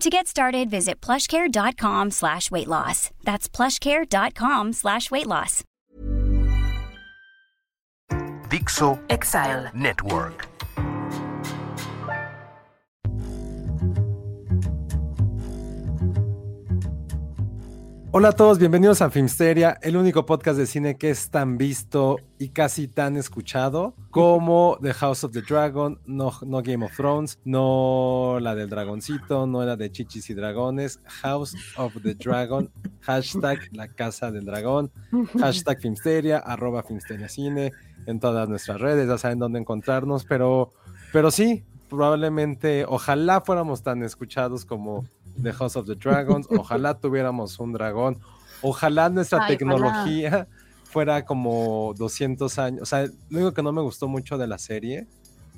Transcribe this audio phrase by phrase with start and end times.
[0.00, 3.10] To get started, visit plushcare.com slash weight loss.
[3.22, 5.62] That's plushcare.com slash weight loss.
[8.50, 9.70] Dixo Exile.
[9.74, 10.53] Network.
[18.16, 22.20] Hola a todos, bienvenidos a Filmsteria, el único podcast de cine que es tan visto
[22.38, 27.40] y casi tan escuchado como The House of the Dragon, no, no Game of Thrones,
[27.44, 32.70] no la del dragoncito, no la de Chichis y Dragones, House of the Dragon,
[33.00, 34.92] hashtag la casa del dragón,
[35.40, 37.72] hashtag Filmsteria, arroba Filmsteria Cine,
[38.06, 40.72] en todas nuestras redes, ya saben dónde encontrarnos, pero,
[41.12, 45.04] pero sí, probablemente, ojalá fuéramos tan escuchados como
[45.42, 46.46] The House of the Dragons.
[46.50, 48.18] Ojalá tuviéramos un dragón.
[48.62, 50.46] Ojalá nuestra Ay, tecnología
[50.84, 52.82] fuera como 200 años.
[52.82, 55.06] O sea, lo único que no me gustó mucho de la serie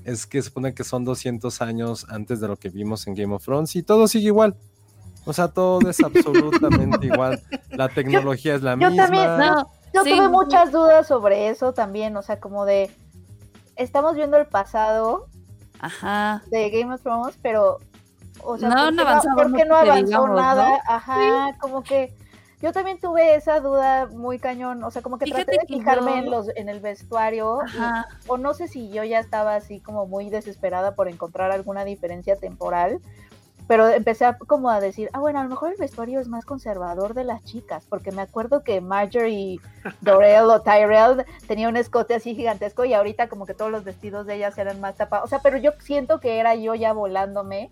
[0.04, 3.34] es que se supone que son 200 años antes de lo que vimos en Game
[3.34, 4.56] of Thrones y todo sigue igual.
[5.24, 7.42] O sea, todo es absolutamente igual.
[7.70, 9.04] La tecnología es la Yo misma.
[9.04, 10.10] también, no, yo Sí.
[10.16, 12.90] tuve muchas dudas sobre eso también, o sea, como de,
[13.74, 15.26] estamos viendo el pasado
[15.80, 16.42] Ajá.
[16.50, 17.80] de Game of Thrones, pero,
[18.42, 20.68] o sea, No ¿por han qué avanzado ¿por qué no mucho que avanzó digamos, nada?
[20.70, 20.78] ¿no?
[20.86, 22.14] Ajá, como que
[22.62, 25.74] yo también tuve esa duda muy cañón, o sea, como que Fíjate traté de que
[25.74, 29.54] fijarme yo- en los en el vestuario, y- o no sé si yo ya estaba
[29.56, 32.98] así como muy desesperada por encontrar alguna diferencia temporal.
[33.68, 36.44] Pero empecé a, como a decir, ah, bueno, a lo mejor el vestuario es más
[36.44, 39.58] conservador de las chicas, porque me acuerdo que Marjorie
[40.02, 44.24] Dorel o Tyrell tenía un escote así gigantesco y ahorita como que todos los vestidos
[44.24, 45.24] de ellas eran más tapados.
[45.24, 47.70] O sea, pero yo siento que era yo ya volándome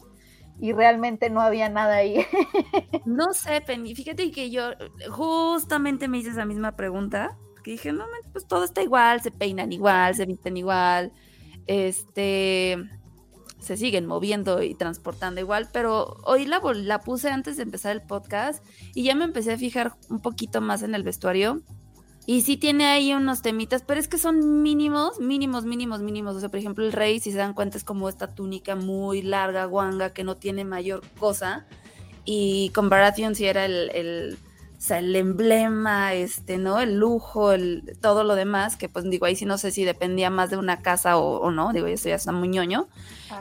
[0.61, 2.25] y realmente no había nada ahí.
[3.07, 3.95] No sé, Penny.
[3.95, 4.71] Fíjate que yo
[5.11, 7.37] justamente me hice esa misma pregunta.
[7.63, 11.13] Que dije, no, pues todo está igual, se peinan igual, se visten igual,
[11.67, 12.77] este,
[13.59, 18.03] se siguen moviendo y transportando igual, pero hoy la, la puse antes de empezar el
[18.03, 18.65] podcast
[18.95, 21.63] y ya me empecé a fijar un poquito más en el vestuario.
[22.27, 26.37] Y sí tiene ahí unos temitas, pero es que son mínimos, mínimos, mínimos, mínimos.
[26.37, 29.21] O sea, por ejemplo, el rey, si se dan cuenta, es como esta túnica muy
[29.21, 31.67] larga, guanga, que no tiene mayor cosa.
[32.25, 34.39] Y con Baratheon sí era el, el,
[34.79, 36.81] o sea, el emblema, este, ¿no?
[36.81, 40.31] El lujo, el, todo lo demás, que pues digo, ahí sí no sé si dependía
[40.31, 42.89] más de una casa o, o no, digo, eso ya está muy ñoño.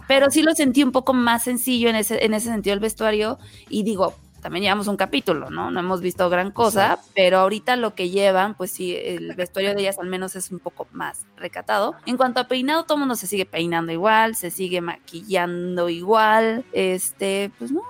[0.09, 3.39] Pero sí lo sentí un poco más sencillo en ese, en ese sentido el vestuario.
[3.69, 5.71] Y digo, también llevamos un capítulo, ¿no?
[5.71, 9.81] No hemos visto gran cosa, pero ahorita lo que llevan, pues sí, el vestuario de
[9.81, 11.95] ellas al menos es un poco más recatado.
[12.05, 16.63] En cuanto a peinado, todo el mundo se sigue peinando igual, se sigue maquillando igual.
[16.73, 17.81] Este, pues no.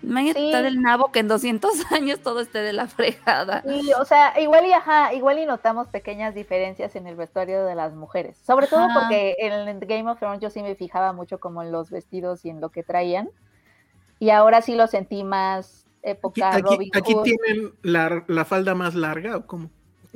[0.00, 0.46] Imagínate Sí.
[0.46, 3.64] estar el nabo que en 200 años todo esté de la fregada.
[3.66, 7.74] Y, o sea, igual y ajá, igual y notamos pequeñas diferencias en el vestuario de
[7.74, 8.38] las mujeres.
[8.46, 9.00] Sobre todo Ajá.
[9.00, 12.50] porque en Game of Thrones yo sí me fijaba mucho como en los vestidos y
[12.50, 13.28] en lo que traían.
[14.18, 17.22] Y ahora sí lo sentí más Aquí, época aquí- Robin aquí Hood.
[17.24, 19.70] tienen la, la falda más larga o cómo?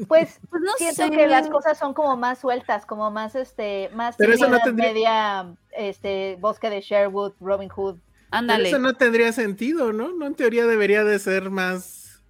[0.09, 1.11] Pues Pues no siento sé.
[1.11, 4.93] que las cosas son como más sueltas, como más este, más Pero eso no tendría-
[4.93, 7.97] media, este, bosque de Sherwood, Robin Hood.
[7.97, 8.69] Pero Ándale.
[8.69, 10.13] eso no tendría sentido, ¿no?
[10.15, 12.23] No en teoría debería de ser más,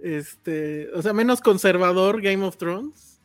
[0.00, 3.17] este, o sea, menos conservador Game of Thrones.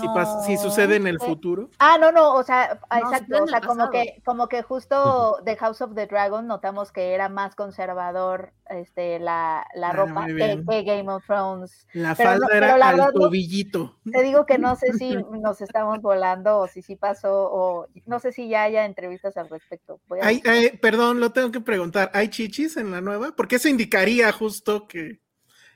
[0.00, 1.26] Si, pas- si sucede en el sé.
[1.26, 1.70] futuro.
[1.78, 5.56] Ah, no, no, o sea, No, exacto, o sea, como que, como que justo The
[5.56, 10.82] House of the Dragon notamos que era más conservador este, la, la Ah, ropa que,
[10.84, 11.86] Game of Thrones.
[11.92, 13.96] La Pero falda no- pero era la al verdad tobillito.
[14.10, 18.20] Te digo que no sé si nos estamos volando o si sí pasó o no
[18.20, 20.00] sé si ya haya entrevistas al respecto.
[20.80, 22.10] Perdón, lo tengo que preguntar.
[22.14, 23.32] ¿Hay chichis en la nueva?
[23.36, 25.20] Porque eso indicaría justo que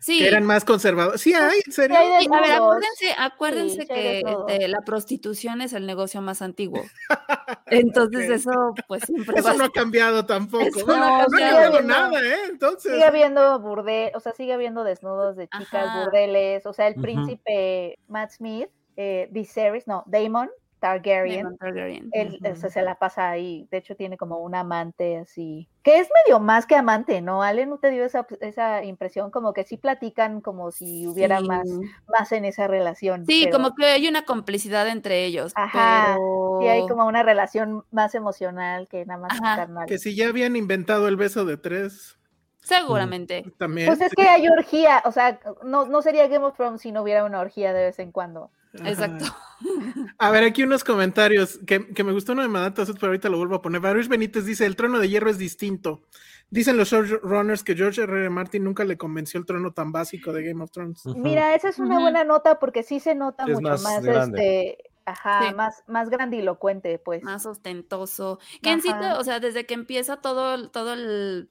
[0.02, 0.18] Sí.
[0.18, 1.20] que eran más conservadores.
[1.20, 1.96] Sí, hay, en serio.
[1.96, 6.20] Sí, hay Sí, a ver, acuérdense, acuérdense Sí, que este, la prostitución es el negocio
[6.20, 6.82] más antiguo.
[7.66, 10.64] Entonces eso pues siempre va Eso a no ha cambiado tampoco.
[10.64, 11.82] Eso no, no ha ha cambiado.
[11.82, 12.38] nada, ¿eh?
[12.50, 12.92] Entonces.
[12.92, 16.04] Sigue habiendo burdel, o sea, sigue habiendo desnudos de chicas, Ajá.
[16.04, 20.50] burdeles, o sea, el príncipe Matt Smith, eh, Viserys, no, Damon
[20.82, 22.08] Targaryen, Targaryen.
[22.12, 22.52] él Ujú.
[22.52, 26.08] o sea, se la pasa ahí, de hecho tiene como un amante así, que es
[26.26, 27.42] medio más que amante, ¿no?
[27.44, 29.30] Ale, ¿no te dio esa, esa impresión?
[29.30, 31.46] Como que sí platican como si hubiera Sí.
[31.46, 31.68] más,
[32.08, 33.24] más en esa relación.
[33.26, 35.52] Sí, pero- como que hay una complicidad entre ellos.
[35.54, 36.58] Ajá, pero...
[36.60, 39.56] Sí, hay como una relación más emocional que nada más Ajá.
[39.56, 39.86] carnal.
[39.86, 42.18] Que si ya habían inventado el beso de tres,
[42.60, 43.44] Seguramente.
[43.58, 43.86] también.
[43.86, 47.02] Pues es que hay orgía, o sea, no, no sería Game of Thrones si no
[47.02, 48.50] hubiera una orgía de vez en cuando.
[48.80, 48.90] Ajá.
[48.90, 49.24] Exacto.
[50.18, 53.28] A ver, aquí unos comentarios que, que me gustó uno de Madata Sud, pero ahorita
[53.28, 53.80] lo vuelvo a poner.
[53.80, 56.02] Baruch Benítez dice: El trono de hierro es distinto.
[56.50, 58.12] Dicen los showrunners que George R.
[58.12, 58.30] R.
[58.30, 61.04] Martin nunca le convenció el trono tan básico de Game of Thrones.
[61.16, 65.48] Mira, esa es una buena nota porque sí se nota Es mucho más este, ajá,
[65.48, 65.54] Sí.
[65.54, 67.22] más, más grandilocuente, pues.
[67.22, 68.38] más ostentoso.
[68.62, 71.50] Que en sí, o sea, desde que empieza todo, todo el,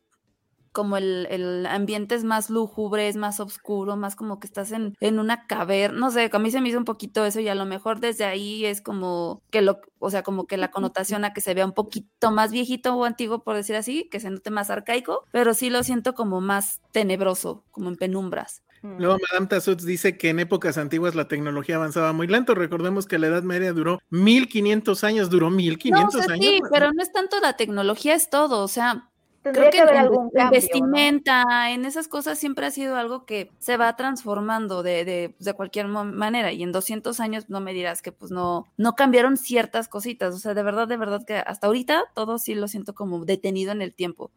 [0.71, 4.95] como el, el ambiente es más lúgubre, es más oscuro, más como que estás en,
[4.99, 7.55] en una caverna, no sé, a mí se me hizo un poquito eso y a
[7.55, 11.33] lo mejor desde ahí es como que lo, o sea, como que la connotación a
[11.33, 14.49] que se vea un poquito más viejito o antiguo, por decir así, que se note
[14.51, 18.63] más arcaico, pero sí lo siento como más tenebroso, como en penumbras.
[18.81, 18.97] Mm.
[18.97, 22.55] Luego Madame Tassutz dice que en épocas antiguas la tecnología avanzaba muy lento.
[22.55, 26.45] Recordemos que la Edad Media duró 1500 años, duró No, o 1500 sea, años.
[26.45, 29.10] sí, pero no es tanto la tecnología, es todo, o sea,
[29.41, 30.43] Tendría Creo que, que haber en, algún en cambio.
[30.45, 30.51] ¿no?
[30.51, 35.53] vestimenta, en esas cosas siempre ha sido algo que se va transformando de, de, de
[35.53, 39.87] cualquier manera y en 200 años no me dirás que pues no, no cambiaron ciertas
[39.87, 43.25] cositas, o sea, de verdad, de verdad que hasta ahorita todo sí lo siento como
[43.25, 44.31] detenido en el tiempo.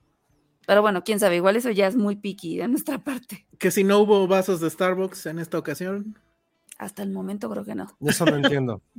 [0.66, 3.46] Pero bueno, quién sabe, igual eso ya es muy picky de nuestra parte.
[3.58, 6.16] Que si no hubo vasos de Starbucks en esta ocasión.
[6.78, 7.96] Hasta el momento creo que no.
[8.00, 8.82] Eso no entiendo.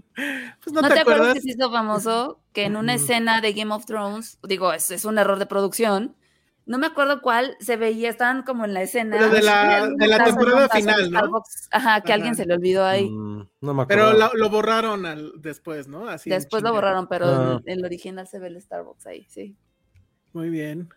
[0.64, 1.34] Pues no, ¿No, te, te acuerdas acuerdas.
[1.34, 5.04] que se hizo famoso que en una escena de Game of Thrones, digo, es, es
[5.06, 6.16] un error de producción,
[6.66, 9.18] no me acuerdo cuál, se veía, estaban como en la escena.
[9.20, 11.20] Pero de la- en de en temporada final, ¿no?
[11.20, 13.10] Starbucks, Ajá, que alguien se le olvidó ahí.
[13.10, 14.06] Mm, no me acuerdo.
[14.12, 16.08] Pero lo, lo borraron al, después, ¿no?
[16.08, 17.62] Así en Después lo borraron, pero Ah.
[17.66, 19.56] en el original se ve el Starbucks ahí, sí.
[20.34, 20.90] Muy bien.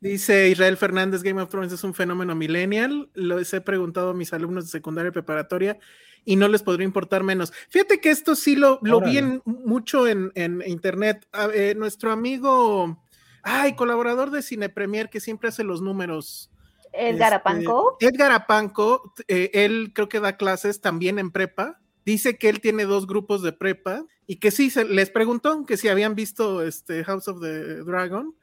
[0.00, 3.10] Dice Israel Fernández, Game of Thrones es un fenómeno millennial.
[3.14, 5.78] Los he preguntado a mis alumnos de secundaria y preparatoria
[6.24, 7.52] y no les podría importar menos.
[7.68, 11.26] Fíjate que esto sí lo, lo vi en- mucho en, en internet.
[11.32, 13.02] A- eh, nuestro amigo,
[13.42, 16.50] ay, colaborador de Cine Premier que siempre hace los números.
[16.92, 17.96] Edgar este, Apanco.
[18.00, 21.80] Edgar Apanco, eh, él creo que da clases también en prepa.
[22.04, 25.76] Dice que él tiene dos grupos de prepa y que sí, se, les preguntó que
[25.76, 28.34] si habían visto este House of the Dragon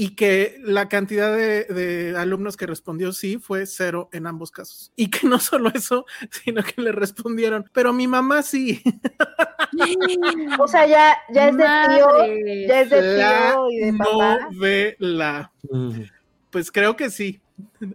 [0.00, 4.92] y que la cantidad de, de alumnos que respondió sí fue cero en ambos casos.
[4.94, 8.80] Y que no solo eso, sino que le respondieron, pero mi mamá sí.
[10.60, 14.38] O sea, ya, ya es de tío, ya es de La tío y de papá.
[14.52, 15.52] novela.
[16.50, 17.40] Pues creo que sí.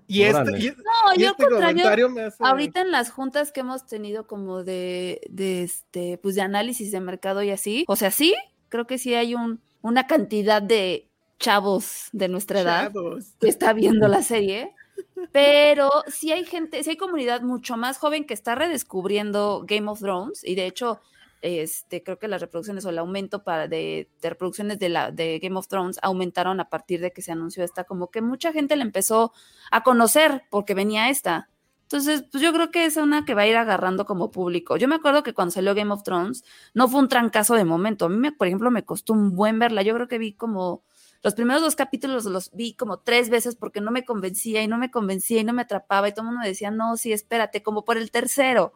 [0.08, 0.60] Y este, Órale.
[0.60, 2.38] y- No, y yo este contrario, comentario me hace...
[2.44, 7.00] ahorita en las juntas que hemos tenido como de, de este, pues de análisis de
[7.00, 8.36] mercado y así, o sea, sí,
[8.68, 11.08] creo que sí hay un, una cantidad de
[11.44, 13.36] chavos de nuestra edad Chavos.
[13.40, 14.74] que está viendo la serie,
[15.34, 20.00] pero sí hay gente, sí hay comunidad mucho más joven que está redescubriendo Game of
[20.00, 21.02] Thrones y de hecho,
[21.42, 25.40] este, creo que las reproducciones o el aumento para de, de reproducciones de la de
[25.40, 28.78] Game of Thrones aumentaron a partir de que se anunció esta, como que mucha gente
[28.78, 29.34] la empezó
[29.70, 31.50] a conocer porque venía esta.
[31.82, 34.78] Entonces, pues yo creo que es una que va a ir agarrando como público.
[34.78, 38.06] Yo me acuerdo que cuando salió Game of Thrones no fue un trancazo de momento.
[38.06, 39.82] A mí, me, por ejemplo, me costó un buen verla.
[39.82, 40.84] Yo creo que vi como
[41.24, 44.78] los primeros dos capítulos los vi como tres veces porque no me convencía y no
[44.78, 47.64] me convencía y no me atrapaba y todo el mundo me decía, no, sí, espérate,
[47.64, 48.74] como por el tercero,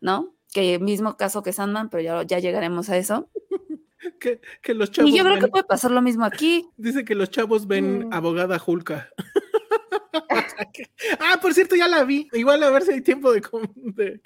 [0.00, 0.34] ¿no?
[0.52, 3.28] Que mismo caso que Sandman, pero ya, ya llegaremos a eso.
[4.18, 6.68] Que, que los chavos y yo creo ven- que puede pasar lo mismo aquí.
[6.76, 8.12] Dice que los chavos ven Mm.
[8.12, 9.08] abogada Julka.
[11.20, 12.28] ah, por cierto, ya la vi.
[12.32, 14.20] Igual a ver si hay tiempo de, com- de,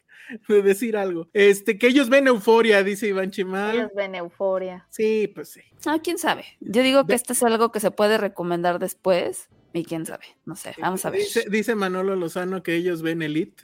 [0.49, 1.28] de decir algo.
[1.33, 3.76] Este, que ellos ven euforia, dice Iván Chimal.
[3.76, 4.87] Ellos ven euforia.
[4.90, 5.61] Sí, pues sí.
[5.85, 6.45] Ah, quién sabe.
[6.61, 10.25] Yo digo que esto es algo que se puede recomendar después y quién sabe.
[10.45, 11.21] No sé, vamos a ver.
[11.21, 13.62] Dice, dice Manolo Lozano que ellos ven Elite.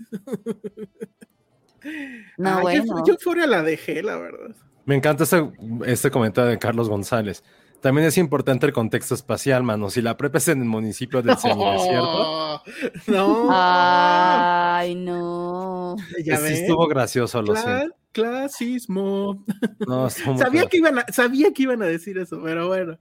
[2.36, 3.04] No, Ah, yo- bueno.
[3.06, 4.54] Yo euforia la dejé, la verdad.
[4.84, 5.50] Me encanta este,
[5.86, 7.42] este comentario de Carlos González.
[7.82, 9.90] También es importante el contexto espacial, mano.
[9.90, 12.62] Si la prepa es en el municipio del semidesierto,
[13.08, 13.48] No.
[13.50, 15.96] Ay, no.
[16.24, 16.60] ya sí ves.
[16.60, 17.96] estuvo gracioso, lo Cla- siento.
[18.12, 19.44] clasismo.
[19.86, 22.98] No, Sabía que, iban a, sabía que iban a decir eso, pero bueno.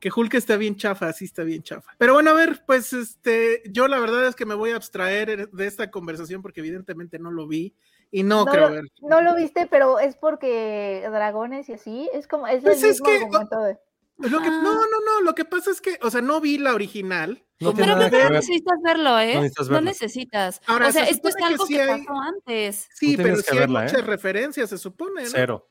[0.00, 1.92] Que Hulk está bien chafa, sí está bien chafa.
[1.98, 5.48] Pero bueno, a ver, pues este, yo la verdad es que me voy a abstraer
[5.50, 7.74] de esta conversación porque evidentemente no lo vi
[8.10, 8.84] y no, No creo lo- ver.
[9.00, 13.00] No lo viste, pero es porque dragones y así, es como, es Pues el es
[13.02, 13.78] mismo que- de-
[14.18, 16.74] Lo que, no, no, no, lo que pasa es que, o sea, no vi la
[16.74, 17.44] original.
[17.60, 18.32] No Pero creo que no ver.
[18.32, 19.34] necesitas verlo, ¿eh?
[19.34, 19.86] No necesitas No verlo.
[19.90, 20.60] necesitas.
[20.66, 22.88] Ahora, o sea, se esto es que algo sí que hay- pasó antes.
[22.94, 23.88] Sí, pero sí que hay verla, ¿eh?
[23.90, 25.28] muchas referencias, se supone, ¿no?
[25.30, 25.70] Cero.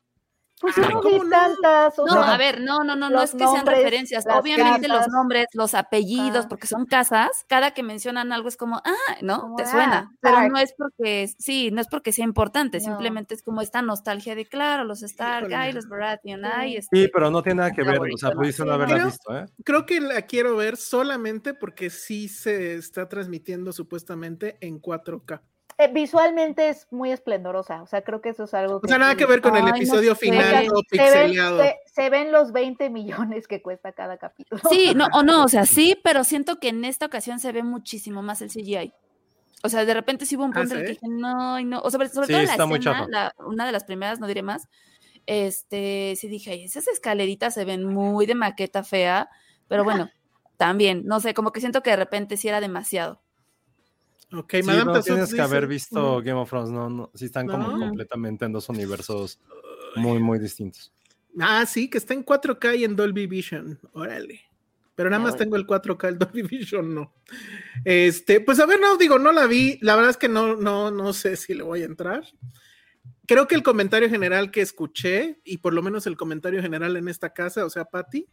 [0.62, 3.32] Pues Ay, yo no tantas, o No, sea, a ver, no, no, no, no es
[3.34, 4.24] que sean referencias.
[4.34, 6.48] Obviamente los nombres, los apellidos, Ah.
[6.50, 9.42] porque son casas, cada que mencionan algo es como, ah, ¿no?
[9.42, 10.12] Como, Te ah, suena.
[10.22, 10.52] Pero Stark.
[10.54, 12.86] no es porque, sí, no es porque sea importante, No.
[12.86, 16.48] simplemente es como esta nostalgia de, claro, los Stark, ay, los Baratheon, Sí.
[16.54, 16.96] ay, este.
[16.98, 18.00] Sí, pero no tiene nada que ver.
[18.00, 19.46] O sea, pudiste no haberla creo- visto, ¿eh?
[19.66, 25.42] Creo que la quiero ver solamente porque sí se está transmitiendo supuestamente en 4K.
[25.78, 29.12] Eh, visualmente es muy esplendorosa, o sea, creo que eso es algo O sea, nada
[29.12, 31.60] sí- que ver con el Ay, episodio final ven, pixeleado.
[31.62, 34.62] se, se ven los 20 millones que cuesta cada capítulo.
[34.70, 37.64] Sí, no, o no, o sea, sí, pero siento que en esta ocasión se ve
[37.64, 38.94] muchísimo más el CGI.
[39.64, 41.66] O sea, de repente sí hubo un ¿Ah, punto en el que dije, no, y
[41.66, 41.80] no.
[41.82, 44.44] O sobre, sobre Sí, todo en la escena, la- una de las primeras, no diré
[44.44, 44.68] más.
[45.26, 49.30] Este, sí dije, "Ay, esas escaleritas se ven muy de maqueta fea,
[49.68, 50.10] pero bueno,
[50.58, 53.22] también, no sé, como que siento que de repente sí era demasiado.
[54.32, 57.48] Ok, Sí, Madame no tienes que haber visto Game of Thrones, no, no, sí están
[57.48, 59.40] como completamente en dos universos
[59.96, 60.92] muy, muy distintos.
[61.40, 63.80] Ah, sí, que está en 4K y en Dolby Vision.
[63.94, 64.42] Órale.
[64.96, 67.14] Pero nada más tengo el 4K, el Dolby Vision no.
[67.84, 69.78] Este, pues a ver, no, digo, no la vi.
[69.82, 72.24] La verdad es que no, no, no sé si le voy a entrar.
[73.28, 77.08] Creo que el comentario general que escuché, y por lo menos el comentario general en
[77.08, 78.28] esta casa, o sea, Patty,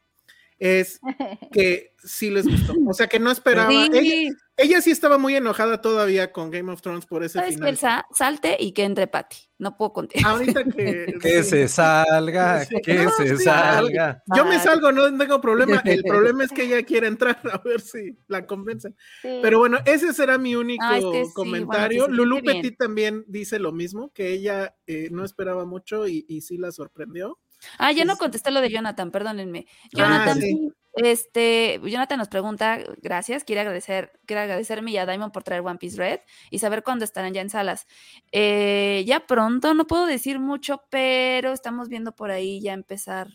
[0.59, 1.01] es
[1.53, 2.75] que sí les gustó.
[2.89, 3.71] O sea, que no esperaba.
[3.71, 7.55] Sí, Ella, ella sí estaba muy enojada todavía con Game of Thrones por ese ¿sabes
[7.55, 7.71] final.
[7.71, 8.07] Elsa?
[8.13, 9.37] Salte y que entre Patty.
[9.59, 10.29] No puedo contigo.
[10.29, 11.15] Ahorita que.
[11.23, 11.51] Que sí.
[11.51, 12.77] se salga, Sí.
[12.85, 13.45] que No, se sí.
[13.45, 14.23] salga.
[14.37, 15.81] Yo me salgo, no tengo problema.
[15.85, 18.97] El problema es que ella quiere entrar a ver si la convencen.
[19.23, 19.39] Sí.
[19.43, 22.03] Pero bueno, ese será mi único Ah, es que sí, comentario.
[22.09, 22.43] bueno, que Lulu.
[22.45, 26.73] Petit también dice lo mismo, que ella eh, no esperaba mucho y, y sí la
[26.73, 27.39] sorprendió.
[27.78, 29.66] Ah, ya no Es- contesté lo de Jonathan, perdónenme.
[29.69, 30.69] Ah, Jonathan, sí.
[30.97, 35.78] este, Jonathan nos pregunta, gracias, quiere agradecer, quiere agradecerme y a Diamond por traer One
[35.78, 37.87] Piece Red y saber cuándo estarán ya en salas.
[38.31, 43.28] Eh, ya pronto, no puedo decir mucho, pero estamos viendo por ahí ya empezar.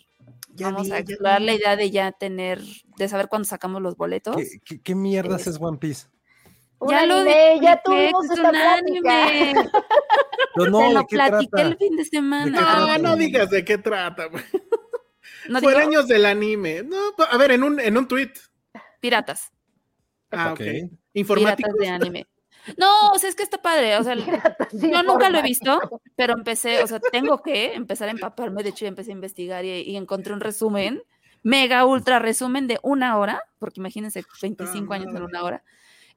[0.53, 2.61] Ya Vamos vi, a explorar la idea de ya tener,
[2.97, 4.35] de saber cuándo sacamos los boletos.
[4.35, 6.07] ¿Qué, qué, qué mierdas es One Piece?
[6.79, 9.23] Un ya lo anime, ya tuvimos es esta un plática.
[9.27, 9.53] anime.
[10.55, 11.67] No, no, ¿de lo qué platiqué trata?
[11.67, 12.57] el fin de semana.
[12.59, 12.97] Ah, trata?
[12.99, 14.29] no digas de qué trata.
[15.49, 16.83] No Fue digo, años del anime.
[16.83, 16.97] No,
[17.29, 18.33] a ver, en un, en un tweet.
[18.99, 19.51] piratas.
[20.29, 20.59] Ah, Ok.
[20.59, 20.91] ok.
[21.13, 21.73] Informáticos.
[21.73, 22.27] Piratas de anime.
[22.77, 23.95] No, o sea, es que está padre.
[23.97, 28.09] O sea, Piratas yo nunca lo he visto, pero empecé, o sea, tengo que empezar
[28.09, 28.61] a empaparme.
[28.61, 31.01] De hecho, ya empecé a investigar y, y encontré un resumen,
[31.43, 35.63] mega ultra resumen de una hora, porque imagínense 25 años en una hora.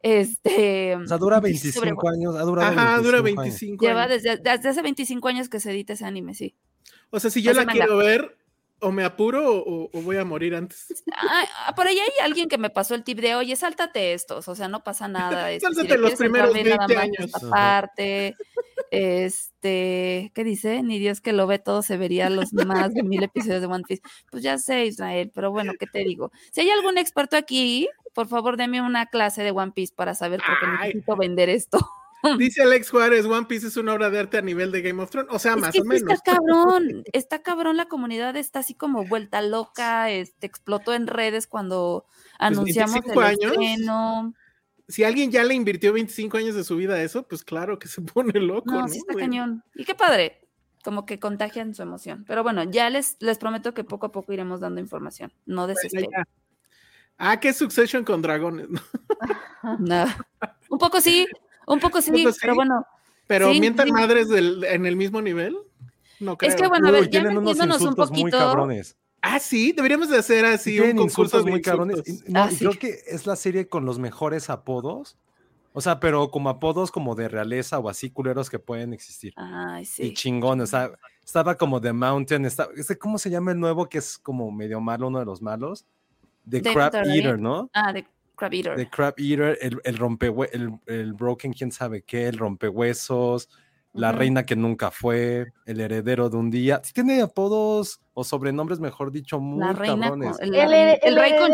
[0.03, 2.37] Este O sea, dura sobre- 25 años.
[2.37, 3.61] Ha durado Ajá, dura 25 años.
[3.61, 6.55] 25 lleva desde, desde hace 25 años que se edita ese anime, sí.
[7.11, 7.79] O sea, si yo Ese la manga.
[7.85, 8.37] quiero ver,
[8.83, 11.05] o me apuro o, o voy a morir antes.
[11.67, 14.55] Ah, por ahí hay alguien que me pasó el tip de, oye, sáltate estos, o
[14.55, 15.51] sea, no pasa nada.
[15.53, 17.25] este, Sáltate los primeros ve nada 20 más años.
[17.27, 17.51] esta Ajá.
[17.51, 18.37] parte.
[18.91, 20.83] Este, ¿qué dice?
[20.83, 23.85] Ni Dios que lo ve todo se vería los más de mil episodios de One
[23.87, 24.03] Piece.
[24.31, 26.33] Pues ya sé, Israel, pero bueno, ¿qué te digo?
[26.53, 27.89] Si hay algún experto aquí,
[28.21, 30.89] por favor, deme una clase de One Piece para saber por qué Ay.
[30.89, 31.79] necesito vender esto.
[32.39, 35.09] Dice Alex Juárez, One Piece es una obra de arte a nivel de Game of
[35.09, 35.33] Thrones.
[35.33, 36.13] O sea, Es más que o menos.
[36.13, 41.47] está cabrón, está cabrón, la comunidad está así como vuelta loca, este, explotó en redes
[41.47, 42.05] cuando
[42.39, 43.53] anunciamos el 25 años.
[43.53, 44.35] estreno.
[44.87, 47.89] Si alguien ya le invirtió 25 años de su vida a eso, pues claro que
[47.89, 48.71] se pone loco.
[48.71, 49.65] No, ¿no, sí está cañón.
[49.75, 50.47] Y qué padre,
[50.85, 52.27] como que contagian su emoción.
[52.29, 55.33] Pero bueno, ya les, les prometo que poco a poco iremos dando información.
[55.47, 56.11] No desesperen.
[57.23, 58.67] Ah, que Succession con dragones.
[59.79, 60.05] ¿no?
[60.71, 61.27] Un poco sí,
[61.67, 62.39] un poco sí, poco sí?
[62.41, 62.87] pero bueno.
[63.27, 63.93] Pero Sí, mientan sí.
[63.93, 65.57] madres del- en el mismo nivel.
[66.19, 66.51] No creo.
[66.51, 68.39] Es que bueno, a Uy, ver, ya tienen unos metiéndonos un insultos muy poquito.
[68.39, 68.97] cabrones.
[69.23, 72.03] Ah, sí, deberíamos de hacer así Tienen un concurso muy cabrones.
[72.07, 72.59] Y, no, Ah, y sí.
[72.65, 75.19] creo que es la serie con los mejores apodos.
[75.73, 79.33] O sea, pero como apodos como de realeza o así culeros que pueden existir.
[79.37, 80.15] Ay, Y sí.
[80.15, 80.91] chingón, o sea,
[81.25, 84.81] estaba como The Mountain, estaba, ese, ¿cómo se llama el nuevo que es como medio
[84.81, 85.87] malo, uno de los malos?
[86.51, 87.07] The David Crab.
[87.07, 87.71] Eater, ¿no?
[87.73, 88.05] Ah, de
[88.37, 88.77] Crab Eater.
[88.77, 93.49] The Crab Eater, el, el rompehue- el, el Broken, quién sabe qué, el rompehuesos,
[93.93, 96.81] la reina que nunca fue, el heredero de un día.
[96.85, 100.39] Sí tiene apodos o sobrenombres, mejor dicho, muy La reina, cabrones.
[100.39, 101.49] con- el, El, rey- her- el rey con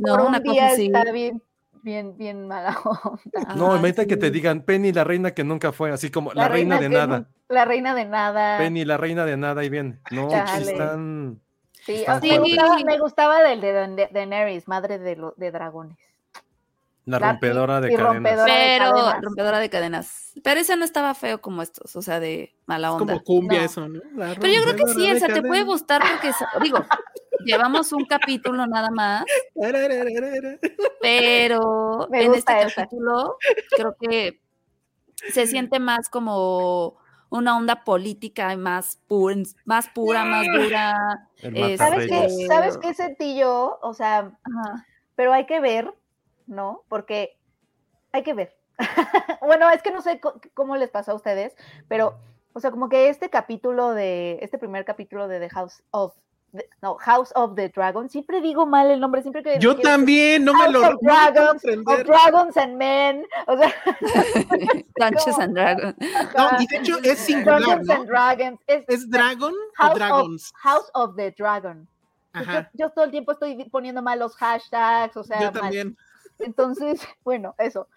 [0.00, 0.22] por ¿no?
[0.22, 0.86] un Una día cosa así.
[0.86, 1.42] está bien,
[1.82, 3.20] bien, bien mala onda.
[3.56, 4.32] No, Ay, imagínate que te sí.
[4.32, 7.28] digan Penny, la reina que nunca fue, así como la, reina, de nada.
[7.48, 8.58] La reina de nada.
[8.58, 10.00] Penny, la reina de nada, y bien.
[10.12, 11.40] No, sí están.
[11.84, 15.50] Sí, Están a mí me, gustaba, me gustaba del de Daenerys, madre de, lo- de
[15.50, 15.98] dragones.
[17.04, 18.14] La La- rompedora de y cadenas.
[18.14, 18.44] rompedora.
[18.54, 19.22] de Pero, cadenas.
[19.22, 20.32] rompedora de cadenas.
[20.44, 23.14] Pero ese no estaba feo como estos, o sea, de mala Es onda.
[23.14, 23.64] como cumbia No.
[23.64, 24.00] eso, ¿no?
[24.40, 26.30] Pero yo creo que sí, o de sea, te puede gustar porque,
[26.62, 26.78] digo,
[27.44, 29.24] llevamos un capítulo nada más,
[31.00, 32.74] pero en este esa.
[32.84, 33.36] capítulo
[33.76, 34.40] creo que
[35.32, 36.96] se siente más como
[37.32, 41.28] una onda política más pura, más pura, más dura.
[41.38, 43.78] Eh, ¿Sabes qué, ¿Sabes qué sentí yo?
[43.82, 44.86] O sea, Ajá.
[45.14, 45.92] pero hay que ver,
[46.46, 46.82] ¿no?
[46.88, 47.38] Porque
[48.12, 48.54] hay que ver.
[49.40, 50.20] bueno, es que no sé
[50.52, 51.56] cómo les pasó a ustedes,
[51.88, 52.18] pero,
[52.52, 56.14] o sea, como que este capítulo de, este primer capítulo de The House of,
[56.82, 59.58] no, House of the Dragon, siempre digo mal el nombre, siempre que...
[59.58, 62.06] Yo también, no me House lo of no me Dragons, of aprender.
[62.06, 63.74] Dragons and Men, o sea,
[64.98, 65.94] Dungeons and Dragons.
[66.36, 67.94] No, y de hecho es singular, Dungeons ¿no?
[67.94, 70.52] and Dragons, es, ¿Es Dragon House o of- Dragons?
[70.56, 71.88] House of the Dragon.
[72.32, 75.52] Pues Yo, Ajá, yo todo el tiempo estoy poniendo mal los hashtags, o sea, yo
[75.52, 75.60] mal.
[75.60, 75.96] también.
[76.38, 77.88] Entonces, bueno, eso.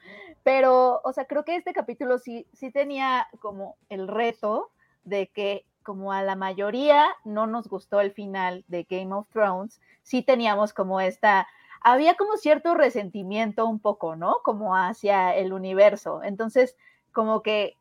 [0.44, 4.70] Pero, o sea, creo que este capítulo sí, sí tenía como el reto
[5.04, 9.80] de que como a la mayoría no nos gustó el final de Game of Thrones,
[10.02, 11.48] sí teníamos como esta,
[11.80, 14.38] había como cierto resentimiento un poco, ¿no?
[14.44, 16.24] Como hacia el universo.
[16.24, 16.76] Entonces,
[17.14, 17.78] como que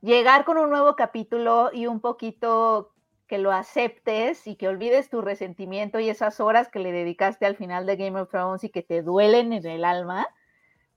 [0.00, 2.92] llegar con un nuevo capítulo y un poquito
[3.26, 7.56] que lo aceptes y que olvides tu resentimiento y esas horas que le dedicaste al
[7.56, 10.28] final de Game of Thrones y que te duelen en el alma.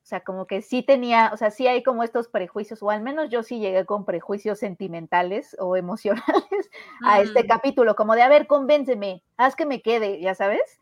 [0.04, 3.02] O sea, como que sí tenía, o sea, sí hay como estos prejuicios, o al
[3.02, 6.70] menos yo sí llegué con prejuicios sentimentales o emocionales
[7.06, 10.80] a este Mm, capítulo, como de, a ver, convénceme, haz que me quede, ya sabes.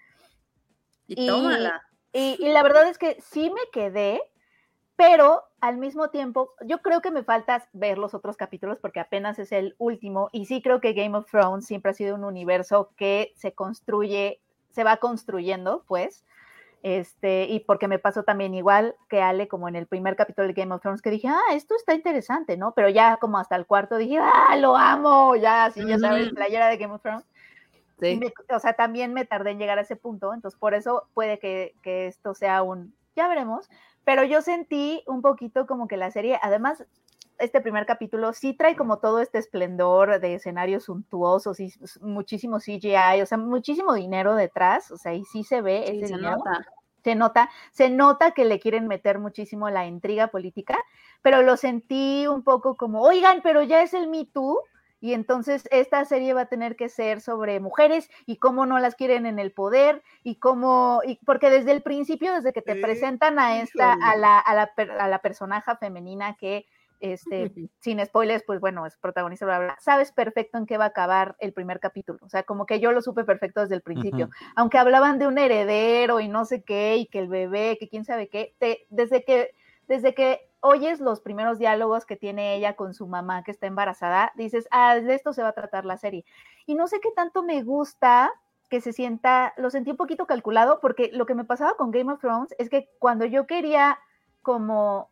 [1.07, 1.83] Y tómala.
[2.11, 4.21] Y, y la verdad es que sí me quedé,
[4.95, 9.37] pero al mismo tiempo, yo creo que me falta ver los otros capítulos porque apenas
[9.37, 12.91] es el último y sí creo que Game of Thrones siempre ha sido un universo
[12.97, 16.25] que se construye, se va construyendo, pues.
[16.83, 20.53] Este, y porque me pasó también igual que Ale, como en el primer capítulo de
[20.53, 22.73] Game of Thrones, que dije, ah, esto está interesante, ¿no?
[22.73, 26.69] Pero ya como hasta el cuarto dije, ah, lo amo, ya, así, ya sabes, playera
[26.69, 27.23] de Game of Thrones.
[27.99, 28.17] Sí.
[28.17, 31.37] me- o sea, también me tardé en llegar a ese punto, entonces por eso puede
[31.37, 33.69] que, que esto sea un, ya veremos,
[34.03, 36.83] pero yo sentí un poquito como que la serie, además,
[37.41, 43.21] este primer capítulo sí trae como todo este esplendor de escenarios suntuosos y muchísimo CGI,
[43.21, 46.37] o sea, muchísimo dinero detrás, o sea, y sí se ve Sí, ese se dinero
[46.37, 46.65] nota.
[47.03, 50.77] se nota, se nota que le quieren meter muchísimo la intriga política,
[51.23, 54.59] pero lo sentí un poco como, oigan, pero ya es el Me Too,
[55.03, 58.93] y entonces esta serie va a tener que ser sobre mujeres y cómo no las
[58.93, 63.39] quieren en el poder y cómo, y porque desde el principio, desde que te presentan
[63.39, 66.67] a esta, a la, a la, per- a la personaje femenina que,
[67.01, 70.85] este, sin spoilers, pues bueno, es protagonista, bla, bla, bla, sabes perfecto en qué va
[70.85, 73.81] a acabar el primer capítulo, o sea, como que yo lo supe perfecto desde el
[73.81, 77.89] principio aunque hablaban de un heredero y no sé qué, y que el bebé, que
[77.89, 79.51] quién sabe qué, te- desde que
[79.87, 84.31] desde que oyes los primeros diálogos que tiene ella con su mamá que está embarazada,
[84.35, 86.23] dices, ah, de esto se va a tratar la serie.
[86.65, 88.31] Y no sé qué tanto me gusta
[88.69, 92.13] que se sienta, lo sentí un poquito calculado, porque lo que me pasaba con Game
[92.13, 93.99] of Thrones es que cuando yo quería
[94.41, 95.10] como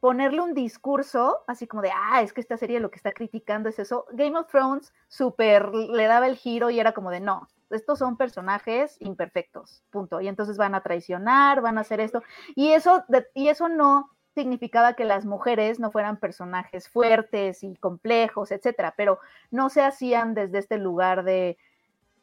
[0.00, 3.68] ponerle un discurso, así como de, ah, es que esta serie lo que está criticando
[3.68, 7.48] es eso, Game of Thrones súper le daba el giro y era como de, no,
[7.70, 10.20] estos son personajes imperfectos, punto.
[10.20, 12.22] Y entonces van a traicionar, van a hacer esto.
[12.54, 18.52] Y eso, y eso no significaba que las mujeres no fueran personajes fuertes y complejos,
[18.52, 19.18] etcétera, pero
[19.50, 21.58] no se hacían desde este lugar de,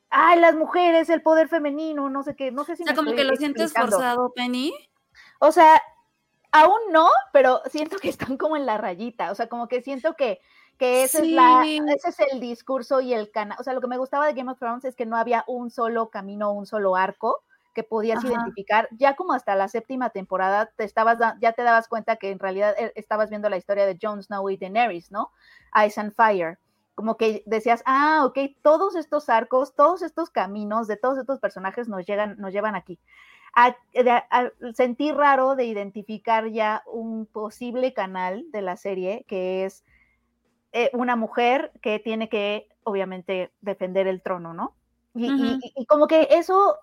[0.10, 2.98] ay, las mujeres, el poder femenino, no sé qué, no sé si O sea, me
[2.98, 4.74] como estoy que lo sientes forzado, Penny.
[5.40, 5.82] O sea,
[6.56, 9.32] aún no, pero siento que están como en la rayita.
[9.32, 10.40] O sea, como que siento que,
[10.78, 13.58] que ese, es la, ese es el discurso y el canal.
[13.60, 15.70] O sea, lo que me gustaba de Game of Thrones es que no había un
[15.70, 18.30] solo camino, un solo arco que podías Ajá.
[18.30, 18.88] identificar.
[18.92, 22.74] Ya como hasta la séptima temporada te estabas ya te dabas cuenta que en realidad
[22.78, 25.32] eh, estabas viendo la historia de Jon Snow y Daenerys, ¿no?
[25.86, 26.58] Ice and Fire.
[26.96, 31.90] Como que decías, ah, ok, todos estos arcos, todos estos caminos de todos estos personajes
[31.90, 32.98] nos, llegan, nos llevan aquí
[33.56, 39.66] a, de- a- sentí raro de identificar ya un posible canal de la serie que
[39.66, 39.84] es
[40.74, 44.76] eh, una mujer que tiene que, obviamente, defender el trono, ¿no?
[45.18, 46.76] Y, como que eso,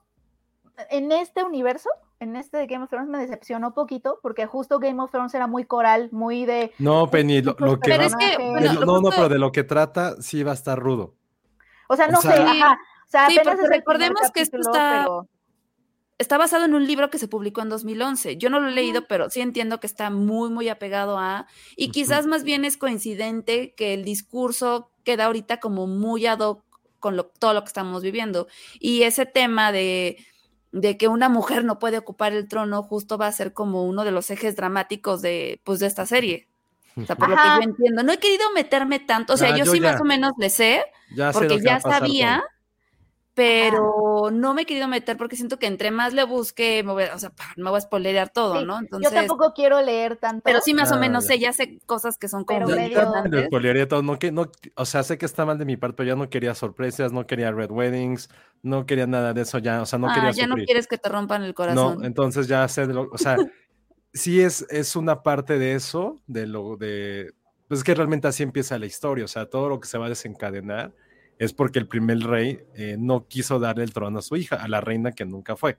[0.89, 5.03] en este universo, en este de Game of Thrones, me decepcionó poquito, porque justo Game
[5.03, 6.73] of Thrones era muy coral, muy de...
[6.79, 9.53] No, Penny, lo, lo que Pero es que, bueno, lo- no, no, pero de lo
[9.53, 11.15] que trata sí va a estar rudo.
[11.89, 12.79] O sea, O no sea- sé, ajá.
[13.07, 15.29] O sea, Sí, porque recordemos que esto está- pero-
[16.23, 18.37] Está basado en un libro que se publicó en 2011.
[18.37, 21.47] Yo no lo he leído, pero sí entiendo que está muy, muy apegado a...
[21.77, 26.63] Y quizás más bien es coincidente que el discurso queda ahorita como muy ad hoc
[27.01, 28.47] con lo- todo lo que estamos viviendo.
[28.79, 30.17] Y ese tema de,
[30.71, 34.05] de que una mujer no puede ocupar el trono justo va a ser como uno
[34.05, 36.47] de los ejes dramáticos de, pues, de esta serie.
[36.97, 37.59] O sea, por lo Ajá.
[37.59, 38.03] que yo entiendo.
[38.05, 39.93] No he querido meterme tanto, o sea, yo, yo sí ya.
[39.93, 42.49] más o menos le sé, sé lo porque que va ya sabía, todo.
[43.35, 47.05] Pero no me he querido meter porque siento que entre más le busque, me voy,
[47.05, 48.79] a- o sea, pa, me voy a spoilerear todo, Sí, ¿no?
[48.79, 50.43] Entonces, Yo tampoco quiero leer tanto.
[50.45, 51.29] pero sí más o menos ya.
[51.29, 53.01] sé, ya sé cosas que son como Pero muy medio-
[53.89, 56.17] todo, no, que, no, o sea, sé que está mal de mi parte, pero ya
[56.17, 58.29] no quería sorpresas, no quería red weddings,
[58.63, 60.99] no quería nada de eso ya, o sea, no ah, quería ya no quieres que
[60.99, 62.05] te rompan el No, corazón.
[62.05, 63.37] entonces ya sé de lo, o sea,
[64.13, 67.33] sí es, es una parte de eso, de lo de,
[67.69, 70.07] pues es que realmente así empieza la historia, o sea, todo lo que se va
[70.07, 70.93] a desencadenar
[71.45, 74.69] es porque el primer rey eh, no quiso darle el trono a su hija, a
[74.69, 75.77] la reina que nunca fue.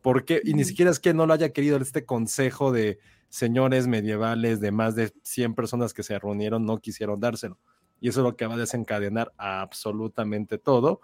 [0.00, 4.60] Porque, y ni siquiera es que no lo haya querido este consejo de señores medievales
[4.60, 7.58] de más de 100 personas que se reunieron, no quisieron dárselo.
[8.00, 11.00] Y eso es lo que va a desencadenar absolutamente todo.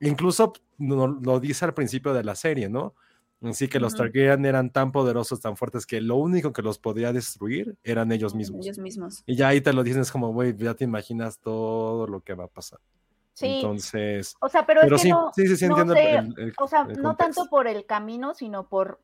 [0.00, 2.94] Incluso no- lo dice al principio de la serie, ¿no?
[3.42, 4.04] Así que los Ujú.
[4.04, 8.34] Targaryen eran tan poderosos, tan fuertes, que lo único que los podía destruir eran ellos
[8.34, 8.64] mismos.
[8.64, 9.22] Ellos mismos.
[9.26, 12.32] Y ya ahí te lo dicen, es como, güey, ya te imaginas todo lo que
[12.34, 12.78] va a pasar.
[13.34, 15.94] Sí, Entonces, o sea, pero, pero es que sí, no, sí, sí, sí, no entiendo
[15.94, 19.00] sé, el- el- o sea, el no tanto por el camino, sino por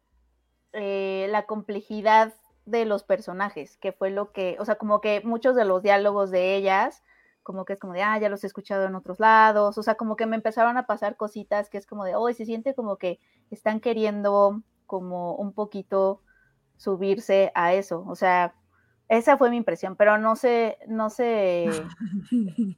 [0.73, 2.35] eh, la complejidad
[2.67, 6.31] de los personajes, que fue lo que, o sea, como que muchos de los diálogos
[6.31, 7.03] de ellas,
[7.43, 9.95] como que es como de, ah, ya los he escuchado en otros lados, o sea,
[9.95, 12.97] como que me empezaron a pasar cositas que es como de, hoy se siente como
[12.99, 16.21] que están queriendo como un poquito
[16.77, 18.55] subirse a eso, o sea,
[19.09, 21.67] esa fue mi impresión, pero no sé, no sé,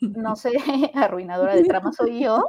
[0.01, 0.53] no sé,
[0.95, 2.49] arruinadora de trama soy yo.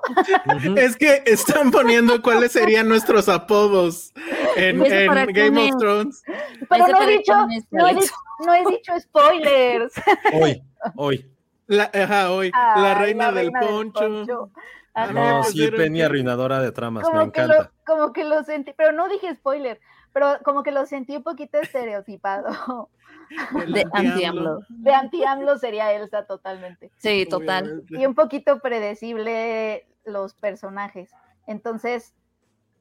[0.77, 4.13] Es que están poniendo cuáles serían nuestros apodos
[4.55, 6.23] en, ¿Y ese en para quién Game of Thrones.
[6.69, 7.33] Pero no he dicho,
[7.71, 8.13] no he, dicho,
[8.45, 9.93] no he dicho spoilers.
[10.33, 10.63] Hoy,
[10.95, 11.27] hoy.
[11.67, 14.51] La, ajá, hoy, la reina, del, reina poncho.
[14.93, 15.13] Ajá.
[15.13, 17.71] No, sí, Penny que- arruinadora de tramas, me como que, lo, encanta.
[17.85, 19.79] como que lo sentí, pero no dije spoiler,
[20.11, 22.89] pero como que lo sentí un poquito estereotipado.
[23.73, 24.59] De anti-AMLO.
[24.69, 26.91] De anti-AMLO sería Elsa totalmente.
[26.97, 27.63] Sí, total.
[27.63, 27.99] Obviamente.
[27.99, 31.11] Y un poquito predecible los personajes.
[31.47, 32.13] Entonces,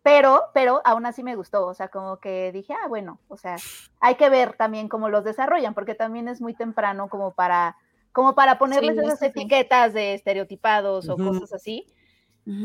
[0.03, 3.57] pero, pero aún así me gustó, o sea, como que dije, ah, bueno, o sea,
[4.01, 7.77] hay que ver también cómo los desarrollan, porque también es muy temprano como para,
[8.13, 9.27] como para ponerles Sí, esas sí.
[9.27, 11.87] etiquetas de estereotipados o cosas así,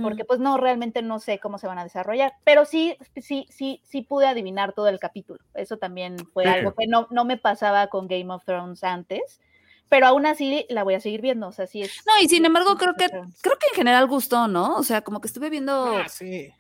[0.01, 3.81] Porque pues no, realmente no sé cómo se van a desarrollar, pero sí, sí, sí,
[3.83, 5.39] sí pude adivinar todo el capítulo.
[5.53, 6.49] Eso también fue Sí.
[6.49, 9.41] algo que no, no me pasaba con Game of Thrones antes,
[9.87, 11.91] pero aún así la voy a seguir viendo, o sea, sí es...
[12.07, 14.75] No, y sin embargo, creo que, creo que en general gustó, ¿no?
[14.77, 16.51] O sea, como que estuve viendo Ah, sí.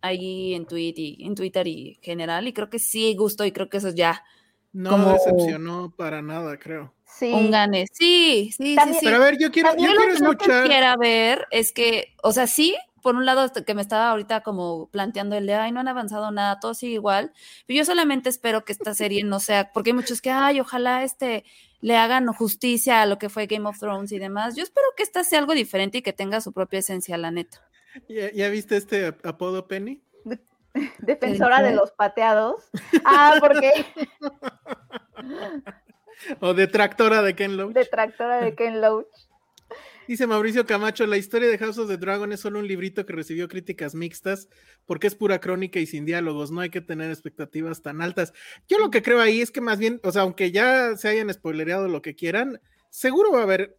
[0.00, 3.68] ahí en, tweet y, en Twitter y general, y creo que sí gustó, y creo
[3.68, 4.22] que eso es ya
[4.78, 6.94] No Como- decepcionó para nada, creo.
[7.04, 7.32] Sí.
[7.32, 7.86] un gane.
[7.92, 9.06] Sí, sí, También- sí, sí.
[9.06, 10.62] Pero a ver, yo quiero, yo lo quiero que Lo que escuchar.
[10.62, 14.88] quisiera ver es que, o sea, sí, por un lado que me estaba ahorita como
[14.92, 17.32] planteando el de, ay, no han avanzado nada, todo sigue igual,
[17.66, 21.02] pero yo solamente espero que esta serie no sea, porque hay muchos que, ay, ojalá
[21.02, 21.44] este
[21.80, 24.54] le hagan justicia a lo que fue Game of Thrones y demás.
[24.54, 27.60] Yo espero que esta sea algo diferente y que tenga su propia esencia, la neta.
[28.08, 30.02] ¿Ya, ya viste este ap- apodo Penny?
[30.98, 32.70] defensora de los pateados.
[33.04, 33.70] Ah, porque
[36.40, 37.74] ¿O detractora de Ken Loach?
[37.74, 39.06] detractora de Ken Loach.
[40.06, 43.12] Dice Mauricio Camacho, la historia de House of the Dragon es solo un librito que
[43.12, 44.48] recibió críticas mixtas
[44.86, 48.32] porque es pura crónica y sin diálogos, no hay que tener expectativas tan altas.
[48.68, 51.32] Yo lo que creo ahí es que más bien, o sea, aunque ya se hayan
[51.32, 53.76] spoilereado lo que quieran, seguro va a haber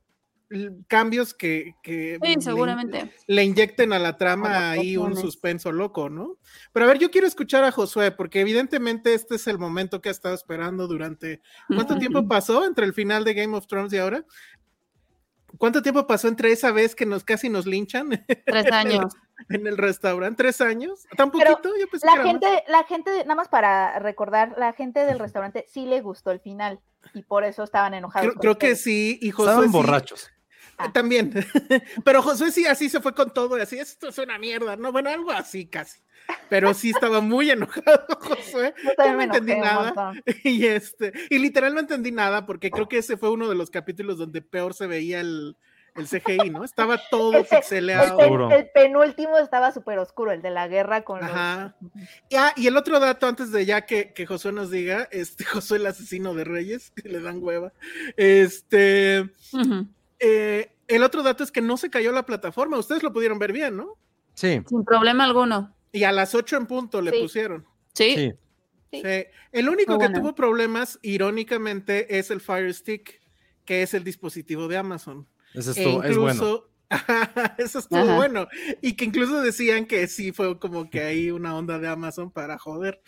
[0.88, 3.12] cambios que, que Sí, seguramente.
[3.28, 6.38] le inyecten a la trama ahí un suspenso loco, ¿no?
[6.74, 10.10] Pero a ver, yo quiero escuchar a Josué, porque evidentemente este es el momento que
[10.10, 11.42] ha estado esperando durante...
[11.68, 14.26] ¿Cuánto tiempo pasó entre el final de Game of Thrones y ahora?
[15.58, 18.10] ¿Cuánto tiempo pasó entre esa vez que nos casi nos linchan
[18.46, 19.14] Tres años.
[19.50, 20.44] en el restaurante?
[20.44, 21.06] ¿Tres años?
[21.18, 21.76] ¿Tan Pero poquito?
[21.80, 25.66] Yo pensé La que gente, la gente, nada más para recordar, la gente del restaurante
[25.68, 26.80] sí le gustó el final
[27.16, 28.34] y por eso estaban enojados.
[28.40, 30.30] Creo, que sí, y Josué Estaban sí- borrachos.
[30.80, 30.92] Ah.
[30.94, 31.34] También.
[32.06, 34.92] Pero Josué sí así se fue con todo, y así, esto es una mierda, ¿no?
[34.92, 36.00] Bueno, algo así casi.
[36.48, 38.74] Pero sí estaba muy enojado, Josué.
[38.84, 40.14] Yo también no me entendí nada.
[40.44, 43.70] Y este, y literal no entendí nada, porque creo que ese fue uno de los
[43.70, 45.58] capítulos donde peor se veía el,
[45.96, 46.64] el CGI, ¿no?
[46.64, 48.52] Estaba todo Ese- El, pixeleado.
[48.52, 51.76] el penúltimo estaba súper oscuro, el de la guerra con los- Ajá.
[52.30, 55.44] Y, ah, y el otro dato, antes de ya que, que Josué nos diga, este
[55.46, 57.74] Josué el asesino de Reyes, que le dan hueva.
[58.18, 59.88] Este, Ujú.
[60.20, 62.78] Eh, el otro dato es que no se cayó la plataforma.
[62.78, 63.98] Ustedes lo pudieron ver bien, ¿no?
[64.34, 65.76] Sí, Sin problema alguno.
[65.92, 67.22] Y a las 8 en punto le Sí.
[67.22, 67.66] pusieron.
[67.94, 68.16] Sí.
[68.16, 68.32] sí.
[68.92, 69.02] Sí.
[69.04, 69.26] Sí.
[69.52, 73.20] El único Muy que tuvo problemas, irónicamente, es el Fire Stick,
[73.66, 75.28] que es el dispositivo de Amazon.
[75.54, 76.34] Ese E estuvo- es bueno.
[76.34, 76.66] incluso
[77.60, 78.16] Eso estuvo Ajá.
[78.16, 78.48] bueno.
[78.82, 82.58] Y que incluso decían que sí fue como que hay una onda de Amazon para
[82.58, 83.00] joder.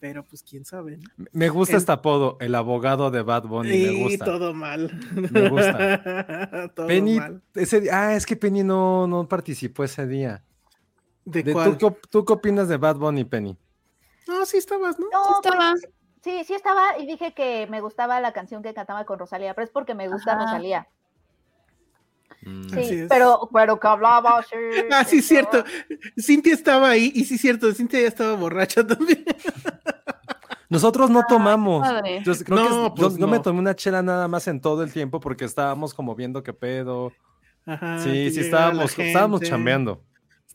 [0.00, 0.98] Pero pues quién sabe.
[1.16, 1.24] ¿no?
[1.32, 4.24] Me gusta En- este apodo, el abogado de Bad Bunny, me gusta.
[4.24, 4.92] todo mal.
[5.12, 6.70] Me gusta.
[6.74, 7.42] todo Penny, mal.
[7.54, 10.44] ese ah, es que Penny no, no participó ese día.
[11.24, 11.72] ¿De, De- cuál?
[11.72, 13.56] ¿tú, qué, op- tú qué opinas de Bad Bunny, Penny?
[14.28, 15.06] No, sí estabas, ¿no?
[15.10, 15.70] No, Sí estaba.
[15.72, 15.88] pues,
[16.22, 19.64] sí, sí estaba y dije que me gustaba la canción que cantaba con Rosalía, pero
[19.64, 20.44] es porque me gusta Ajá.
[20.44, 20.86] Rosalía.
[22.72, 24.54] Así Sí, pero, pero que hablaba así.
[24.92, 25.64] Ah, sí, que cierto.
[26.20, 27.72] Cintia estaba ahí y sí, cierto.
[27.72, 29.24] Cintia ya estaba borracha también.
[30.68, 31.80] Nosotros no tomamos.
[31.86, 32.22] padre.
[32.24, 33.42] Yo creo que No, es- yo, pues yo me no.
[33.42, 37.12] tomé una chela nada más en todo el tiempo porque estábamos como viendo qué pedo.
[37.64, 40.02] Ajá, sí, que sí, estábamos, estábamos chambeando.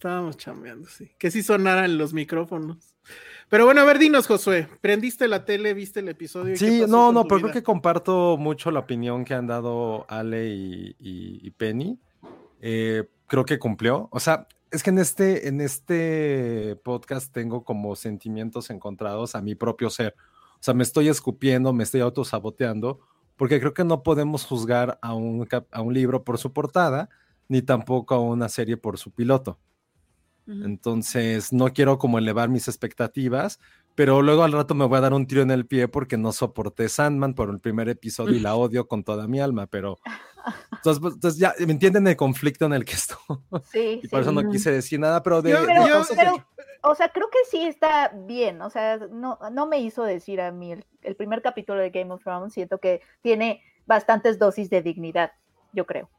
[0.03, 1.09] Estábamos chambeando, sí.
[1.17, 2.93] Que sí sonaran los micrófonos.
[3.47, 4.67] Pero bueno, a ver, dinos, Josué.
[4.81, 5.73] ¿Prendiste la tele?
[5.73, 6.57] ¿Viste el episodio?
[6.57, 7.51] Sí, no, no, pero vida?
[7.51, 11.97] creo que comparto mucho la opinión que han dado Ale y, y- y Penny.
[12.59, 14.09] Eh, creo que cumplió.
[14.11, 19.55] O sea, es que en este, en este podcast tengo como sentimientos encontrados a mi
[19.55, 20.15] propio ser.
[20.55, 22.99] O sea, me estoy escupiendo, me estoy autosaboteando,
[23.37, 27.07] porque creo que no podemos juzgar a un, a un libro por su portada,
[27.47, 29.59] ni tampoco a una serie por su piloto.
[30.47, 33.59] Entonces, no quiero como elevar mis expectativas,
[33.95, 36.31] pero luego al rato me voy a dar un tiro en el pie porque no
[36.31, 39.97] soporté Sandman por el primer episodio y la odio con toda mi alma, pero
[40.73, 43.17] entonces, pues, entonces ya me entienden el conflicto en el que estoy
[43.71, 44.29] Sí, y por sí.
[44.29, 46.45] eso no quise decir nada, pero de, Yo- de Pero, yo- cosas- pero,
[46.81, 48.61] o sea, creo que sí está bien.
[48.61, 52.11] O sea, no, no me hizo decir a mí el, el primer capítulo de Game
[52.11, 52.51] of Thrones.
[52.53, 55.31] Siento que tiene bastantes dosis de dignidad,
[55.71, 56.09] yo creo.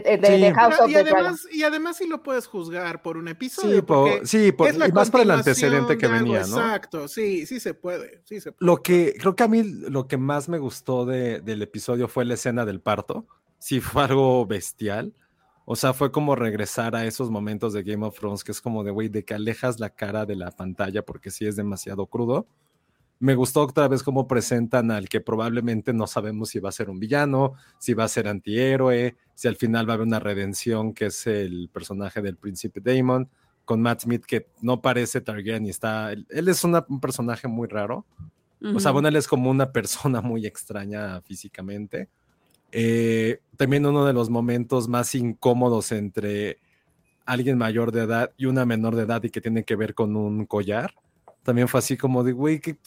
[0.00, 0.54] De, de- de Sí.
[0.54, 1.20] House Pero- of y, the Dragon.
[1.20, 3.76] además, y además sí lo puedes juzgar por un episodio.
[3.76, 6.56] sí, por, sí, por- es la y más por el antecedente que venía, ¿no?
[6.58, 8.66] Exacto, sí, sí se puede, sí se puede.
[8.66, 12.24] Lo que creo que a mí lo que más me gustó de- del episodio fue
[12.24, 13.26] la escena del parto.
[13.58, 15.14] Sí, fue algo bestial.
[15.66, 18.84] O sea, fue como regresar a esos momentos de Game of Thrones que es como
[18.84, 22.46] de, güey, de que alejas la cara de la pantalla porque sí es demasiado crudo.
[23.20, 26.90] Me gustó otra vez cómo presentan al que probablemente no sabemos si va a ser
[26.90, 30.92] un villano, si va a ser antihéroe, si al final va a haber una redención,
[30.92, 33.28] que es el personaje del príncipe Damon,
[33.64, 36.12] con Matt Smith, que no parece Targaryen y está.
[36.12, 38.04] Él, es una- un personaje muy raro.
[38.74, 42.08] O sea, bueno, él es como una persona muy extraña físicamente.
[42.72, 46.58] Eh, también uno de los momentos más incómodos entre
[47.24, 50.16] alguien mayor de edad y una menor de edad y que tiene que ver con
[50.16, 50.94] un collar.
[51.44, 52.78] También fue así como de, güey, que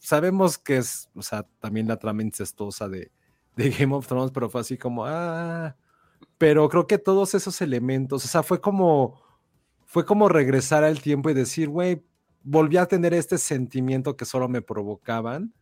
[0.00, 3.12] sabemos que es, o sea, también la trama incestuosa de,
[3.56, 5.76] de Game of Thrones, pero fue así como, ah,
[6.36, 9.20] pero creo que todos esos elementos, o sea, fue como,
[9.86, 12.02] fue como regresar al tiempo y decir, güey,
[12.42, 15.52] volví a tener este sentimiento que solo me provocaban,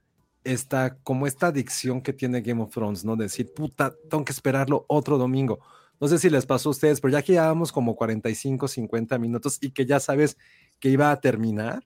[0.45, 3.17] esta, como esta adicción que tiene Game of Thrones, ¿no?
[3.17, 5.59] Decir, puta, tengo que esperarlo otro domingo.
[6.01, 9.59] No sé si les pasó a ustedes, pero ya que llevábamos como 45, 50 minutos
[9.61, 10.37] y que ya sabes
[10.79, 11.85] que iba a terminar,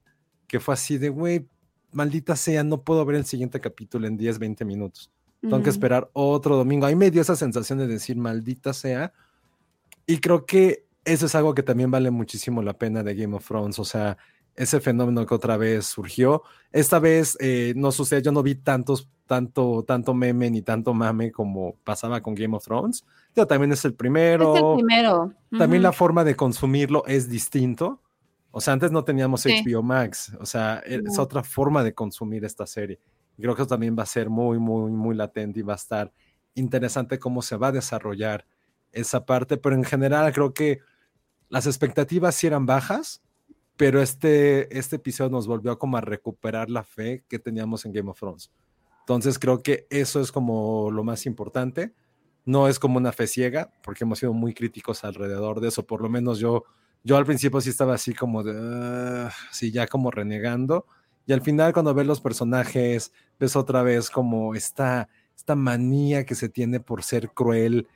[0.51, 1.47] que fue así de, güey,
[1.93, 5.09] maldita sea, no puedo ver el siguiente capítulo en 10, 20 minutos.
[5.41, 6.87] Tengo que esperar otro domingo.
[6.87, 9.13] Ahí me dio esa sensación de decir, maldita sea.
[10.07, 13.47] Y creo que eso es algo que también vale muchísimo la pena de Game of
[13.47, 13.79] Thrones.
[13.79, 14.19] O sea,
[14.57, 16.43] ese fenómeno que otra vez surgió.
[16.73, 21.31] Esta vez, eh, no sucede, yo no vi tantos, tanto, tanto meme ni tanto mame
[21.31, 23.05] como pasaba con Game of Thrones.
[23.33, 24.57] Pero también es el primero.
[24.57, 25.33] Es el primero.
[25.57, 28.03] También la forma de consumirlo es distinto.
[28.51, 29.63] O sea, antes no teníamos Sí.
[29.65, 30.33] HBO Max.
[30.41, 31.23] O sea, e- es No.
[31.23, 32.99] otra forma de consumir esta serie.
[33.37, 36.13] Creo que eso también va a ser muy, muy, muy latente y va a estar
[36.55, 38.47] interesante cómo se va a desarrollar
[38.93, 39.57] esa parte.
[39.57, 40.81] Pero en general creo que
[41.49, 43.23] las expectativas sí eran bajas,
[43.77, 48.11] pero este, este episodio nos volvió como a recuperar la fe que teníamos en Game
[48.11, 48.51] of Thrones.
[49.01, 51.95] Entonces creo que eso es como lo más importante.
[52.45, 55.87] No es como una fe ciega, porque hemos sido muy críticos alrededor de eso.
[55.87, 56.65] Por lo menos yo,
[57.05, 60.87] yo al principio sí estaba así como de, "Ah", sí, ya como renegando.
[61.27, 66.35] Y al final cuando ves los personajes, ves otra vez como esta, esta manía que
[66.35, 67.89] se tiene por ser cruel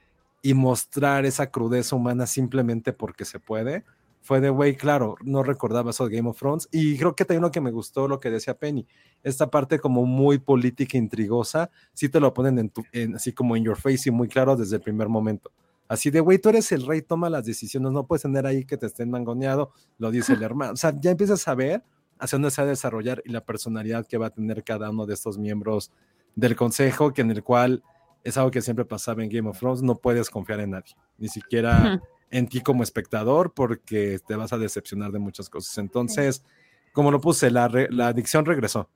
[0.42, 3.84] y mostrar esa crudeza humana simplemente porque se puede.
[4.22, 6.68] Fue de, güey, claro, no recordaba eso de Game of Thrones.
[6.72, 8.86] Y creo que también lo que me gustó, lo que decía Penny,
[9.22, 12.72] esta parte como muy política, intrigosa, sí te lo ponen
[13.14, 15.50] así como en your face y muy claro desde el primer momento.
[15.88, 18.76] Así de, güey, tú eres el rey, toma las decisiones, no puedes tener ahí que
[18.76, 20.72] te estén mangoneado, lo dice el hermano.
[20.72, 21.82] O sea, ya empiezas a ver
[22.18, 25.04] hacia dónde se va a desarrollar y la personalidad que va a tener cada uno
[25.06, 25.90] de estos miembros
[26.34, 27.82] del consejo, que en el cual
[28.22, 31.28] es algo que siempre pasaba en Game of Thrones, no puedes confiar en nadie, ni
[31.28, 35.76] siquiera en ti como espectador, porque te vas a decepcionar de muchas cosas.
[35.78, 36.42] Entonces,
[36.92, 38.88] como lo puse, la, re- la adicción regresó.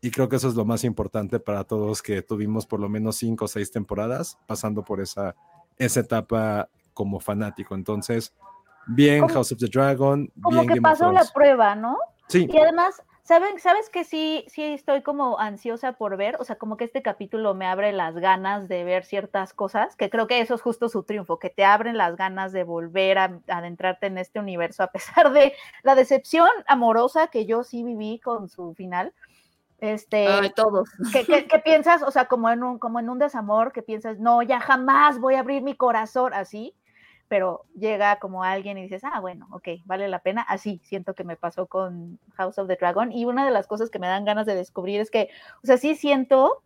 [0.00, 3.16] Y creo que eso es lo más importante para todos que tuvimos por lo menos
[3.16, 5.34] cinco o seis temporadas pasando por esa,
[5.78, 7.74] esa etapa como fanático.
[7.74, 8.32] Entonces,
[8.86, 11.98] bien Como- House of the Dragon, Como bien que Game of pasó la prueba, ¿no?
[12.28, 16.36] Sí, Y además, ¿saben, ¿sabes que sí, sí estoy como ansiosa por ver?
[16.40, 20.08] O sea, como que este capítulo me abre las ganas de ver ciertas cosas, que
[20.10, 23.24] creo que eso es justo su triunfo, que te abren las ganas de volver a,
[23.48, 28.20] a adentrarte en este universo, a pesar de la decepción amorosa que yo sí viví
[28.20, 29.12] con su final.
[29.84, 30.88] Este, Ay, todos.
[31.12, 32.02] ¿qué, qué- qué piensas?
[32.02, 35.34] O sea, como en, un, como en un desamor, que piensas, no, ya jamás voy
[35.34, 36.74] a abrir mi corazón así,
[37.28, 40.40] pero llega como alguien y dices, ah, bueno, ok, vale la pena.
[40.40, 43.12] Así siento que me pasó con House of the Dragon.
[43.12, 45.28] Y una de las cosas que me dan ganas de descubrir es que,
[45.62, 46.62] o sea, sí siento,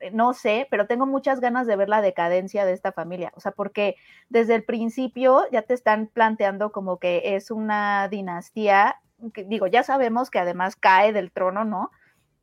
[0.00, 3.32] eh, no sé, pero tengo muchas ganas de ver la decadencia de esta familia.
[3.36, 3.96] O sea, porque
[4.30, 8.96] desde el principio ya te están planteando como que es una dinastía,
[9.34, 11.90] que, digo, ya sabemos que además cae del trono, ¿no?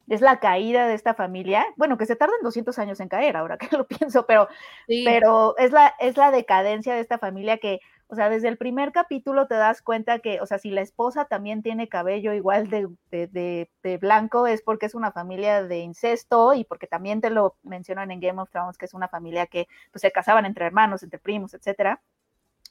[0.09, 1.65] Es la caída de esta familia.
[1.77, 4.47] Bueno, que se tardan 200 años en caer, ahora que lo pienso, pero
[4.87, 5.03] Sí.
[5.05, 8.91] pero es la, es la decadencia de esta familia que, o sea, desde el primer
[8.91, 12.87] capítulo te das cuenta que, o sea, si la esposa también tiene cabello igual de,
[13.11, 17.29] de, de- de blanco, es porque es una familia de incesto y porque también te
[17.29, 20.65] lo mencionan en Game of Thrones, que es una familia que pues, se casaban entre
[20.65, 22.01] hermanos, entre primos, etcétera.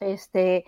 [0.01, 0.64] Este,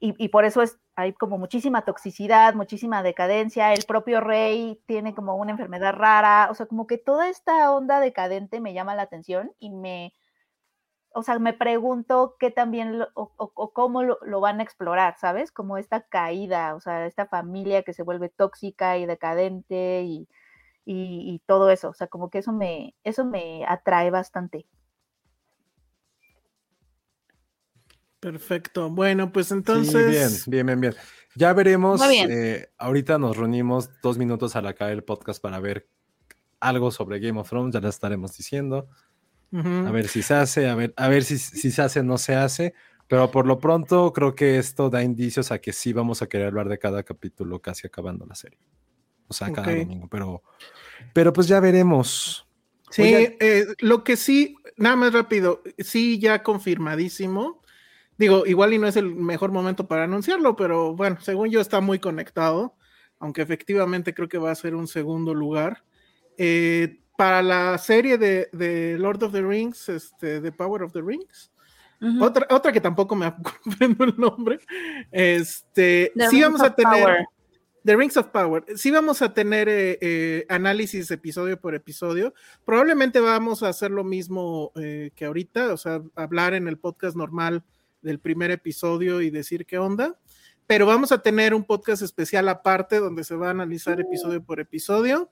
[0.00, 3.72] y, y por eso es, hay como muchísima toxicidad, muchísima decadencia.
[3.74, 6.48] El propio rey tiene como una enfermedad rara.
[6.50, 10.14] O sea, como que toda esta onda decadente me llama la atención y me,
[11.12, 15.16] o sea, me pregunto qué también lo- o, o- cómo lo, lo van a explorar,
[15.18, 15.50] ¿sabes?
[15.52, 20.28] Como esta caída, o sea, esta familia que se vuelve tóxica y decadente y,
[20.86, 21.90] y- y todo eso.
[21.90, 24.66] O sea, como que eso me, eso me atrae bastante.
[28.20, 28.90] Perfecto.
[28.90, 30.10] Bueno, pues sí, entonces.
[30.10, 30.94] bien, bien, bien, bien.
[31.34, 32.00] Ya veremos.
[32.00, 32.28] Muy bien.
[32.30, 35.88] eh, ahorita nos reunimos dos minutos al acabar el podcast para ver
[36.60, 38.88] algo sobre Game of Thrones, ya lo estaremos diciendo.
[39.52, 42.18] A ver si se hace, a ver, a ver si, si se hace o no
[42.18, 42.74] se hace.
[43.08, 46.46] Pero por lo pronto creo que esto da indicios a que sí vamos a querer
[46.46, 48.60] hablar de cada capítulo casi acabando la serie.
[49.26, 50.06] O sea, cada domingo.
[50.08, 50.44] Pero,
[51.12, 52.46] pero pues ya veremos.
[52.90, 57.59] Sí, eh, lo que sí, nada más rápido, sí, ya confirmadísimo.
[58.20, 61.80] Digo, igual y no es el mejor momento para anunciarlo, pero bueno, según yo está
[61.80, 62.76] muy conectado,
[63.18, 65.84] aunque efectivamente creo que va a ser un segundo lugar.
[66.36, 71.00] Eh, para la serie de, de Lord of the Rings, este, The Power of the
[71.00, 71.50] Rings,
[72.20, 73.24] otra, otra que tampoco me
[73.64, 74.60] aprendo el nombre,
[75.10, 77.02] este, The sí Rings vamos a of tener...
[77.02, 77.26] Power.
[77.82, 78.64] The Rings of Power.
[78.76, 82.34] Sí vamos a tener eh, eh, análisis episodio por episodio.
[82.66, 87.16] Probablemente vamos a hacer lo mismo eh, que ahorita, o sea, hablar en el podcast
[87.16, 87.64] normal
[88.02, 90.18] del primer episodio y decir qué onda.
[90.66, 94.60] Pero vamos a tener un podcast especial aparte donde se va a analizar episodio por
[94.60, 95.30] episodio.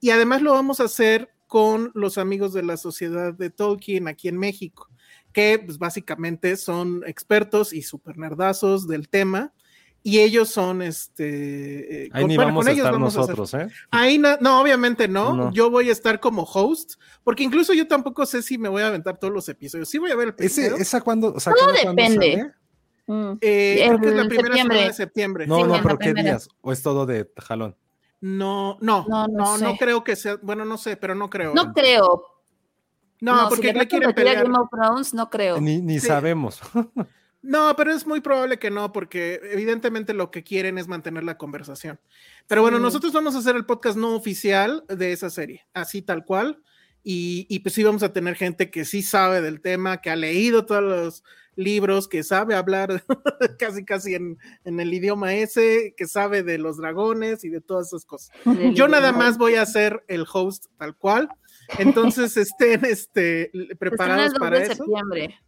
[0.00, 4.28] Y además lo vamos a hacer con los amigos de la Sociedad de Tolkien aquí
[4.28, 4.88] en México,
[5.32, 9.52] que pues, básicamente son expertos y super nerdazos del tema
[10.02, 12.04] y ellos son este.
[12.04, 13.74] eh, Ahí con- ni bueno, vamos con a ellos estar vamos a hacer- nosotros, ¿eh?
[13.90, 15.34] Ahí no, no, obviamente no.
[15.34, 15.52] No.
[15.52, 18.86] Yo voy a estar como host, porque incluso yo tampoco sé si me voy a
[18.88, 19.88] aventar todos los episodios.
[19.88, 20.66] Sí voy a ver el Ese.
[20.76, 21.34] ¿Esa cuándo?
[21.34, 22.32] O sea, Todo ¿cuándo- cuándo depende.
[22.36, 22.54] sale?
[23.06, 23.38] Mm.
[23.40, 24.56] Eh, creo que es la primera septiembre.
[24.62, 25.46] semana de septiembre.
[25.46, 26.48] No, Sí, no, pero ¿qué días?
[26.60, 27.76] ¿O es todo de jalón?
[28.20, 29.76] No, no, No, no, no no, sé.
[29.78, 30.36] creo que sea.
[30.42, 31.52] Bueno, no sé, pero no creo.
[31.54, 32.22] No creo.
[33.20, 34.44] No, si porque le le quieren pelear.
[34.44, 35.60] Game of Thrones, no creo.
[35.60, 36.06] Ni, ni Sí.
[36.06, 36.60] sabemos.
[37.42, 41.38] No, pero es muy probable que no, porque evidentemente lo que quieren es mantener la
[41.38, 41.98] conversación.
[42.46, 46.24] Pero bueno, nosotros vamos a hacer el podcast no oficial de esa serie, así tal
[46.24, 46.62] cual.
[47.02, 50.16] Y, y pues sí vamos a tener gente que sí sabe del tema, que ha
[50.16, 51.24] leído todos los
[51.56, 53.04] libros, que sabe hablar
[53.58, 57.88] casi casi en, en el idioma ese, que sabe de los dragones y de todas
[57.88, 58.30] esas cosas.
[58.74, 61.28] Yo nada más voy a ser el host tal cual.
[61.78, 64.74] Entonces estén este, preparados el 2 para eso.
[64.74, 65.40] septiembre.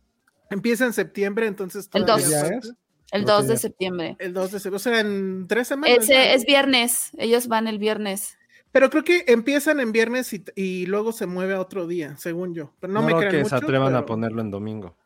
[0.53, 2.31] Empieza en septiembre, entonces El todavía 2.
[2.35, 2.57] ¿Ya falta.
[2.59, 2.75] es?
[3.13, 3.59] El Ok, 2 de ya.
[3.59, 4.17] septiembre.
[4.19, 5.99] El 2 de septiembre, o sea, en tres semanas.
[5.99, 6.21] Ese ¿no?
[6.21, 7.11] es viernes.
[7.19, 8.39] Ellos van el viernes.
[8.71, 12.55] Pero creo que empiezan en viernes y, y luego se mueve a otro día, según
[12.55, 12.73] yo.
[12.81, 13.59] Pero no, No, me creo crean que mucho.
[13.59, 14.97] se atrevan a ponerlo en domingo.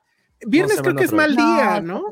[0.46, 2.04] Viernes creo que es mal día, ¿no?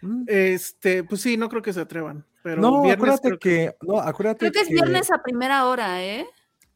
[0.00, 0.24] Mm.
[0.26, 2.24] Este, pues sí, no creo que se atrevan.
[2.42, 6.02] Pero No, viernes acuérdate creo que, no, acuérdate Creo que es viernes a primera hora,
[6.04, 6.26] ¿eh?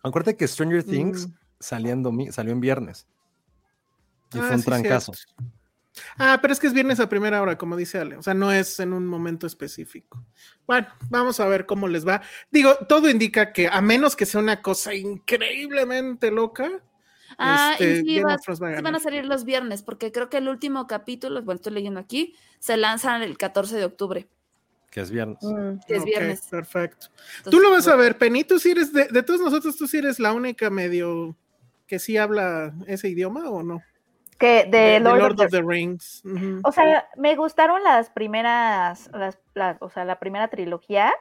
[0.03, 1.33] Acuérdate que Stranger Things Mm.
[1.61, 3.07] salía en domi- salió en viernes.
[4.35, 5.12] Y Ah, fue un sí, trancazo.
[5.14, 5.45] cierto.
[6.17, 8.17] Ah, pero es que es viernes a primera hora, como dice Ale.
[8.17, 10.25] O sea, no es en un momento específico.
[10.67, 12.22] Bueno, vamos a ver cómo les va.
[12.53, 16.70] Digo, todo indica que a menos que sea una cosa increíblemente loca,
[17.37, 19.45] Ah, este, y sí, Game va- of Thrones va a sí van a salir los
[19.45, 23.76] viernes, porque creo que el último capítulo, bueno, estoy leyendo aquí, se lanzan el 14
[23.76, 24.29] de octubre,
[24.91, 25.39] Que es viernes.
[25.43, 25.79] Mm.
[25.87, 26.43] que es viernes.
[26.51, 27.09] Perfecto.
[27.39, 28.45] Entonces, Tú lo vas a ver, Penny.
[28.45, 31.37] Tú sí eres, de, de todos nosotros, tú sí eres la única medio
[31.87, 33.83] que sí habla ese idioma o no?
[34.39, 36.22] Que de, Lord, Lord of the of the Rings.
[36.64, 41.12] O sea, me gustaron las primeras, las, la- o sea, la primera trilogía,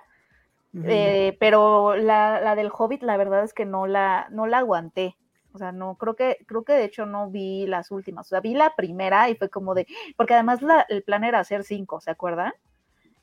[0.83, 5.15] eh, pero la, la del Hobbit, la verdad es que no la, no la aguanté.
[5.53, 8.27] O sea, no, creo que, creo que de hecho no vi las últimas.
[8.27, 11.39] O sea, vi la primera y fue como de, porque además la- el plan era
[11.39, 12.53] hacer cinco, ¿se acuerdan?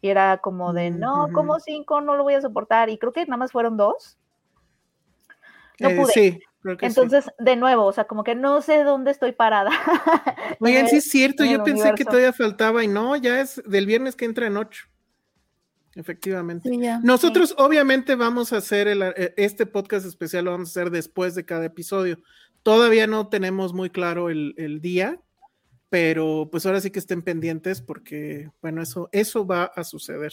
[0.00, 2.90] Y era como de, Mm, no, como cinco, no lo voy a soportar.
[2.90, 4.18] Y creo que nada más fueron dos.
[5.78, 6.12] No Eh, pude.
[6.12, 6.40] sí,
[6.76, 6.86] que sí.
[6.86, 9.70] Entonces, de nuevo, o sea, como que no sé dónde estoy parada.
[10.60, 12.04] Oigan, sí es cierto, yo pensé que universo.
[12.06, 14.86] todavía faltaba y no, ya es del viernes que entra en ocho.
[15.94, 16.68] Efectivamente.
[16.68, 16.78] Sí.
[17.02, 21.34] Nosotros obviamente vamos a hacer el- eh, este podcast especial, lo vamos a hacer después
[21.34, 22.18] de cada episodio.
[22.62, 25.20] Todavía no tenemos muy claro el, el día,
[25.90, 30.32] pero pues ahora sí que estén pendientes porque, bueno, eso, eso va a suceder.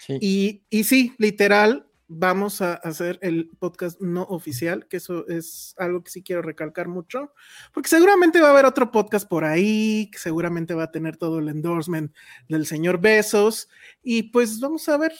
[0.00, 0.18] Sí.
[0.20, 6.02] Y, y sí, literal, vamos a hacer el podcast no oficial, que eso es algo
[6.02, 7.32] que sí quiero recalcar mucho,
[7.72, 11.38] porque seguramente va a haber otro podcast por ahí, que seguramente va a tener todo
[11.38, 12.12] el endorsement
[12.48, 13.68] del señor Besos,
[14.02, 15.12] y pues vamos a ver,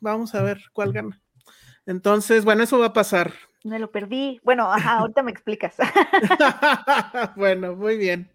[0.00, 1.20] vamos a ver cuál gana.
[1.86, 3.32] Entonces, bueno, eso va a pasar.
[3.64, 4.40] Me lo perdí.
[4.42, 5.74] Bueno, ajá, ahorita me explicas.
[7.36, 8.30] bueno, muy bien.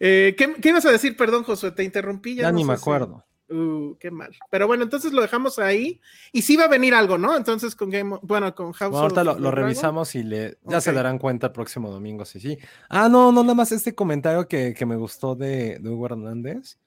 [0.00, 1.16] Eh, ¿qué, qué ibas a decir?
[1.16, 2.34] Perdón, Josué, te interrumpí.
[2.36, 3.24] Ya no ni me si- acuerdo.
[3.50, 4.34] Uh, qué mal.
[4.50, 6.00] Pero bueno, entonces lo dejamos ahí.
[6.32, 7.36] Y sí va a venir algo, ¿no?
[7.36, 10.80] Entonces con Game, bueno, con House Bueno, ahorita of lo, lo revisamos y le, ya
[10.80, 12.58] se darán cuenta el próximo domingo, sí, sí.
[12.88, 16.78] Ah, no, no, nada más este comentario que, que me gustó de, de Hugo Hernández,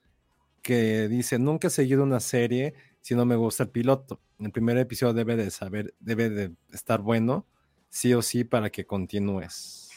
[0.62, 4.20] que dice, nunca he seguido una serie si no me gusta el piloto.
[4.38, 7.46] El primer episodio debe de saber, debe de estar bueno,
[7.88, 9.88] sí o sí, para que continúes.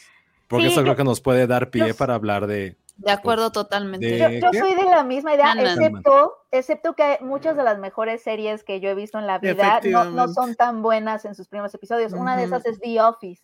[0.48, 2.76] Porque Sí, eso creo que nos puede dar pie para hablar de...
[2.96, 4.06] De acuerdo totalmente.
[4.06, 8.62] de- Yo, soy de la misma idea, excepto, excepto que muchas de las mejores series
[8.64, 9.80] que yo he visto en la vida
[10.10, 12.12] no, son tan buenas en sus primeros episodios.
[12.12, 13.42] Una de esas es The Office,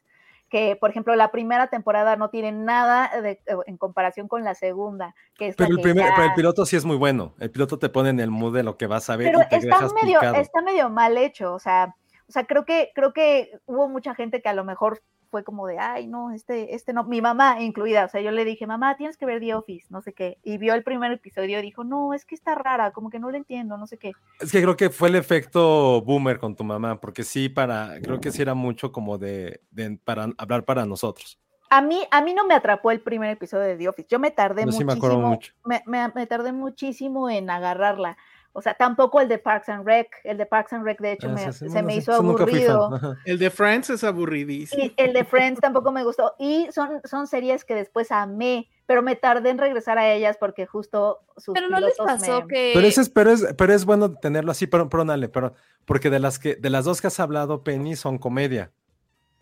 [0.49, 5.15] que por ejemplo la primera temporada no tiene nada de- en comparación con la segunda.
[5.37, 7.35] Que es la Pero el, que primer, ya- pero el piloto sí es muy bueno.
[7.39, 9.49] El piloto te pone en el mood de lo que vas a ver pero y
[9.49, 10.37] te está dejas medio, picado.
[10.37, 11.95] está medio mal hecho, o sea,
[12.29, 15.67] o sea, creo que, creo que hubo mucha gente que a lo mejor fue como
[15.67, 18.97] de, ay, no, este, este no, mi mamá incluida, o sea, yo le dije, mamá,
[18.97, 21.85] tienes que ver The Office, no sé qué, y vio el primer episodio y dijo,
[21.85, 24.13] no, es que está rara, como que no lo entiendo, no sé qué.
[24.41, 28.21] Es que creo que fue el efecto boomer con tu mamá, porque sí, para, creo
[28.21, 31.39] que sí era mucho como de, de- para hablar para nosotros.
[31.71, 34.31] A mí, a mí no me atrapó el primer episodio de The Office, yo me
[34.31, 35.53] tardé sí me muchísimo, mucho.
[35.65, 38.17] me, me- me tardé muchísimo en agarrarla,
[38.53, 41.29] o sea, tampoco el de Parks and Rec, el de Parks and Rec de hecho
[41.29, 42.91] Ah, me- sí, se me hizo aburrido.
[43.25, 44.83] El de Friends es aburridísimo.
[44.85, 46.35] Y el de Friends tampoco me gustó.
[46.39, 50.67] Y son, son series que después amé, pero me tardé en regresar a ellas porque
[50.67, 52.71] justo sus Pero no les pasó me- que.
[52.75, 56.11] Pero, ese es, pero, es, pero es bueno tenerlo así, pero, pero dale, pero, porque
[56.11, 58.73] de las, que, de las dos que has hablado, Penny, son comedia.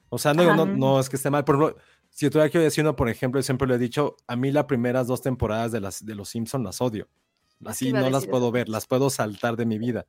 [0.08, 1.44] O sea, no, no, no es que esté mal.
[1.44, 1.76] Por ejemplo,
[2.10, 4.64] si tuviera que decir uno, por ejemplo, yo siempre lo he dicho, a mí las
[4.64, 7.08] primeras dos temporadas de, las, de Los Simpsons las odio.
[7.64, 10.06] Así no las puedo ver, las puedo saltar de mi vida.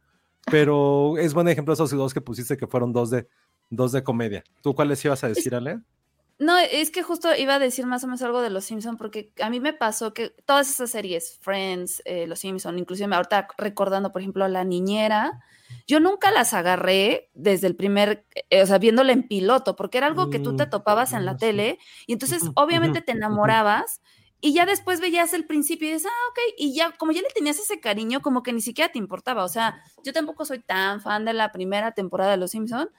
[0.50, 3.28] Pero es buen ejemplo esos dos que pusiste que fueron dos de,
[3.70, 4.44] dos de comedia.
[4.62, 5.80] ¿Tú cuáles ibas a decir, Ale?
[6.40, 9.32] No, es que justo iba a decir más o menos algo de Los Simpson porque
[9.42, 14.12] a mí me pasó que todas esas series, Friends, eh, Los Simpson, inclusive ahorita recordando,
[14.12, 15.44] por ejemplo, La Niñera,
[15.88, 20.08] yo nunca las agarré desde el primer, eh, o sea, viéndola en piloto, porque era
[20.08, 24.02] algo que tú te Mm, topabas en la tele y entonces obviamente te enamorabas
[24.40, 27.30] y ya después veías el principio y dices, ah, ok, y ya como ya le
[27.30, 31.02] tenías ese cariño, como que ni siquiera te importaba, o sea, yo tampoco soy tan
[31.02, 32.90] fan de la primera temporada de Los Simpson,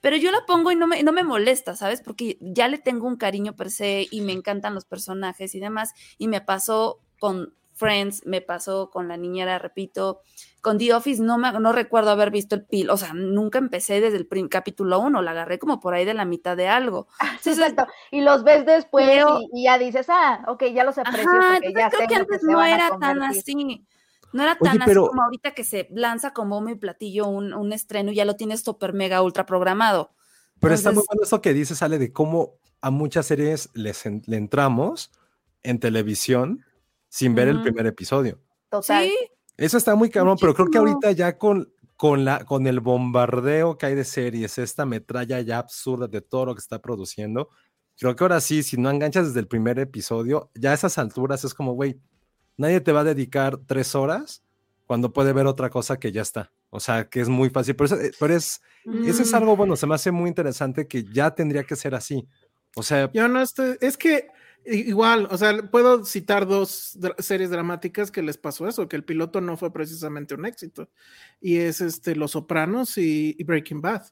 [0.00, 2.00] pero yo la pongo y no me, no me molesta, ¿sabes?
[2.00, 5.92] Porque ya le tengo un cariño per se y me encantan los personajes y demás.
[6.16, 10.20] Y me pasó con Friends, me pasó con La Niñera, repito.
[10.60, 14.00] Con The Office no, me, no recuerdo haber visto el pil, o sea, nunca empecé
[14.02, 17.08] desde el prim- capítulo uno, la agarré como por ahí de la mitad de algo.
[17.40, 17.92] Sí, Entonces, exacto.
[18.10, 21.54] Y los ves después Creo- y, y ya dices, ah, ok, ya los aprecio Ajá,
[21.54, 23.86] porque ya creo sé que antes no era tan así.
[24.32, 27.26] No era Oye, tan pero- así como ahorita que se lanza como bombo y platillo
[27.26, 30.10] un, un estreno y ya lo tienes super mega ultra programado.
[30.60, 32.52] Pero está muy bueno eso que dices, sale de cómo
[32.82, 35.10] a muchas series les en- le entramos
[35.62, 36.64] en televisión
[37.10, 38.40] sin ver el primer episodio.
[38.70, 39.04] Total.
[39.04, 39.14] Sí,
[39.58, 43.76] Eso está muy cabrón, pero creo que ahorita ya con, con, la, con el bombardeo
[43.76, 47.50] que hay de series, esta metralla ya absurda de todo lo que está produciendo,
[47.98, 51.44] creo que ahora sí, si no enganchas desde el primer episodio, ya a esas alturas
[51.44, 52.00] es como, güey,
[52.56, 54.42] nadie te va a dedicar tres horas
[54.86, 56.50] cuando puede ver otra cosa que ya está.
[56.70, 57.74] O sea, que es muy fácil.
[57.76, 58.62] Pero, eso- eh, pero es,
[59.04, 59.36] eso es Mm.
[59.36, 62.26] algo bueno, se me hace muy interesante que ya tendría que ser así.
[62.76, 64.28] O sea, Yo no estoy, es que
[64.66, 69.04] igual, o sea, puedo citar dos dra- series dramáticas que les pasó eso, que el
[69.04, 70.88] piloto no fue precisamente un éxito,
[71.40, 74.02] y es este Los Sopranos y, y Breaking Bad.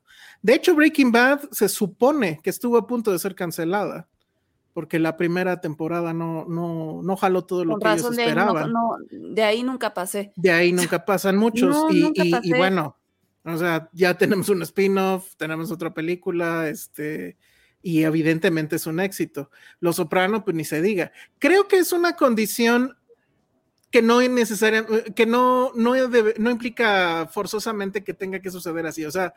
[0.42, 4.08] De hecho, Breaking Bad se supone que estuvo a punto de ser cancelada,
[4.74, 8.22] porque la primera temporada no, no, no jaló todo lo Con que ellos ahí, no,
[8.22, 8.72] esperaban.
[8.72, 10.32] no, de ahí nunca pasé.
[10.36, 11.68] De ahí nunca pasan muchos.
[11.76, 12.96] No, y, nunca y- y bueno,
[13.44, 17.36] o sea, ya tenemos un spin-off, tenemos otra película, este,
[17.90, 19.50] y evidentemente es un éxito.
[19.80, 21.10] Los Soprano, pues ni se diga.
[21.38, 22.98] Creo que es una condición
[23.90, 24.84] que no es necesaria,
[25.16, 29.06] que no, no, debe- no implica forzosamente que tenga que suceder así.
[29.06, 29.32] O sea,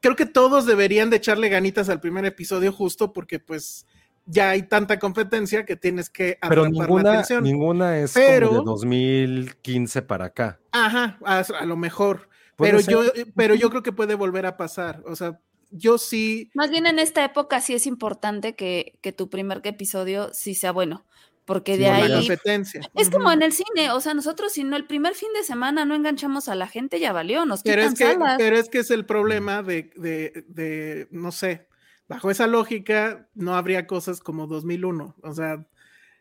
[0.00, 3.84] creo que todos deberían de echarle ganitas al primer episodio justo porque pues
[4.24, 7.44] ya hay tanta competencia que tienes que Pero atrapar la ninguna, atención.
[7.44, 10.58] ninguna es Pero- como de 2015 para acá.
[10.72, 12.30] Ajá, a, a lo mejor.
[12.56, 12.90] Pero ser.
[12.94, 13.02] yo,
[13.36, 15.02] pero yo creo que puede volver a pasar.
[15.04, 15.38] O sea,
[15.70, 16.50] yo sí.
[16.54, 20.72] Más bien en esta época sí es importante que, que tu primer episodio sí sea
[20.72, 21.04] bueno,
[21.44, 22.80] porque Sí, de la ahí competencia.
[22.94, 25.84] es como en el cine, o sea, nosotros si no el primer fin de semana
[25.84, 28.34] no enganchamos a la gente ya valió, nos Pero quitan es, que, salas.
[28.38, 31.66] pero es que es el problema de, de, de, no sé,
[32.08, 35.16] bajo esa lógica no habría cosas como 2001.
[35.22, 35.66] O sea,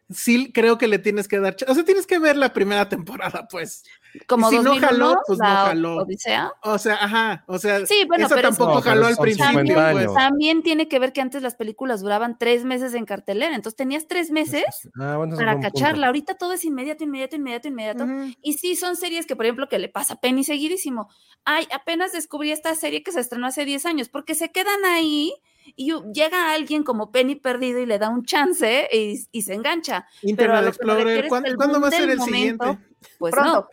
[0.10, 1.55] sí creo que le tienes que dar.
[1.68, 3.84] O sea, tienes que ver la primera temporada, pues.
[4.28, 5.95] como si no 2001, jaló, pues no jaló.
[5.97, 6.51] Odisea.
[6.64, 7.43] O sea, ajá.
[7.47, 9.49] O sea, Sí, bueno, esa pero es- tampoco No, pero jaló al principio.
[9.51, 10.14] 50 pues.
[10.16, 14.07] También tiene que ver que antes las películas duraban tres meses en cartelera, entonces tenías
[14.07, 14.64] tres meses
[14.99, 15.68] Ah, bueno, eso para punto.
[15.72, 16.07] cacharla.
[16.07, 18.05] Ahorita todo es inmediato, inmediato, inmediato, inmediato.
[18.41, 21.10] Y sí, son series que, por ejemplo, que le pasa a Penny seguidísimo.
[21.45, 25.34] Ay, apenas descubrí esta serie que se estrenó hace 10 años, porque se quedan ahí
[25.76, 30.08] y llega alguien como Penny perdido y le da un chance y, y se engancha.
[30.38, 31.28] Pero a Internet lo que me Explorer.
[31.28, 32.26] ¿Cuándo, el cuándo va a ser el momento,
[32.66, 32.88] siguiente?
[33.18, 33.54] Pues Pronto.
[33.54, 33.68] no.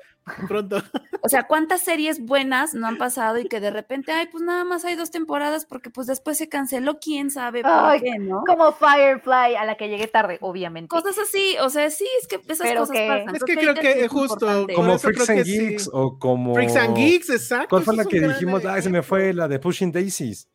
[0.49, 0.83] Pronto.
[1.23, 4.65] O sea, ¿cuántas series buenas no han pasado y que de repente, ay, pues nada
[4.65, 8.45] más hay dos temporadas porque pues después se canceló, quién sabe por Ay, qué, ¿no?
[8.47, 10.89] Como Firefly, a la que llegué tarde, obviamente.
[10.89, 13.35] Cosas así, o sea, sí, es que esas Pero cosas que- pasan.
[13.35, 14.75] Es que creo que es justo importante.
[14.75, 15.51] Como Freaks and sí.
[15.59, 16.55] Geeks o como.
[16.55, 17.69] Freaks and Geeks, exacto.
[17.71, 18.65] ¿Cuál fue la que dijimos?
[18.65, 20.49] Ah, se me fue la de Pushing Daisies.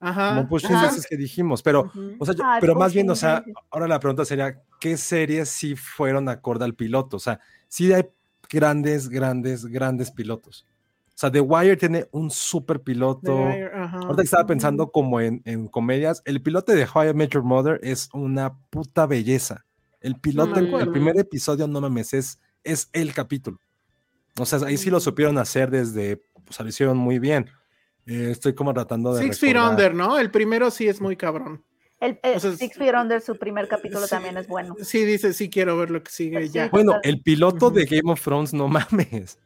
[0.00, 0.36] Ajá.
[0.36, 0.86] Como Pushing Ajá.
[0.86, 1.62] Daisies que dijimos.
[1.62, 4.96] Pero, o sea, yo- Ay, pero más bien, o sea, ahora la pregunta sería: ¿qué
[4.96, 7.16] series sí fueron acorde al piloto?
[7.16, 8.04] O sea, sí hay
[8.50, 10.66] grandes, grandes, grandes pilotos.
[11.08, 13.46] O sea, The Wire tiene un super piloto.
[13.48, 13.96] Ajá.
[13.98, 17.42] Ahorita que estaba pensando como en, en comedias, el piloto de How I Met Your
[17.42, 19.64] Mother es una puta belleza.
[20.00, 23.58] El piloto, el- primer episodio, no mames, es, es el capítulo.
[24.38, 27.50] O sea, ahí sí lo supieron hacer desde, o sea, lo hicieron muy bien.
[28.08, 29.70] Eh, estoy como tratando de Six Feet recordar.
[29.72, 30.18] Under, ¿no?
[30.18, 31.62] El primero sí es muy cabrón.
[32.00, 34.76] El, el O sea, Six Feet Under, su primer capítulo Sí, también es bueno.
[34.82, 36.52] Sí, dice, sí quiero ver lo que sigue Sí.
[36.54, 36.68] ya.
[36.68, 37.74] Bueno, el piloto Ujú.
[37.74, 39.38] de Game of Thrones, no mames.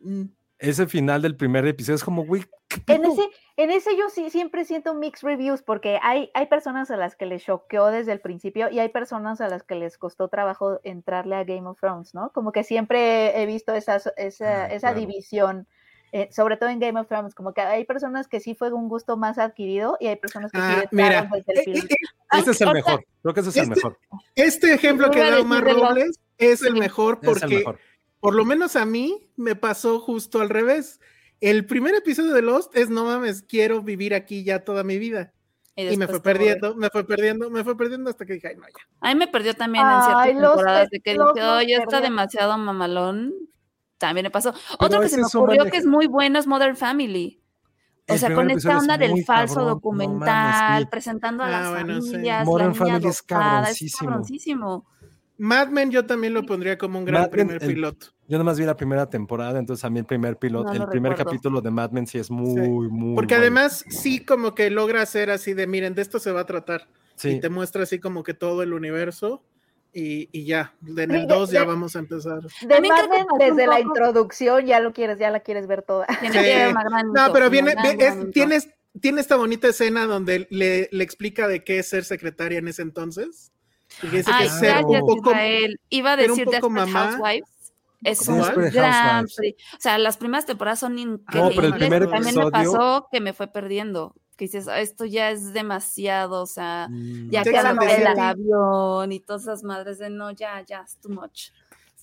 [0.00, 0.24] Mm.
[0.58, 3.22] Ese final del primer episodio es como, güey, ¿qué En ese,
[3.56, 7.24] en ese yo sí siempre siento mixed reviews porque hay, hay personas a las que
[7.24, 11.36] les choqueó desde el principio y hay personas a las que les costó trabajo entrarle
[11.36, 12.30] a Game of Thrones, ¿no?
[12.34, 15.00] Como que siempre he visto esas, esa, Ah, esa claro.
[15.00, 15.66] división,
[16.12, 18.88] eh, sobre todo en Game of Thrones, como que hay personas que sí fue un
[18.88, 21.86] gusto más adquirido y hay personas que sí Ah, mira, desde el eh, piloto.
[21.94, 21.96] eh,
[22.28, 23.04] Ay, Ese es el mejor.
[23.22, 23.98] Creo que ese es el Este- mejor.
[24.34, 25.64] Este ejemplo que da Omar.
[25.64, 27.78] Robles es el mejor el porque, mejor.
[28.20, 31.00] por lo menos a mí, me pasó justo al revés.
[31.40, 35.32] El primer episodio de Lost es no mames, quiero vivir aquí ya toda mi vida.
[35.76, 38.64] Y, me fue perdiendo, me fue perdiendo, me fue perdiendo hasta que dije, ay, no,
[38.66, 38.84] ya.
[39.00, 42.00] A mí me perdió también en ciertas temporadas de que dije, oye, está perdió".
[42.02, 43.32] demasiado mamalón.
[44.00, 44.52] También me pasó.
[44.78, 47.38] Otro que se me ocurrió que es muy bueno es Modern Family.
[48.08, 50.18] O El sea, con esta es onda del falso cabrón, no documental,
[50.70, 50.86] mames, sí.
[50.90, 52.10] presentando a Ah, las bueno, sí.
[52.12, 54.08] familias, Modern la niña Family es cabroncísimo.
[54.10, 54.86] cabroncísimo.
[55.38, 58.06] Mad Men yo también lo pondría como un gran Mad Men, primer el- piloto.
[58.26, 61.12] Yo nomás vi la primera temporada, entonces a mí el primer piloto, No el primer
[61.12, 61.30] recuerdo.
[61.30, 63.42] capítulo de Mad Men sí es muy, muy Porque bueno.
[63.42, 66.88] además sí como que logra hacer así de, miren, de esto se va a tratar.
[67.16, 67.30] Sí.
[67.32, 69.42] Y te muestra así como que todo el universo
[69.92, 70.74] y, y ya.
[70.86, 72.40] En el de- 2 ya de- vamos a empezar.
[72.42, 75.30] De También Mad creo que Men, pasó un desde la introducción ya lo quieres, ya
[75.30, 76.06] la quieres ver toda.
[76.20, 76.38] Sí.
[77.14, 78.68] No, pero viene, es- tienes,
[79.00, 82.82] tiene esta bonita escena donde le, le explica de qué es ser secretaria en ese
[82.82, 83.52] entonces.
[84.02, 85.80] Y dice Ay, que es ser gracias, un poco Israel.
[85.90, 87.12] Iba a ser un decir poco mamá.
[87.12, 87.48] Housewives.
[88.02, 89.28] Es ¿Cómo un gran O
[89.78, 91.52] sea, las primeras temporadas son increíbles.
[91.54, 94.14] pero el primer También me pasó que me fue perdiendo.
[94.40, 97.84] Que dices, "Ah, esto ya es demasiado, o sea, Mm, ya Sex que and the
[97.94, 98.20] el City.
[98.20, 101.50] avión y todas esas madres de no, ya, ya, es too much.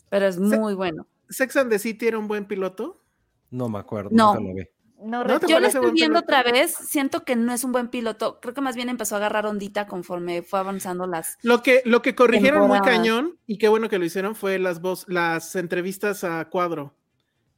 [0.10, 1.08] Pero es muy bueno.
[1.30, 3.02] Sex and the City era un buen piloto.
[3.50, 4.36] No me acuerdo, No.
[4.36, 4.64] nunca lo vi.
[5.00, 5.48] No ¿No te recuerdo.
[5.48, 6.26] Yo lo estoy viendo piloto?
[6.40, 8.40] otra vez, siento que no es un buen piloto.
[8.40, 11.40] Creo que más bien empezó a agarrar ondita conforme fue avanzando las.
[11.42, 14.80] Lo que, lo que corrigieron muy cañón, y qué bueno que lo hicieron, fue las
[14.80, 16.94] voz, las entrevistas a cuadro.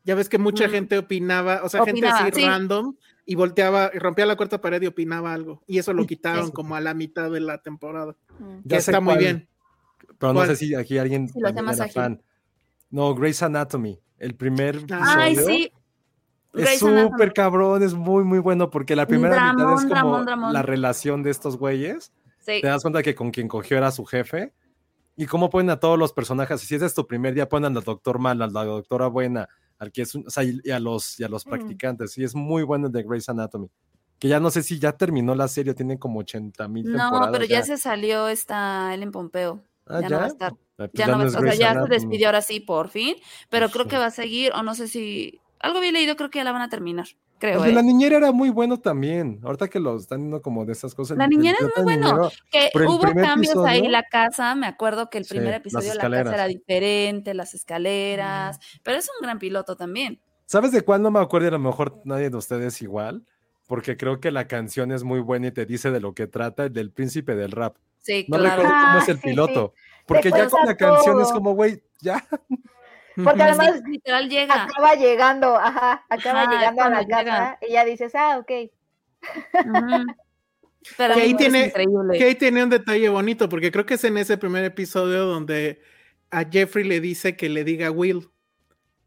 [0.05, 0.71] Ya ves que mucha Mm.
[0.71, 2.47] gente opinaba, o sea, Opinaba, gente así sí.
[2.47, 2.95] random,
[3.29, 5.61] y volteaba, y rompía la cuarta pared y opinaba algo.
[5.67, 8.15] Y eso lo quitaron como a la mitad de la temporada.
[8.39, 8.63] Mm.
[8.63, 9.47] Que Ya sé está muy bien.
[10.17, 12.23] Pero no sé si aquí alguien Sí, lo hace fan.
[12.89, 13.99] No, Grey's Anatomy.
[14.17, 15.73] El primer Ah, Ay, episodio sí.
[16.55, 20.53] Es súper cabrón, es muy, muy bueno porque la primera mitad es como dramón, dramón.
[20.53, 22.11] la relación de estos güeyes.
[22.39, 22.61] Sí.
[22.61, 24.55] te das cuenta que con quien cogió era su jefe.
[25.15, 26.61] Y cómo ponen a todos los personajes.
[26.61, 29.47] Si ese es tu primer día, ponen al doctor mal, a la doctora buena,
[29.79, 31.49] al que es un, o sea, y a los, y a los Mm.
[31.49, 32.17] practicantes.
[32.17, 33.69] Y es muy bueno el de Grey's Anatomy.
[34.19, 37.27] Que ya no sé si ya terminó la serie, tiene como 80 mil temporadas.
[37.27, 39.63] No, pero ya, se salió esta Ellen Pompeo.
[39.87, 40.51] Ah, ya, no va a estar.
[40.51, 42.89] Ah, pues Ya no, va- es o sea, Grey's ya se despidió ahora sí, por
[42.89, 43.15] fin.
[43.49, 45.39] Pero Pues creo que va a seguir, o no sé si.
[45.61, 47.07] Algo había leído, creo que ya la van a terminar.
[47.39, 47.73] Creo, El de ¿eh?
[47.73, 49.39] la niñera era muy bueno también.
[49.43, 51.17] Ahorita que lo están viendo como de estas cosas.
[51.17, 52.29] La niñera es muy bueno.
[52.51, 54.53] Que hubo cambios ahí en la casa.
[54.55, 58.59] Me acuerdo que el primer episodio la casa era diferente, las escaleras.
[58.83, 60.21] Pero es un gran piloto también.
[60.45, 61.45] ¿Sabes de cuál no me acuerdo?
[61.45, 63.23] Y a lo mejor nadie de ustedes igual.
[63.67, 66.65] Porque creo que la canción es muy buena y te dice de lo que trata,
[66.65, 67.77] el del príncipe del rap.
[67.99, 68.63] Sí, No claro.
[68.63, 69.73] recuerdo cómo Ah, es el sí, piloto.
[70.07, 72.25] Porque ya con la canción es como, güey, ya.
[73.23, 74.63] Porque además Literal llega.
[74.63, 77.23] acaba llegando, ajá, acaba Ajá, llegando a la llega.
[77.25, 78.51] casa y ya dices, ah, ok.
[80.97, 82.17] Pero Que ahí es tiene- increíble.
[82.17, 85.81] Que ahí tiene un detalle bonito, porque creo que es en ese primer episodio donde
[86.31, 88.29] a Jeffrey le dice que le diga Will.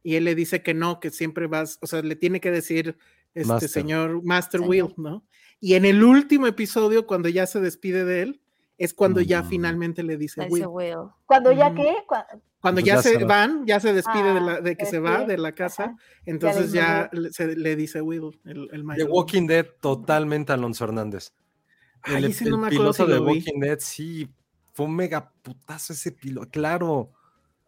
[0.03, 2.99] Y él le dice que no, que siempre vas, o sea, le tiene que decir
[3.35, 3.69] este Master.
[3.69, 4.69] señor Master Señor.
[4.71, 5.25] Will, ¿no?
[5.61, 8.41] Y en el último episodio, cuando ya se despide de él,
[8.79, 9.49] es cuando ya Mm.
[9.49, 10.67] finalmente le dice Dice Will.
[10.67, 11.11] Will.
[11.25, 12.27] Cuando ya que, Cua-
[12.63, 13.27] Cuando Pues ya, ya se, se va.
[13.27, 15.97] van, ya se despide de, Ah, la, de que se va de la casa, ajá.
[16.25, 19.09] entonces ya le, se- le dice Will, el, el The mayor.
[19.11, 21.33] Walking Dead, totalmente Alonso Hernández.
[22.03, 23.19] Ay, el ese no me acuerdo piloto si de.
[23.19, 24.29] Walking Dead, sí,
[24.73, 26.49] fue un mega putazo ese piloto.
[26.51, 27.11] Claro.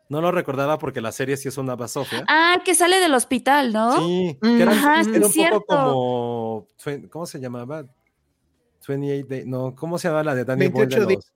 [0.08, 2.24] No lo recordaba porque la serie sí es una basofia.
[2.28, 3.96] Ah, que sale del hospital, ¿no?
[3.96, 5.60] Sí, Mm, que era, ajá, sí, era un cierto.
[5.66, 7.08] poco como.
[7.10, 7.84] ¿Cómo se llamaba?
[8.86, 9.44] 28 Day.
[9.46, 10.88] No, ¿cómo se llama la de Danny Boyle?
[10.88, 11.32] de 28 los- días.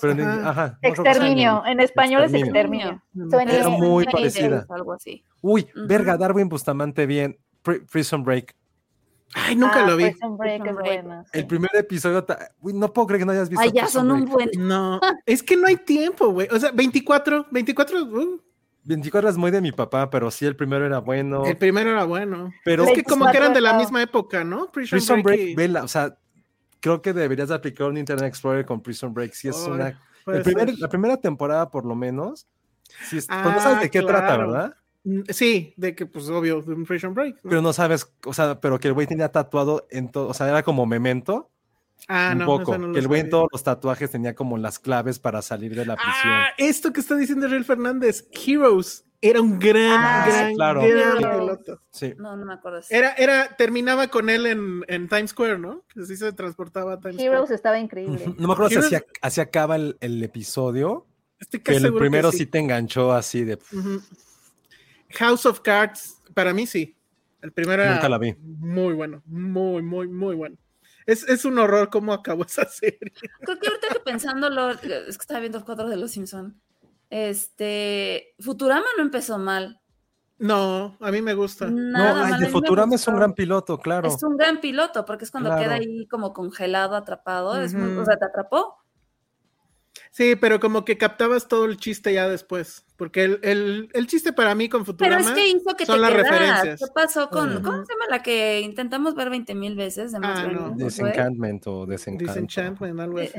[0.00, 0.50] Pero Ajá.
[0.50, 1.10] ajá, no llama.
[1.10, 3.02] exterminio, en español es Exterminio.
[3.14, 3.54] exterminio.
[3.60, 4.66] Era muy parecida.
[4.68, 5.24] Algo así.
[5.40, 7.38] Uy, verga, Darwin Bustamante bien.
[7.62, 8.54] Pri- Prison Break.
[9.34, 10.10] Ay, nunca Ah, lo vi.
[10.10, 11.30] Prison Break Prison es buena, sí.
[11.38, 12.26] El primer episodio.
[12.60, 13.62] Uy, no puedo creer que no hayas visto.
[13.62, 14.50] Ay, ya Prison son un Break.
[14.54, 14.68] buen.
[14.68, 16.48] No, es que no hay tiempo, güey.
[16.50, 18.40] O sea, 24, 24, uh,
[18.84, 21.46] 24 es muy de mi papá, pero sí, el primero era bueno.
[21.46, 22.50] el primero era bueno.
[22.64, 24.70] Pero es que como que eran de la 24 misma época, ¿no?
[24.70, 25.38] Prison, Prison Break.
[25.38, 26.18] Break, y- vela, o sea,
[26.82, 29.32] creo que deberías de aplicar un Internet Explorer con Prison Break.
[29.32, 29.98] Sí, es una.
[30.44, 32.46] primer- la primera temporada, por lo menos.
[33.08, 34.50] Sí, es- pues no Ah, sabes de qué trata, claro.
[34.52, 34.74] ¿verdad?
[35.04, 37.36] Mm, Sí, de que, pues, obvio, de un Prison Break.
[37.42, 37.48] ¿no?
[37.50, 40.48] Pero no sabes, o sea, pero que el güey tenía tatuado en todo, o sea,
[40.48, 41.50] era como memento,
[42.08, 42.76] ah, un no, poco.
[42.78, 45.86] no que el güey en todos los tatuajes tenía como las claves para salir de
[45.86, 46.14] la prisión.
[46.32, 50.80] Ah, esto que está diciendo Real Fernández, Heroes, era un gran, Ah, gran, sí, claro.
[50.82, 51.38] gran Heroes.
[51.40, 51.80] piloto.
[51.90, 52.12] Sí.
[52.18, 52.80] No, no me acuerdo.
[52.90, 55.84] Era, era, terminaba con él en, en Times Square, ¿no?
[55.94, 57.54] Que así se transportaba a Times Heroes Square.
[57.54, 58.34] estaba increíble.
[58.36, 61.06] No me acuerdo si ¿Quieres- así, acaba el, el episodio,
[61.38, 62.38] Estoy que el que primero sí.
[62.38, 63.58] sí te enganchó así de.
[65.10, 66.96] House of Cards, para mí sí.
[67.42, 68.34] El primero era Nunca la vi.
[68.40, 70.56] muy bueno, muy, muy, muy bueno.
[71.04, 73.00] Es, es un horror cómo acabó esa serie.
[73.40, 76.61] Creo que ahorita que pensándolo, es que estaba viendo el cuadro de los Simpson.
[77.14, 79.82] Este, Futurama no empezó mal.
[80.38, 81.68] No, a mí me gusta.
[81.70, 84.08] Nada no, ay, de Futurama es un gran piloto, claro.
[84.08, 85.62] Es un gran piloto, porque es cuando Claro.
[85.62, 87.60] queda ahí como congelado, atrapado.
[87.60, 88.78] Es muy, o sea, te atrapó.
[90.10, 92.86] Sí, pero como que captabas todo el chiste ya después.
[92.96, 95.96] Porque el, el, el chiste para mí con Pero Futurama es que hizo que son
[95.96, 96.30] te las quedaras.
[96.32, 96.80] referencias.
[96.80, 100.12] ¿Qué pasó con, cómo se llama la que intentamos ver 20 mil veces?
[100.12, 100.70] De más Ah, no.
[100.76, 102.32] Desenchantment o desencanto.
[102.32, 103.32] Disenchantment, algo así.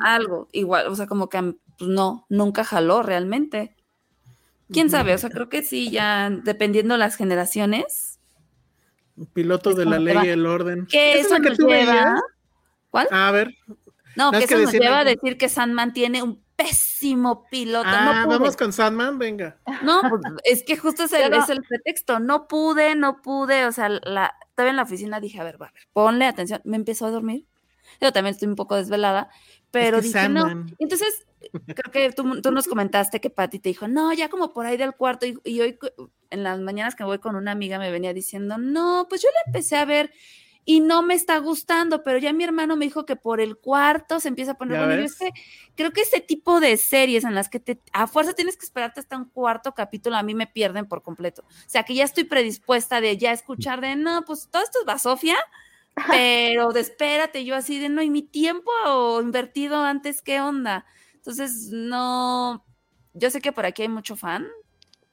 [0.00, 1.38] Algo, igual, o sea, como que
[1.78, 3.76] pues, no, nunca jaló realmente.
[4.72, 5.14] ¿Quién sabe?
[5.14, 8.18] O sea, creo que sí, ya dependiendo las generaciones.
[9.32, 10.86] Piloto Es de la ley y el orden.
[10.86, 11.92] Que ¿Esa es eso que nos tú lleva.
[11.92, 12.20] veías?
[12.90, 13.08] ¿Cuál?
[13.10, 13.54] A ver.
[14.16, 16.42] No, no, que es que eso nos decían lleva a decir que Sandman tiene un
[16.56, 17.88] pésimo piloto.
[17.88, 18.38] Ah, no pude.
[18.38, 19.58] vamos con Sandman, venga.
[19.82, 20.00] No,
[20.44, 22.18] es que justo es el, Pero- es el pretexto.
[22.18, 23.66] No pude, no pude.
[23.66, 26.60] O sea, la, estaba en la oficina, dije, a ver, va, a ver, ponle atención.
[26.64, 27.46] Me empezó a dormir.
[28.00, 29.30] Yo también estoy un poco desvelada,
[29.70, 30.66] pero que dije, no.
[30.78, 34.66] Entonces, creo que tú, tú nos comentaste que Patty te dijo, no, ya como por
[34.66, 35.26] ahí del cuarto.
[35.26, 35.78] Y, y hoy,
[36.30, 39.40] en las mañanas que voy con una amiga, me venía diciendo, no, pues yo la
[39.46, 40.12] empecé a ver
[40.68, 44.18] y no me está gustando, pero ya mi hermano me dijo que por el cuarto
[44.18, 45.00] se empieza a poner ¿Ya bueno.
[45.00, 45.30] Yo es que
[45.76, 48.98] creo que ese tipo de series en las que te, a fuerza tienes que esperarte
[48.98, 51.42] hasta un cuarto capítulo, a mí me pierden por completo.
[51.42, 54.84] O sea, que ya estoy predispuesta de ya escuchar de, no, pues todo esto es
[54.84, 55.36] basofia,
[56.10, 58.70] pero de espérate, yo así de, no, y mi tiempo
[59.20, 60.84] invertido antes, ¿qué onda?
[61.14, 62.64] Entonces, no,
[63.14, 64.46] yo sé que por aquí hay mucho fan,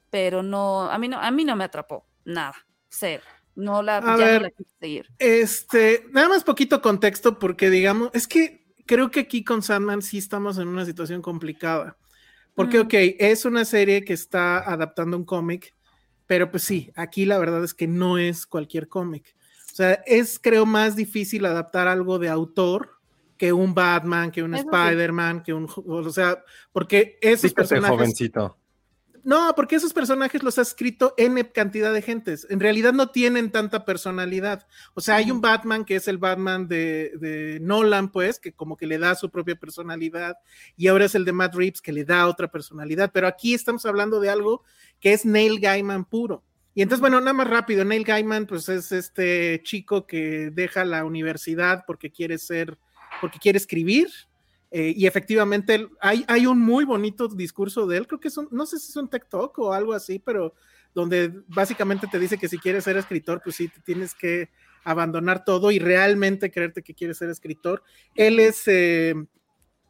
[0.09, 2.55] pero no, a mí no, a mí no me atrapó, nada,
[2.89, 3.23] cero.
[3.55, 4.41] No la, A ya no ver.
[4.41, 5.11] la quise seguir.
[5.19, 10.17] Este, nada más poquito contexto, porque digamos, es que creo que aquí con Sandman sí
[10.17, 11.97] estamos en una situación complicada.
[12.55, 12.81] Porque, Mm.
[12.81, 15.75] ok, es una serie que está adaptando un cómic,
[16.25, 19.35] pero pues sí, aquí la verdad es que no es cualquier cómic.
[19.73, 22.91] O sea, es creo más difícil adaptar algo de autor
[23.39, 24.53] que un Batman, que un.
[24.53, 28.55] Spider-Man, que un, o sea, porque esos personajes jovencito.
[29.23, 32.45] no, porque esos personajes los ha escrito N cantidad de gentes.
[32.51, 34.67] En realidad no tienen tanta personalidad.
[34.93, 38.77] O sea, hay un Batman que es el Batman de, de Nolan, pues, que como
[38.77, 40.35] que le da su propia personalidad.
[40.77, 43.09] Y ahora es el de Matt Reeves que le da otra personalidad.
[43.11, 44.61] Pero aquí estamos hablando de algo
[44.99, 46.43] que es Neil Gaiman puro.
[46.75, 51.05] Y entonces, bueno, nada más rápido, Neil Gaiman, pues es este chico que deja la
[51.05, 52.77] universidad porque quiere ser,
[53.21, 54.07] porque quiere escribir.
[54.71, 58.47] Eh, y efectivamente hay, hay un muy bonito discurso de él, creo que es un,
[58.49, 60.55] no sé si es un TikTok o algo así, pero
[60.95, 64.49] donde básicamente te dice que si quieres ser escritor, pues sí, te tienes que
[64.83, 67.83] abandonar todo y realmente creerte que quieres ser escritor.
[68.15, 69.13] Él es eh,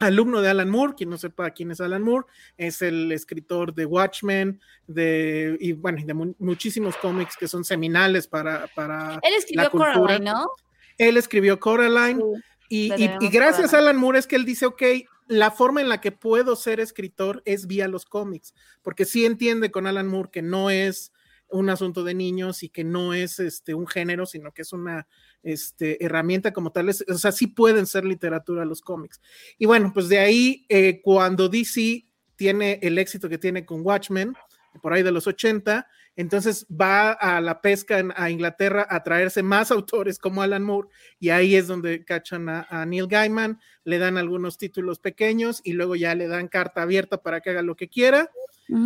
[0.04, 2.26] alumno de Alan Moore, quien no sepa quién es Alan Moore,
[2.58, 8.28] es el escritor de Watchmen, de, y bueno, de mu- muchísimos cómics que son seminales
[8.28, 9.94] para, para Él escribió la cultura.
[9.94, 10.48] Coraline, ¿no?
[10.98, 12.22] Él escribió Coraline,
[12.70, 12.90] y,
[13.20, 14.84] y- gracias a Alan Moore es que él dice, ok,
[15.28, 19.72] la forma en la que puedo ser escritor es vía los cómics, porque sí entiende
[19.72, 21.12] con Alan Moore que no es
[21.54, 25.08] un asunto de niños y que no es este, un género, sino que es una
[25.44, 26.90] este, herramienta como tal.
[26.90, 29.22] O sea, sí pueden ser literatura los cómics.
[29.58, 34.34] Y bueno, pues de ahí, eh, cuando DC tiene el éxito que tiene con Watchmen,
[34.82, 39.44] por ahí de los 80, entonces va a la pesca en- a Inglaterra a traerse
[39.44, 40.90] más autores como Alan Moore
[41.20, 45.96] y ahí es donde cachan a Neil Gaiman, le dan algunos títulos pequeños y luego
[45.96, 48.30] ya le dan carta abierta para que haga lo que quiera.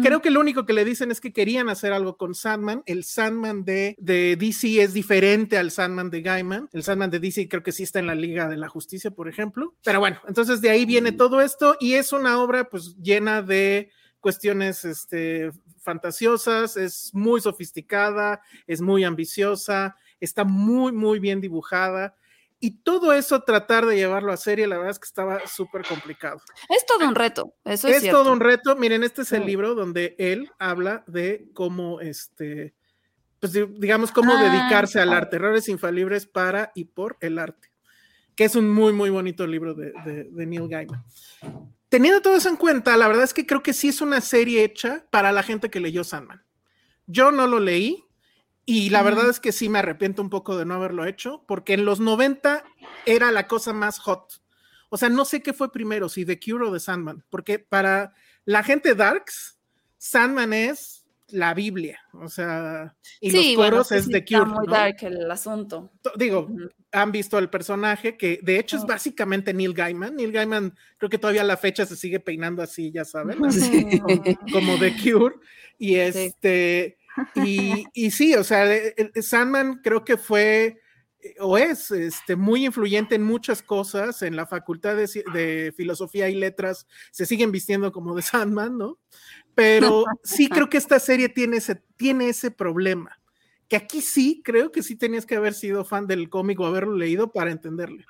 [0.01, 2.83] Creo que lo único que le dicen es que querían hacer algo con Sandman.
[2.85, 6.69] El Sandman de, de DC es diferente al Sandman de Gaiman.
[6.73, 9.27] El Sandman de DC creo que sí está en la Liga de la Justicia, por
[9.27, 9.75] ejemplo.
[9.83, 13.91] Pero bueno, entonces de ahí viene todo esto y es una obra pues llena de
[14.19, 22.15] cuestiones este, fantasiosas, es muy sofisticada, es muy ambiciosa, está muy, muy bien dibujada.
[22.59, 26.41] Y todo eso, tratar de llevarlo a serie, la verdad es que estaba súper complicado.
[26.69, 28.23] Es todo un reto, eso es, Es cierto.
[28.23, 28.75] todo un reto.
[28.75, 29.47] Miren, este es el Sí.
[29.47, 32.73] libro donde él habla de cómo, este,
[33.39, 35.17] pues di- digamos, cómo Ah, dedicarse al ah.
[35.17, 37.69] arte, errores infalibles para y por el arte,
[38.35, 41.03] que es un muy, muy bonito libro de, de- de Neil Gaiman.
[41.89, 44.63] Teniendo todo eso en cuenta, la verdad es que creo que sí es una serie
[44.63, 46.43] hecha para la gente que leyó Sandman.
[47.05, 48.03] Yo no lo leí
[48.67, 51.73] y la verdad es que sí me arrepiento un poco de no haberlo hecho, porque
[51.73, 52.63] en los 90
[53.07, 54.41] era la cosa más hot.
[54.89, 58.13] O sea, no sé qué fue primero, si The Cure o The Sandman, porque para
[58.45, 59.57] la gente Darks,
[59.97, 64.17] Sandman es la Biblia, o sea, y sí, los bueno, coros sí, es sí The
[64.19, 64.51] está Cure.
[64.51, 64.71] muy ¿no?
[64.71, 65.91] dark el asunto.
[66.01, 66.47] To- Digo,
[66.93, 68.87] han visto el personaje que de hecho es Oh.
[68.87, 70.15] básicamente Neil Gaiman.
[70.15, 74.01] Neil Gaiman creo que todavía a la fecha se sigue peinando así, ya saben, Sí.
[74.53, 75.35] como The Cure.
[75.77, 76.97] Y este,
[77.35, 80.79] y, y sí, o sea, el- el Sandman creo que fue
[81.19, 84.21] eh, o es este, muy influyente en muchas cosas.
[84.21, 88.99] En la facultad de, de filosofía y letras se siguen vistiendo como de Sandman, ¿no?
[89.55, 93.19] Pero sí creo que esta serie tiene ese, tiene ese problema.
[93.67, 96.95] Que aquí sí, creo que sí tenías que haber sido fan del cómic o haberlo
[96.95, 98.05] leído para entenderle.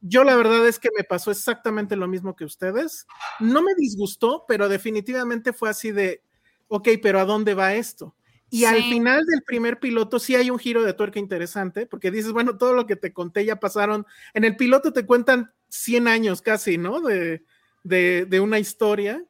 [0.00, 3.06] Yo la verdad es que me pasó exactamente lo mismo que ustedes.
[3.40, 6.22] No me disgustó, pero definitivamente fue así de,
[6.68, 8.14] ok, pero ¿a dónde va esto?
[8.56, 12.32] Y al final del primer piloto sí hay un giro de tuerca interesante, porque dices,
[12.32, 14.06] bueno, todo lo que te conté ya pasaron.
[14.34, 17.00] En el piloto te cuentan 100 años casi, ¿no?
[17.00, 17.44] De,
[17.82, 19.24] de, de una historia,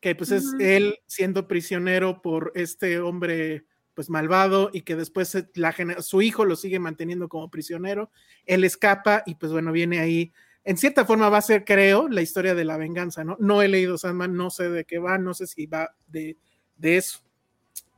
[0.00, 3.64] que pues es él siendo prisionero por este hombre
[3.94, 8.10] pues malvado y que después la, su hijo lo sigue manteniendo como prisionero.
[8.46, 10.32] Él escapa y pues bueno, viene ahí.
[10.64, 13.36] En cierta forma va a ser, creo, la historia de la venganza, ¿no?
[13.38, 16.36] No he leído Sandman, no sé de qué va, no sé si va de,
[16.76, 17.20] de eso.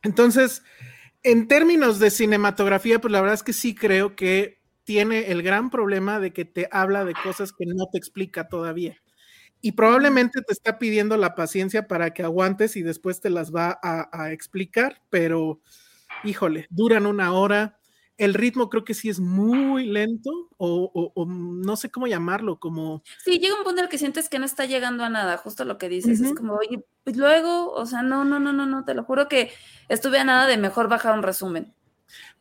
[0.05, 0.62] Entonces,
[1.22, 5.70] en términos de cinematografía, pues la verdad es que sí creo que tiene el gran
[5.70, 8.96] problema de que te habla de cosas que no te explica todavía.
[9.62, 13.78] Y probablemente te está pidiendo la paciencia para que aguantes y después te las va
[13.82, 15.61] a, a explicar, pero
[16.24, 17.78] híjole, duran una hora.
[18.16, 22.58] El ritmo creo que sí es muy lento o, o- o no sé cómo llamarlo,
[22.60, 25.36] como Sí, llega un punto en el que sientes que no está llegando a nada,
[25.36, 26.20] justo lo que dices.
[26.20, 29.28] Es como, oye, pues luego, o sea, no, no, no, no, no, te lo juro
[29.28, 29.50] que
[29.88, 31.74] estuve a nada de mejor bajar un resumen.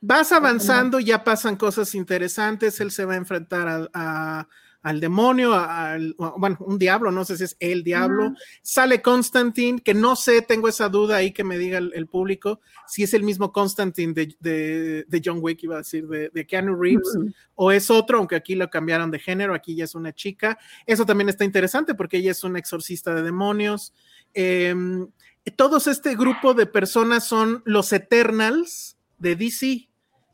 [0.02, 4.48] Vas avanzando, ya pasan cosas interesantes, él se va a enfrentar a-
[4.84, 8.34] al demonio, al, bueno, un diablo, no sé si es el diablo.
[8.62, 12.60] Sale Constantine, que no sé, tengo esa duda ahí que me diga el, el público,
[12.86, 16.46] si es el mismo Constantine de, de- de John Wick, iba a decir, de, de
[16.46, 17.08] Keanu Reeves,
[17.56, 20.60] o es otro, aunque aquí lo cambiaron de género, aquí ya es una chica.
[20.86, 23.94] Eso también está interesante porque ella es una exorcista de demonios.
[24.34, 25.08] Em,
[25.56, 29.90] todos este grupo de personas son los Eternals de DC,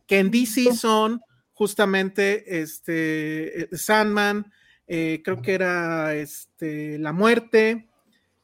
[0.08, 1.22] que en DC son
[1.60, 4.50] justamente este, eh, Sandman,
[4.88, 7.90] eh, creo que era este, la muerte,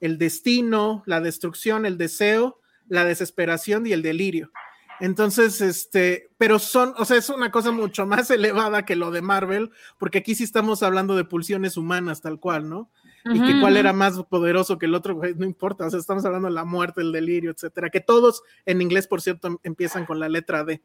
[0.01, 2.59] el destino, la destrucción, el deseo,
[2.89, 4.51] la desesperación y el delirio.
[4.99, 9.21] Entonces, este, pero son, o sea, es una cosa mucho más elevada que lo de
[9.21, 12.91] Marvel, porque aquí sí estamos hablando de pulsiones humanas, tal cual, ¿no?
[13.27, 16.47] Y que cuál era más poderoso que el otro, no importa, o sea, estamos hablando
[16.47, 20.29] de la muerte, el delirio, etcétera, que todos en inglés, por cierto, empiezan con la
[20.29, 20.83] letra D.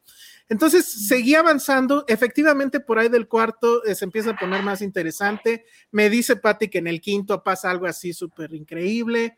[0.48, 5.66] Entonces, seguí avanzando, efectivamente, por ahí del cuarto eh, se empieza a poner más interesante.
[5.90, 9.36] Me dice Patty que en el quinto pasa algo así súper increíble.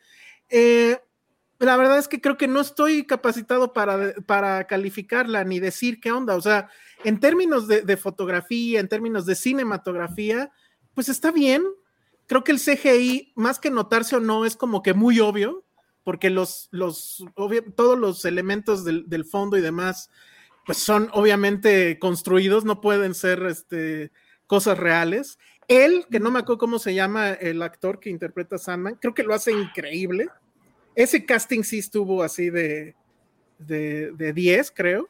[0.48, 0.98] Eh,
[1.58, 6.10] la verdad es que creo que no estoy capacitado para, para calificarla ni decir qué
[6.10, 6.36] onda.
[6.36, 6.68] O sea,
[7.04, 10.50] en términos de, fotografía, en términos de cinematografía,
[10.94, 11.62] pues está bien.
[12.32, 15.64] Creo que el CGI, más que notarse o no, es como que muy obvio,
[16.02, 17.22] porque los, los
[17.76, 20.10] todos los elementos del, del, fondo y demás,
[20.64, 24.12] pues son obviamente construidos, no pueden ser este,
[24.46, 25.38] cosas reales.
[25.68, 29.12] Él, que no me acuerdo cómo se llama el actor que interpreta a Sandman, creo
[29.12, 30.28] que lo hace increíble
[30.94, 32.94] ese casting sí estuvo así de,
[33.58, 35.08] de, 10, creo.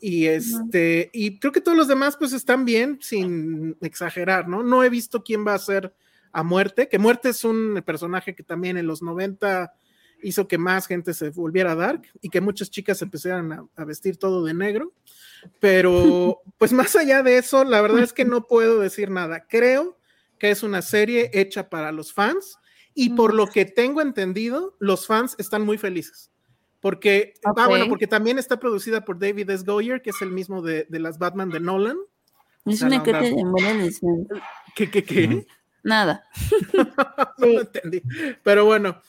[0.00, 4.62] Y este, y creo que todos los demás pues están bien, sin exagerar, ¿no?
[4.62, 5.94] No he visto quién va a ser
[6.34, 9.72] a muerte, que muerte es un personaje que también en los 90
[10.20, 14.16] hizo que más gente se volviera dark y que muchas chicas empezaran a, a vestir
[14.16, 14.92] todo de negro.
[15.60, 19.46] Pero, pues más allá de eso, la verdad es que no puedo decir nada.
[19.46, 19.96] Creo
[20.38, 22.58] que es una serie hecha para los fans
[22.94, 26.32] y por lo que tengo entendido, los fans están muy felices.
[26.80, 29.64] Porque, ah, bueno, porque también está producida por David S.
[29.64, 31.96] Goyer, que es el mismo de, las Batman de Nolan.
[32.66, 33.36] Es una que te
[34.74, 35.46] ¿Qué, qué, qué?
[35.84, 36.26] Nada.
[37.38, 38.02] no lo entendí.
[38.42, 39.00] Pero bueno.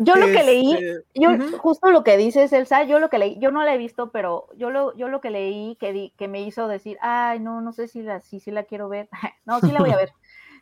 [0.00, 3.38] Yo lo que leí, este, yo justo lo que dices, Elsa, yo lo que leí,
[3.38, 6.42] yo no la he visto, pero yo lo, yo lo que leí que, que me
[6.42, 9.08] hizo decir, ay, no, no sé si la, si, si la quiero ver.
[9.46, 10.12] no, sí la voy a ver.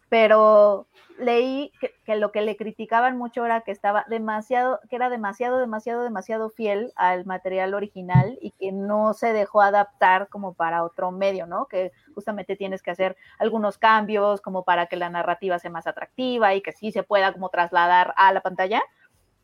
[0.08, 0.86] Pero
[1.18, 6.02] leí que, lo que le criticaban mucho era que estaba demasiado, que era demasiado, demasiado,
[6.02, 11.46] demasiado fiel al material original y que no se dejó adaptar como para otro medio,
[11.46, 11.66] ¿no?
[11.66, 16.54] Que justamente tienes que hacer algunos cambios como para que la narrativa sea más atractiva
[16.54, 18.82] y que sí se pueda como trasladar a la pantalla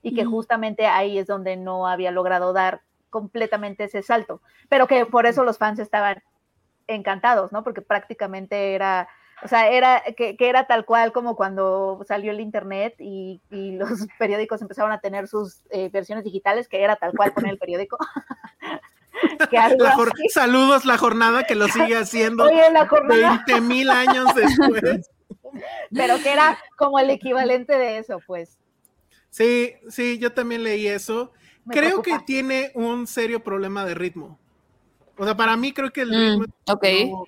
[0.02, 5.06] y que justamente ahí es donde no había logrado dar completamente ese salto, pero que
[5.06, 6.22] por eso los fans estaban
[6.86, 7.62] encantados, ¿no?
[7.62, 9.08] Porque prácticamente era
[9.44, 14.62] o sea, era que, era tal cual como cuando salió el internet y, los periódicos
[14.62, 17.98] empezaron a tener sus eh, versiones digitales, que era tal cual con el periódico.
[20.32, 22.62] saludos la jornada que lo sigue haciendo Oye,
[23.08, 25.10] 20 mil años después.
[25.94, 28.58] Pero que era como el equivalente de eso, pues.
[29.28, 31.32] Sí, sí, yo también leí eso.
[31.68, 34.38] creo que tiene un serio problema de ritmo.
[35.18, 36.44] O sea, para mí creo que el mm,
[36.80, 37.26] ritmo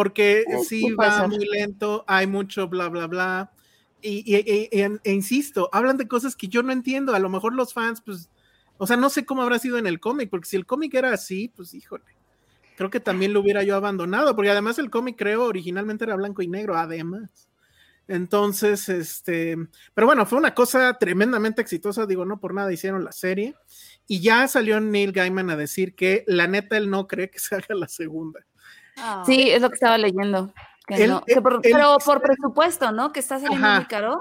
[0.00, 3.52] porque sí va muy lento, hay mucho bla, bla, bla.
[4.00, 7.14] Y, e, insisto, hablan de cosas que yo no entiendo.
[7.14, 8.30] A lo mejor los fans, pues,
[8.78, 11.12] o sea, no sé cómo habrá sido en el cómic, porque si el cómic era
[11.12, 12.16] así, pues híjole,
[12.78, 16.40] creo que también lo hubiera yo abandonado, porque además el cómic creo originalmente era blanco
[16.40, 17.50] y negro, además.
[18.08, 19.54] Entonces, este,
[19.92, 23.54] pero bueno, fue una cosa tremendamente exitosa, digo, no por nada hicieron la serie.
[24.06, 27.54] Y ya salió Neil Gaiman a decir que la neta él no cree que se
[27.54, 28.40] haga la segunda.
[29.00, 29.22] Ah.
[29.26, 30.52] Sí, es lo que estaba leyendo.
[30.86, 33.12] pero por presupuesto, ¿no?
[33.12, 34.20] Que está saliendo muy caro.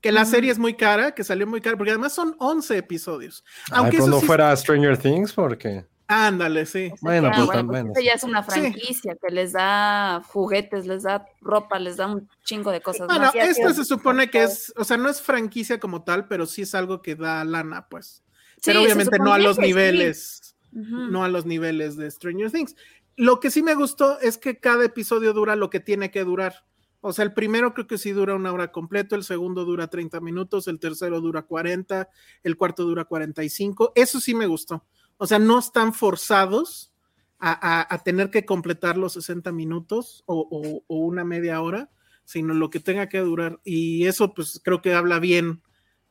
[0.00, 3.44] Que la serie es muy cara, que salió muy cara, porque además son 11 episodios.
[3.72, 5.84] Aunque no fuera Stranger Things, porque.
[6.08, 6.92] Ándale, sí.
[7.00, 7.92] Bueno, pues también.
[7.92, 12.28] Pues ya es una franquicia que les da juguetes, les da ropa, les da un
[12.44, 13.08] chingo de cosas.
[13.08, 16.62] Bueno, esto se supone que es, o sea, no es franquicia como tal, pero sí
[16.62, 18.22] es algo que da lana, pues.
[18.64, 22.76] Pero obviamente no a los niveles, no a los niveles de Stranger Things.
[23.16, 26.66] Lo que sí me gustó es que cada episodio dura lo que tiene que durar.
[27.00, 30.20] O sea, el primero creo que sí dura una hora completo, el segundo dura 30
[30.20, 32.08] minutos, el tercero dura 40,
[32.42, 33.92] el cuarto dura 45.
[33.94, 34.84] Eso sí me gustó.
[35.16, 36.92] O sea, no están forzados
[37.38, 41.90] a, tener que completar los 60 minutos o, una media hora,
[42.24, 43.60] sino lo que tenga que durar.
[43.64, 45.62] Y eso pues creo que habla bien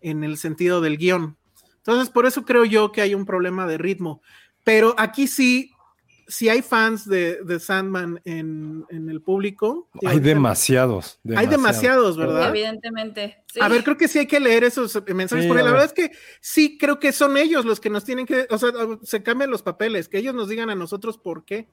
[0.01, 1.37] en el sentido del guion.
[1.77, 4.21] Entonces, por eso creo yo que hay un problema de ritmo.
[4.63, 5.71] Pero aquí sí,
[6.27, 9.89] si hay fans de, Sandman en, el público.
[10.05, 12.49] Hay demasiados, Hay demasiados, ¿verdad?
[12.49, 13.43] Evidentemente.
[13.59, 16.11] A ver, creo que sí hay que leer esos mensajes, porque la verdad es que
[16.41, 18.71] sí creo que son ellos los que nos tienen que, o sea,
[19.03, 21.67] se cambian los papeles, que ellos nos digan a nosotros por qué.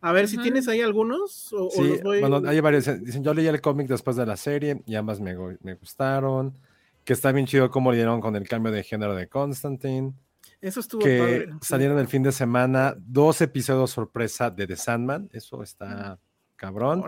[0.00, 1.52] A ver, si tienes ahí algunos.
[1.52, 2.86] O, sí, bueno, hay varios.
[3.04, 6.56] Dicen, yo leí el cómic después de la serie y ambas me, me gustaron.
[7.04, 10.12] Que está bien chido cómo le dieron con el cambio de género de Constantine.
[10.60, 15.28] Eso estuvo que salieron el fin de semana dos episodios sorpresa de The Sandman.
[15.32, 16.18] Eso está
[16.56, 17.04] cabrón.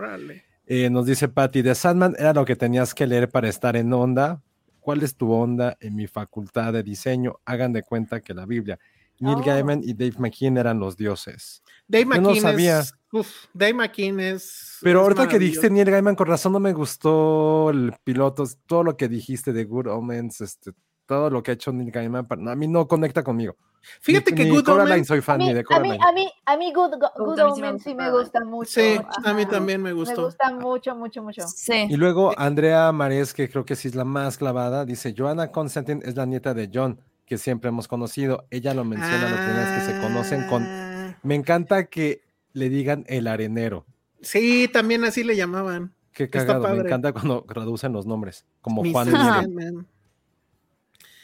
[0.65, 3.91] Eh, nos dice Patty, The Sandman era lo que tenías que leer para estar en
[3.93, 4.41] onda.
[4.79, 7.39] ¿Cuál es tu onda en mi facultad de diseño?
[7.45, 8.79] Hagan de cuenta que la Biblia.
[9.19, 9.43] Neil Oh.
[9.45, 11.61] Gaiman y Dave McKean eran los dioses.
[11.87, 12.79] Dave Yo no McKean sabía.
[12.79, 12.95] es.
[13.11, 14.77] uf, Dave McKean es.
[14.81, 15.69] Pero es ahorita que dijiste.
[15.69, 19.87] Neil Gaiman, con razón no me gustó el piloto, todo lo que dijiste de Good
[19.87, 20.71] Omens, este,
[21.15, 23.55] todo lo que ha hecho Neil Gaiman, para- a mí no conecta conmigo.
[23.99, 25.07] Fíjate Ni- que ni Good Coraline Omens.
[25.07, 25.97] soy A fan, mí, ni de a mí, Coraline.
[26.07, 28.39] a mí, a mí Good, Go- Good Omens sí me me gusta.
[28.45, 28.69] mucho.
[28.71, 30.25] Sí, a mí también me Me gustó.
[30.25, 31.47] gusta mucho, mucho, mucho.
[31.47, 31.87] Sí.
[31.89, 36.01] Y luego Andrea Mares, que creo que sí es la más clavada, dice, Joanna Constantine
[36.05, 38.45] es la nieta de John, que siempre hemos conocido.
[38.51, 40.63] Ella lo menciona la primera vez que se conocen con...
[40.63, 42.21] Ah, Me encanta que
[42.53, 43.85] le digan el arenero.
[44.21, 45.93] Sí, también así le llamaban.
[46.13, 48.83] Qué cagado, me encanta cuando traducen los nombres, como.
[48.83, 49.85] Juan y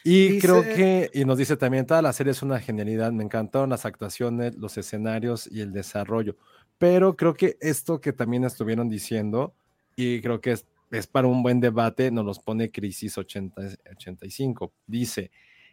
[0.10, 3.26] Y creo Dice- que, y nos dice también, toda la serie es una genialidad, me
[3.26, 6.38] encantaron las actuaciones, los escenarios y el desarrollo,
[6.78, 9.54] pero creo que esto que también estuvieron diciendo,
[9.98, 14.72] y creo que es, es para un buen debate, nos los pone Crisis 80 85,
[14.86, 15.30] dice,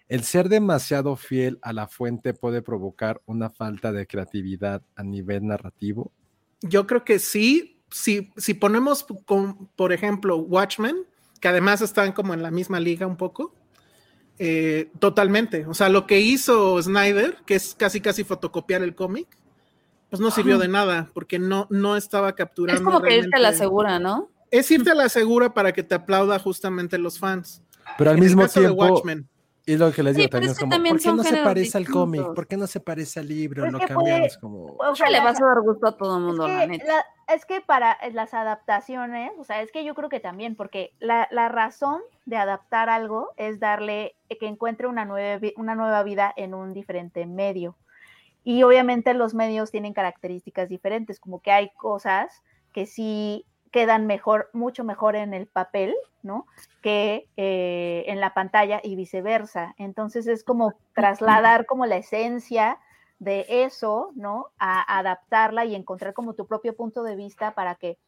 [0.08, 5.46] el ser demasiado fiel a la fuente puede provocar una falta de creatividad a nivel
[5.46, 6.10] narrativo.
[6.60, 7.78] Yo creo que sí.
[7.90, 10.96] Si, si ponemos, con, por ejemplo, Watchmen,
[11.40, 13.54] que además están como en la misma liga un poco,
[14.38, 15.66] eh, totalmente.
[15.66, 19.28] O sea, lo que hizo Snyder, que es casi casi fotocopiar el cómic,
[20.10, 22.80] pues no sirvió de nada, porque no, no estaba capturando.
[22.80, 24.30] Es como que irte a la segura, ¿no?
[24.50, 27.62] Es irte a la segura para que te aplauda justamente los fans.
[27.98, 29.28] Pero al En el mismo tiempo, Watchmen,
[29.66, 31.36] y lo que les digo también es es que como, también ¿por qué no se
[31.42, 32.34] parece al cómic?
[32.34, 33.64] ¿Por qué no se parece al libro?
[33.66, 34.76] Es Lo que cambiamos puede- como...
[34.78, 36.84] O sea, le vas a dar gusto a todo el Es mundo, la que, neta.
[36.86, 40.92] la- es que para las adaptaciones, o sea, es que yo creo que también, porque
[40.98, 46.02] la, la razón de adaptar algo es darle eh, que encuentre una nueva, una nueva
[46.02, 47.76] vida en un diferente medio.
[48.44, 52.42] Y obviamente los medios tienen características diferentes, como que hay cosas
[52.74, 56.46] que sí quedan mejor, mucho mejor en el papel, ¿no?
[56.80, 59.74] Que eh, en la pantalla y viceversa.
[59.78, 62.78] Entonces es como trasladar como la esencia
[63.18, 64.50] de eso, ¿no?
[64.60, 67.98] A adaptarla y encontrar como tu propio punto de vista para que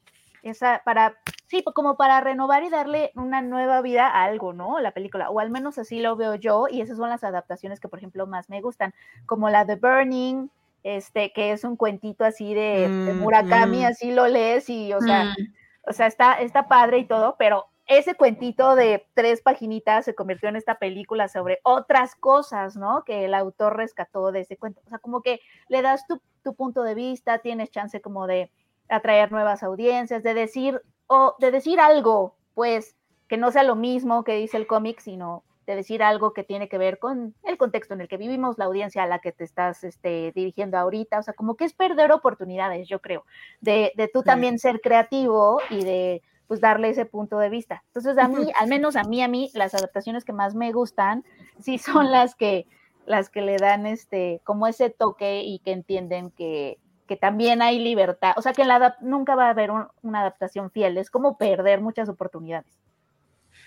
[0.45, 1.17] esa, para,
[1.49, 4.79] sí, como para renovar y darle una nueva vida a algo, ¿no?
[4.79, 7.89] La película, o al menos así lo veo yo, y esas son las adaptaciones que,
[7.89, 8.95] por ejemplo, más me gustan,
[9.27, 10.49] como la de Burning,
[10.87, 13.87] este, que es un cuentito así de, de Mm, Murakami, mm.
[13.87, 15.91] así lo lees y, o sea, Mm.
[15.91, 20.49] o sea, está, está padre y todo, pero ese cuentito de tres paginitas se convirtió
[20.49, 23.03] en esta película sobre otras cosas, ¿no?
[23.05, 24.81] Que el autor rescató de ese cuento.
[24.87, 28.53] O sea, como que le das tu, tu punto de vista, tienes chance como de
[28.89, 32.97] atraer nuevas audiencias, de decir, o de decir algo, pues,
[33.29, 36.69] que no sea lo mismo que dice el cómic, sino de decir algo que tiene
[36.69, 39.45] que ver con el contexto en el que vivimos, la audiencia a la que te
[39.45, 43.25] estás este, dirigiendo ahorita, o sea, como que es perder oportunidades, yo creo,
[43.61, 44.27] de, de tú Sí.
[44.27, 47.83] también ser creativo y de pues darle ese punto de vista.
[47.89, 51.25] Entonces, a mí, al menos a mí, a mí, las adaptaciones que más me gustan,
[51.61, 52.67] sí son las que,
[53.05, 57.81] las que le dan este, como ese toque y que entienden que, que también hay
[57.81, 58.35] libertad.
[58.37, 61.37] O sea, que en la nunca va a haber un- una adaptación fiel, es como
[61.37, 62.79] perder muchas oportunidades.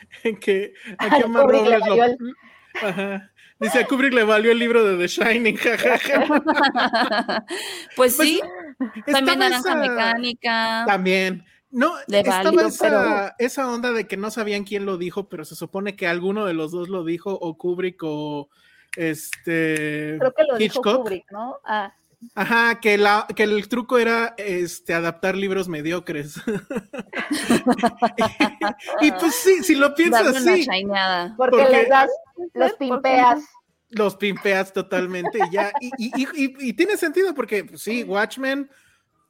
[0.41, 2.17] que a le Robles lo- valió el-
[2.81, 3.31] Ajá.
[3.59, 6.25] Dice a Kubrick le valió el libro de The Shining, jajaja.
[7.95, 8.41] pues Pues, sí,
[9.11, 10.83] también naranja esa- mecánica.
[10.87, 11.45] También.
[11.71, 15.27] No, Le estaba valió, esa, pero- esa onda de que no sabían quién lo dijo,
[15.29, 18.49] pero se supone que alguno de los dos lo dijo, o Kubrick o
[18.95, 20.81] este Creo que lo dijo.
[20.81, 21.57] Kubrick, ¿no?
[21.65, 21.93] Ah,
[22.35, 26.35] Ajá, que, la, que el truco era este, adaptar libros mediocres.
[29.01, 30.67] y, y, pues sí, si lo piensas así,
[31.37, 32.09] porque, Porque- les das,
[32.53, 33.43] los pimpeas.
[33.89, 35.71] los pimpeas totalmente y ya.
[35.81, 38.69] Y, y- y- y- y tiene sentido porque pues, sí, Watchmen,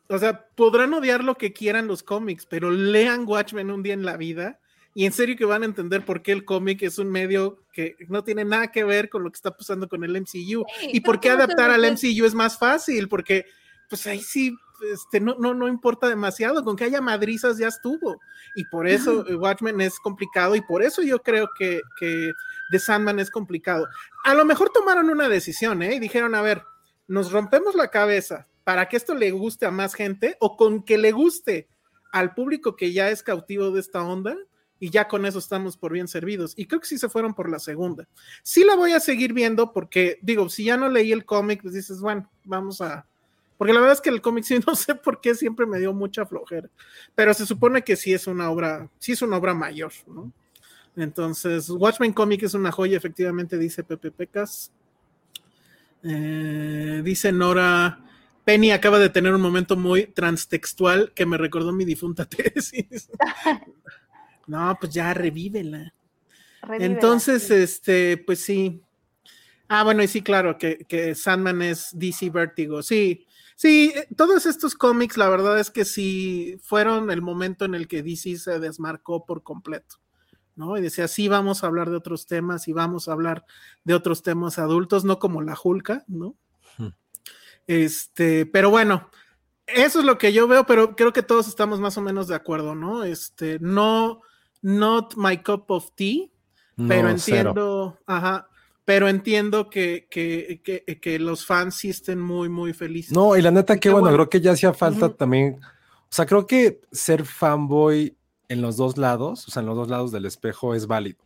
[0.08, 4.06] o sea, podrán odiar lo que quieran los cómics, pero lean Watchmen un día en
[4.06, 4.60] la vida
[4.94, 7.96] y en serio que van a entender por qué el cómic es un medio que
[8.08, 11.02] no tiene nada que ver con lo que está pasando con el MCU Sí, y
[11.02, 13.46] por qué adaptar al MCU es más fácil, porque
[13.90, 14.56] pues ahí sí.
[14.94, 18.18] Este, no, no, no importa demasiado, con que haya madrizas ya estuvo.
[18.56, 22.32] Y por eso eh, Watchmen es complicado y por eso yo creo que, que
[22.72, 23.90] The Sandman es complicado.
[24.24, 25.96] A lo mejor tomaron una decisión, ¿eh?
[25.96, 26.64] Y dijeron, a ver,
[27.10, 30.98] nos rompemos la cabeza para que esto le guste a más gente o con que
[30.98, 31.68] le guste
[32.14, 34.38] al público que ya es cautivo de esta onda
[34.80, 36.54] y ya con eso estamos por bien servidos.
[36.56, 38.08] Y creo que sí se fueron por la segunda.
[38.44, 41.74] Sí la voy a seguir viendo porque, digo, si ya no leí el cómic, pues
[41.74, 43.06] dices, bueno, vamos a...
[43.58, 45.94] Porque la verdad es que el cómic sí no sé por qué siempre me dio
[45.94, 46.70] mucha flojera,
[47.14, 50.32] pero se supone que sí es una obra, sí es una obra mayor, ¿no?
[50.96, 54.72] Entonces, Watchmen Comic es una joya, efectivamente, dice Pepe Pecas.
[56.04, 58.00] Eh, dice Nora,
[58.44, 63.10] Penny acaba de tener un momento muy transtextual que me recordó mi difunta tesis.
[64.50, 65.93] no, pues ya revívela.
[66.62, 67.54] Revívela, Entonces, sí.
[67.54, 68.82] este, pues sí.
[69.68, 72.82] Ah, bueno, y sí, claro, que, que Sandman es DC Vertigo.
[72.82, 77.76] Sí, sí, eh, todos estos cómics, la verdad es que sí fueron el momento en
[77.76, 79.97] el que DC se desmarcó por completo.
[80.56, 80.78] ¿no?
[80.78, 83.45] Y decía, sí, vamos a hablar de otros temas y vamos a hablar
[83.86, 86.36] de otros temas adultos, no como la Julka, ¿no?
[86.78, 86.89] Hmm.
[87.66, 89.10] Este, pero bueno,
[89.68, 92.36] eso es lo que yo veo, pero creo que todos estamos más o menos de
[92.36, 93.06] acuerdo, ¿no?
[93.06, 94.22] Este, no,
[94.62, 96.32] not my cup of tea,
[96.76, 97.49] pero cero.
[97.49, 98.47] entiendo, ajá,
[98.86, 103.12] pero entiendo que, que, que, que los fans sí estén muy, muy felices.
[103.12, 104.18] No, y la neta, que bueno, bueno.
[104.18, 105.60] creo que ya hacía falta también.
[105.62, 109.89] O sea, creo que ser fanboy en los dos lados, o sea, en los dos
[109.89, 111.24] lados del espejo, es válido.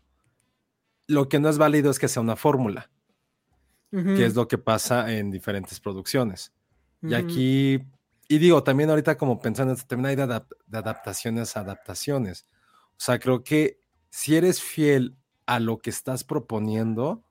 [1.07, 2.89] Lo que no es válido es que sea una fórmula,
[3.91, 6.51] que es lo que pasa en diferentes producciones.
[7.01, 7.79] Y aquí,
[8.27, 12.45] y digo, también ahorita como pensando en tema, hay de, adap- de adaptaciones a adaptaciones.
[12.93, 13.77] O sea, creo que
[14.09, 15.15] si eres fiel
[15.45, 17.23] a lo que estás proponiendo,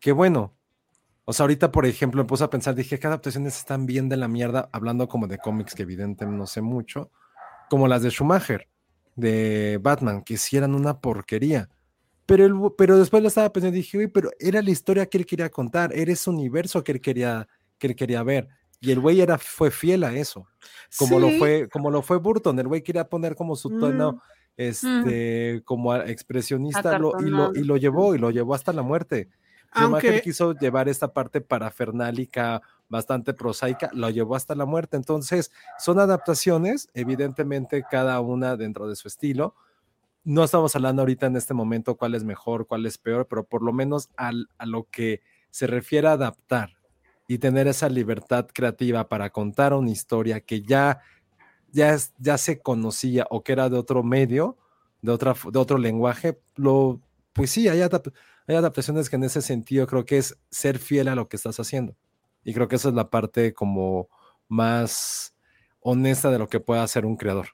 [0.00, 0.54] qué bueno.
[1.24, 4.16] O sea, ahorita, por ejemplo, me puse a pensar, dije, ¿qué adaptaciones están bien de
[4.16, 4.68] la mierda?
[4.72, 7.10] Hablando como de cómics que evidentemente no sé mucho,
[7.68, 8.68] como las de Schumacher,
[9.16, 11.68] de Batman, que sí eran una porquería.
[12.24, 15.18] Pero, el- pero después lo estaba pensando y dije, "Uy, pero era la historia que
[15.18, 17.48] él quería contar, era ese universo que él quería,
[17.78, 18.48] que él quería ver.
[18.80, 20.46] Y el güey era, fue fiel a eso,
[20.96, 22.58] como lo fue, como lo fue Burton.
[22.58, 24.18] El güey quería poner como su tono, Mm.
[24.58, 29.28] Este, como expresionista, lo- y, lo, y lo llevó, y lo llevó hasta la muerte.
[29.74, 34.96] Schumacher aunque quiso llevar esta parte parafernálica, bastante prosaica, lo llevó hasta la muerte.
[34.96, 39.54] Entonces, son adaptaciones, evidentemente cada una dentro de su estilo.
[40.24, 43.62] No estamos hablando ahorita en este momento cuál es mejor, cuál es peor, pero por
[43.62, 46.70] lo menos al- a lo que se refiere a adaptar
[47.28, 51.00] y tener esa libertad creativa para contar una historia que ya,
[51.72, 54.56] ya, es- ya se conocía o que era de otro medio,
[55.02, 57.00] de, otra, de otro lenguaje, lo,
[57.32, 58.12] pues sí, hay, adap-
[58.46, 61.58] hay adaptaciones que en ese sentido creo que es ser fiel a lo que estás
[61.60, 61.96] haciendo.
[62.44, 64.08] Y creo que esa es la parte como
[64.48, 65.34] más
[65.80, 67.48] honesta de lo que puede hacer un creador.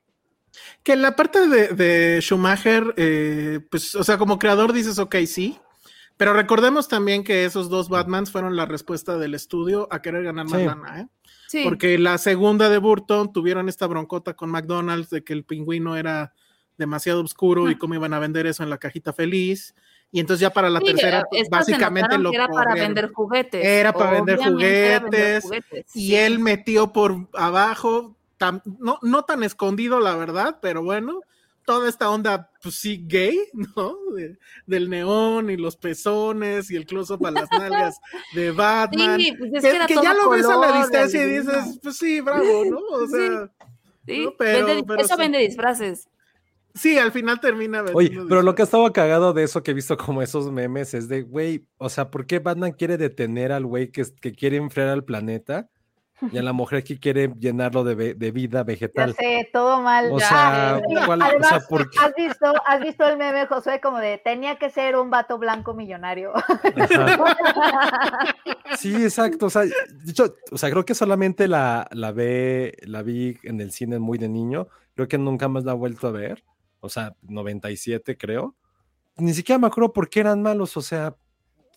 [0.83, 5.59] Que la parte de, de Schumacher, eh, pues, o sea, como creador dices, ok, sí.
[6.17, 10.47] Pero recordemos también que esos dos Batmans fueron la respuesta del estudio a querer ganar
[10.49, 10.67] más Sí.
[10.67, 11.09] lana, ¿eh?
[11.55, 11.62] Sí.
[11.64, 16.34] Porque la segunda de Burton tuvieron esta broncota con McDonald's de que el pingüino era
[16.76, 19.74] demasiado oscuro y cómo iban a vender eso en la cajita feliz.
[20.11, 23.64] Y entonces ya para la Sí, tercera, se básicamente lo que era para vender juguetes.
[23.64, 25.44] Era para vender juguetes,
[25.94, 26.16] Y sí.
[26.16, 28.16] él metió por abajo,
[28.80, 31.20] no, no tan escondido, la verdad, pero bueno,
[31.65, 33.39] toda esta onda, pues sí, gay,
[33.77, 33.97] ¿no?
[34.15, 37.97] De- del neón y los pezones y el close-up a las nalgas
[38.35, 39.19] de Batman.
[39.21, 42.65] Sí, pues es que, ya lo ves a la distancia y dices, pues sí, bravo,
[42.65, 42.79] ¿no?
[42.79, 43.51] O sea,
[44.07, 45.21] Sí, no, pero- vende- pero eso sí.
[45.21, 46.09] vende disfraces.
[46.75, 47.85] sí, al final termina.
[47.95, 50.93] Oye, pero lo que ha estado cagado de eso que he visto como esos memes
[50.93, 54.57] es de, güey, o sea, ¿por qué Batman quiere detener al güey que, que quiere
[54.59, 55.69] enfriar al planeta
[56.33, 59.15] y a la mujer que quiere llenarlo de, de vida Ya vegetal?
[59.15, 60.11] sé, todo mal.
[60.12, 60.81] O Ya, sea.
[61.07, 61.23] ¿cuál-.
[61.23, 65.75] ¿has visto, has visto el meme, Josué, como de tenía que ser un vato blanco
[65.75, 66.33] millonario.
[68.79, 69.47] Sí, exacto.
[69.47, 69.73] O sea, de
[70.11, 74.19] hecho, o sea, creo que solamente la, la, ve, la vi en el cine muy
[74.19, 74.69] de niño.
[74.95, 76.45] Creo que nunca más la he vuelto a ver.
[76.81, 78.55] O sea, 97 creo.
[79.17, 80.77] Ni siquiera me acuerdo por qué eran malos.
[80.77, 81.15] O sea,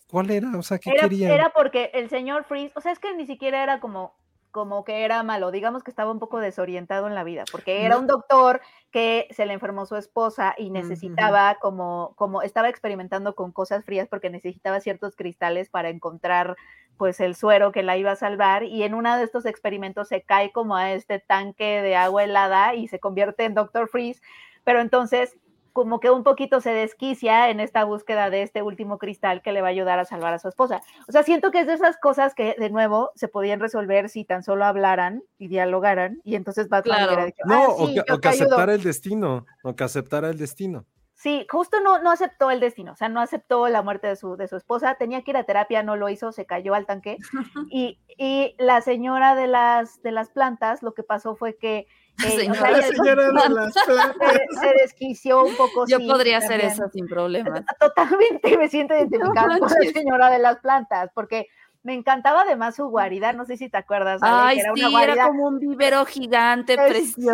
[0.08, 0.56] ¿cuál era?
[0.56, 1.30] O sea, ¿qué Era, querían?
[1.32, 4.16] era porque el señor Freeze, o sea, es que ni siquiera era como,
[4.58, 7.96] como que era malo, digamos que estaba un poco desorientado en la vida, porque era
[7.96, 13.52] un doctor que se le enfermó su esposa y necesitaba como, como estaba experimentando con
[13.52, 16.56] cosas frías porque necesitaba ciertos cristales para encontrar
[16.96, 20.22] pues el suero que la iba a salvar y en uno de estos experimentos se
[20.22, 24.20] cae como a este tanque de agua helada y se convierte en Doctor Freeze,
[24.64, 25.38] pero entonces
[25.72, 29.60] como que un poquito se desquicia en esta búsqueda de este último cristal que le
[29.62, 30.80] va a ayudar a salvar a su esposa.
[31.08, 34.24] O sea, siento que es de esas cosas que, de nuevo, se podían resolver si
[34.24, 37.12] tan solo hablaran y dialogaran, y entonces Batman Claro.
[37.12, 38.44] hubiera dicho, No, "Ah, o sí, que, o que te ayudo".
[38.46, 39.46] aceptara el destino.
[39.62, 40.86] O que aceptara el destino.
[41.14, 44.36] Sí, justo no, no aceptó el destino, o sea, no aceptó la muerte de su,
[44.36, 47.16] de su esposa, tenía que ir a terapia, no lo hizo, se cayó al tanque.
[47.72, 51.86] Y, y la señora de las, de las plantas, lo que pasó fue que
[52.26, 54.32] O señora sea, señora de las plantas.
[54.50, 55.84] se, se desquició un poco.
[55.86, 57.64] Yo sí, podría hacer eso sin problemas.
[57.78, 61.46] Totalmente me siento identificada con la señora de las plantas, porque
[61.82, 64.90] me encantaba además su guarida, no sé si te acuerdas, Ay, que era sí, una
[64.90, 66.92] guarida era como un vivero gigante, Exacto.
[66.92, 67.32] precioso.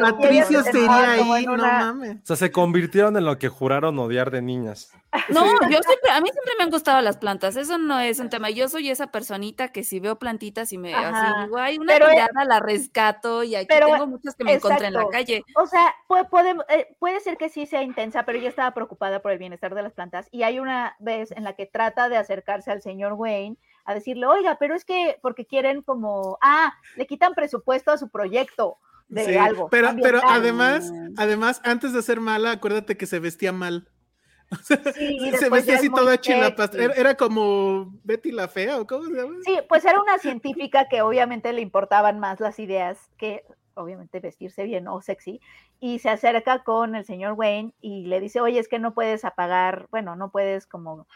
[0.00, 1.62] Patricia ella se estaría sentaba como ahí, no una-
[1.92, 2.16] mames.
[2.22, 4.92] O sea, se convirtieron en lo que juraron odiar de niñas.
[5.28, 8.28] No, yo siempre, a mí siempre me han gustado las plantas, eso no es un
[8.30, 8.48] tema.
[8.50, 11.08] Yo soy esa personita que si veo plantitas y me Ajá.
[11.32, 14.44] así, digo, "Ay, una Pero, eh, tirada la rescato y aquí pero, tengo muchas que
[14.44, 15.10] me encontré en la exacto.
[15.12, 15.44] calle.
[15.56, 19.20] O sea, puede, puede, eh, puede ser que sí sea intensa, pero yo estaba preocupada
[19.20, 20.28] por el bienestar de las plantas.
[20.30, 24.26] Y hay una vez en la que trata de acercarse al señor Wayne a decirle,
[24.26, 28.78] oiga, pero es que porque quieren como, ah, le quitan presupuesto a su proyecto
[29.08, 29.68] de Sí, algo.
[29.70, 30.30] pero, pero ambiental".
[30.40, 33.88] además, además, antes de ser mala, acuérdate que se vestía mal.
[34.96, 36.76] Sí, y se vestía así toda chilapasta.
[36.76, 36.84] sexy.
[36.84, 39.36] Era, era como Betty la Fea, ¿o cómo se llama?
[39.44, 43.44] Sí, pues era una científica que obviamente le importaban más las ideas que
[43.74, 45.40] obviamente vestirse bien o sexy,
[45.78, 49.24] y se acerca con el señor Wayne y le dice, oye, es que no puedes
[49.24, 51.06] apagar, bueno, no puedes como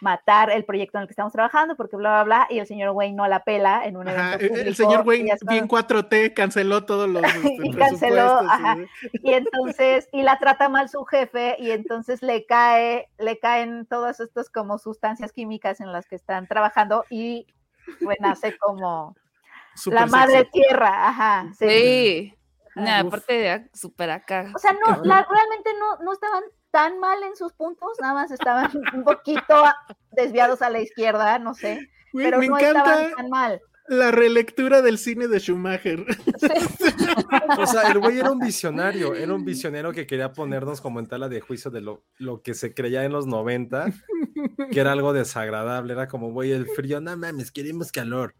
[0.00, 2.90] matar el proyecto en el que estamos trabajando porque bla, bla, bla, y el señor
[2.90, 4.68] Wayne no la pela en un Ajá, evento el- público.
[4.68, 7.22] el señor Wayne, bien 4T, canceló todos los
[7.56, 8.76] este, Y canceló, ajá.
[9.12, 13.86] y- y entonces, y la trata mal su jefe, y entonces le cae, le caen
[13.86, 17.46] todas estas como sustancias químicas en las que están trabajando y
[18.00, 19.14] renace como
[19.86, 20.50] la madre sexy.
[20.60, 21.46] tierra, ajá.
[21.58, 21.66] sí.
[21.68, 22.34] Sí.
[22.74, 23.08] Nah, Uf.
[23.08, 24.50] aparte de súper acá.
[24.54, 26.42] O sea, no, la- realmente no, no estaban
[26.72, 29.62] tan mal en sus puntos, nada más estaban un poquito
[30.10, 33.60] desviados a la izquierda, no sé, pero me no encanta estaban tan mal.
[33.86, 36.04] la relectura del cine de Schumacher.
[37.58, 41.06] O sea, el güey era un visionario, era un visionario que quería ponernos como en
[41.06, 43.92] tela de juicio de lo, lo que se creía en los 90,
[44.70, 48.34] que era algo desagradable, era como, güey, el frío, no mames, queremos calor.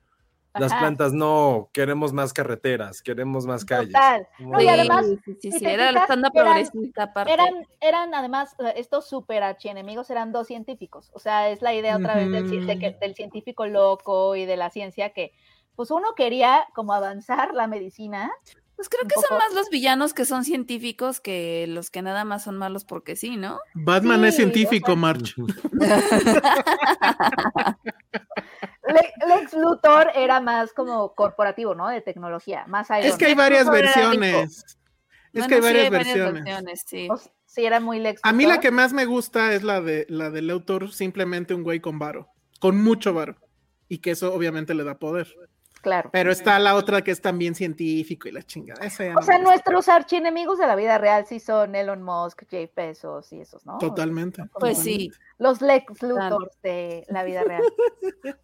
[0.55, 0.81] Las Ajá.
[0.81, 3.95] plantas no, queremos más carreteras, queremos más calles.
[3.95, 4.29] Total.
[4.37, 7.33] Como, No, y además, sí, sí, si sí, te era la tanda eran- progresista aparte.
[7.33, 11.11] Eran, eran además, estos super archienemigos eran dos científicos.
[11.15, 12.99] O sea, es la idea otra vez del, ci- de que- Ujú.
[13.01, 15.33] del científico loco y de la ciencia que,
[15.75, 18.31] pues uno quería como avanzar la medicina.
[18.77, 22.43] Pues creo que son más los villanos que son científicos que los que nada más
[22.45, 23.59] son malos porque sí, ¿no?
[23.75, 25.35] Batman es Sí, o científico, sea- March.
[28.87, 31.89] Le- Lex Luthor era más como corporativo, ¿no?
[31.89, 34.49] De tecnología, más Es que hay Iron varias Luthor versiones.
[34.57, 34.77] Es
[35.33, 36.45] Bueno, que hay sí, varias versiones.
[36.45, 37.09] versiones, sí.
[37.11, 38.63] O sea, sí, era muy Lex A mí la Luthor.
[38.63, 42.29] que más me gusta es la de la del autor, simplemente un güey con varo,
[42.61, 43.37] con mucho varo.
[43.89, 45.29] Y que eso obviamente le da poder.
[45.83, 46.09] Claro.
[46.13, 48.85] Pero está la otra que es también científico y la chingada.
[48.87, 52.45] Esa ya O no sea, nuestros archienemigos de la vida real sí son Elon Musk,
[52.49, 53.79] Jeff Bezos y esos, ¿no?
[53.79, 54.45] Totalmente.
[54.61, 55.11] Pues sí.
[55.39, 56.39] Los Lex Claro.
[56.39, 57.63] Luthors de la vida real.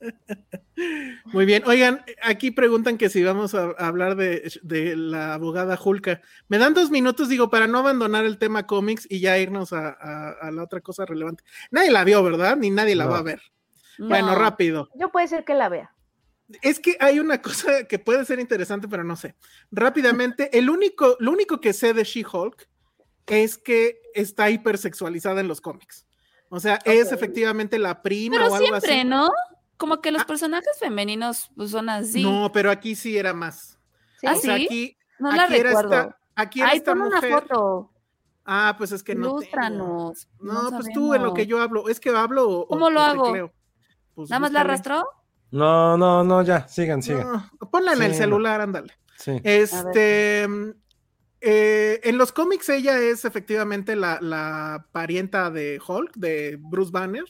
[1.27, 1.63] Muy bien.
[1.67, 6.21] Oigan, aquí preguntan que si vamos a, hablar de, de la abogada Julka.
[6.49, 9.89] Me dan dos minutos, digo, para no abandonar el tema cómics y ya irnos a,
[9.91, 11.45] a- a la otra cosa relevante.
[11.71, 12.57] Nadie la vio, ¿verdad?
[12.57, 13.11] Ni nadie la No.
[13.11, 13.41] va a ver.
[13.99, 14.35] Bueno, No.
[14.39, 14.89] rápido.
[14.95, 15.93] Yo puede ser que la vea.
[16.63, 19.35] Es que hay una cosa que puede ser interesante, pero no sé.
[19.71, 22.69] Rápidamente, el único, lo único que sé de She-Hulk
[23.27, 26.07] es que está hipersexualizada en los cómics.
[26.49, 29.07] O sea, es efectivamente la prima Pero o algo siempre, así.
[29.09, 29.31] ¿no?
[29.77, 30.27] Como que los Ah.
[30.27, 32.23] personajes femeninos pues, son así.
[32.23, 33.79] No, pero aquí sí era más.
[34.19, 34.27] ¿sí?
[34.27, 34.65] ¿Ah, O sea, sí?
[34.65, 35.95] aquí, no la aquí era recuerdo.
[35.95, 37.33] esta, aquí era Ay, esta pon una mujer.
[37.43, 37.93] foto.
[38.47, 39.25] Ah, pues es que no.
[39.27, 39.39] tengo.
[39.41, 40.29] Ilústranos.
[40.41, 41.89] No, pues tú en lo que yo hablo.
[41.91, 42.49] Es que hablo.
[42.49, 43.53] o- ¿Cómo o lo hago?
[44.15, 45.07] Pues ¿Nada más la arrastró?
[45.51, 47.27] No, no, no, ya, sigan, sigan.
[47.27, 48.93] No, ponla en el celular, ándale.
[49.17, 49.41] Sí.
[49.45, 50.45] Este.
[51.41, 57.25] eh, en los cómics ella es efectivamente la, la parienta de Hulk, de Bruce Banner,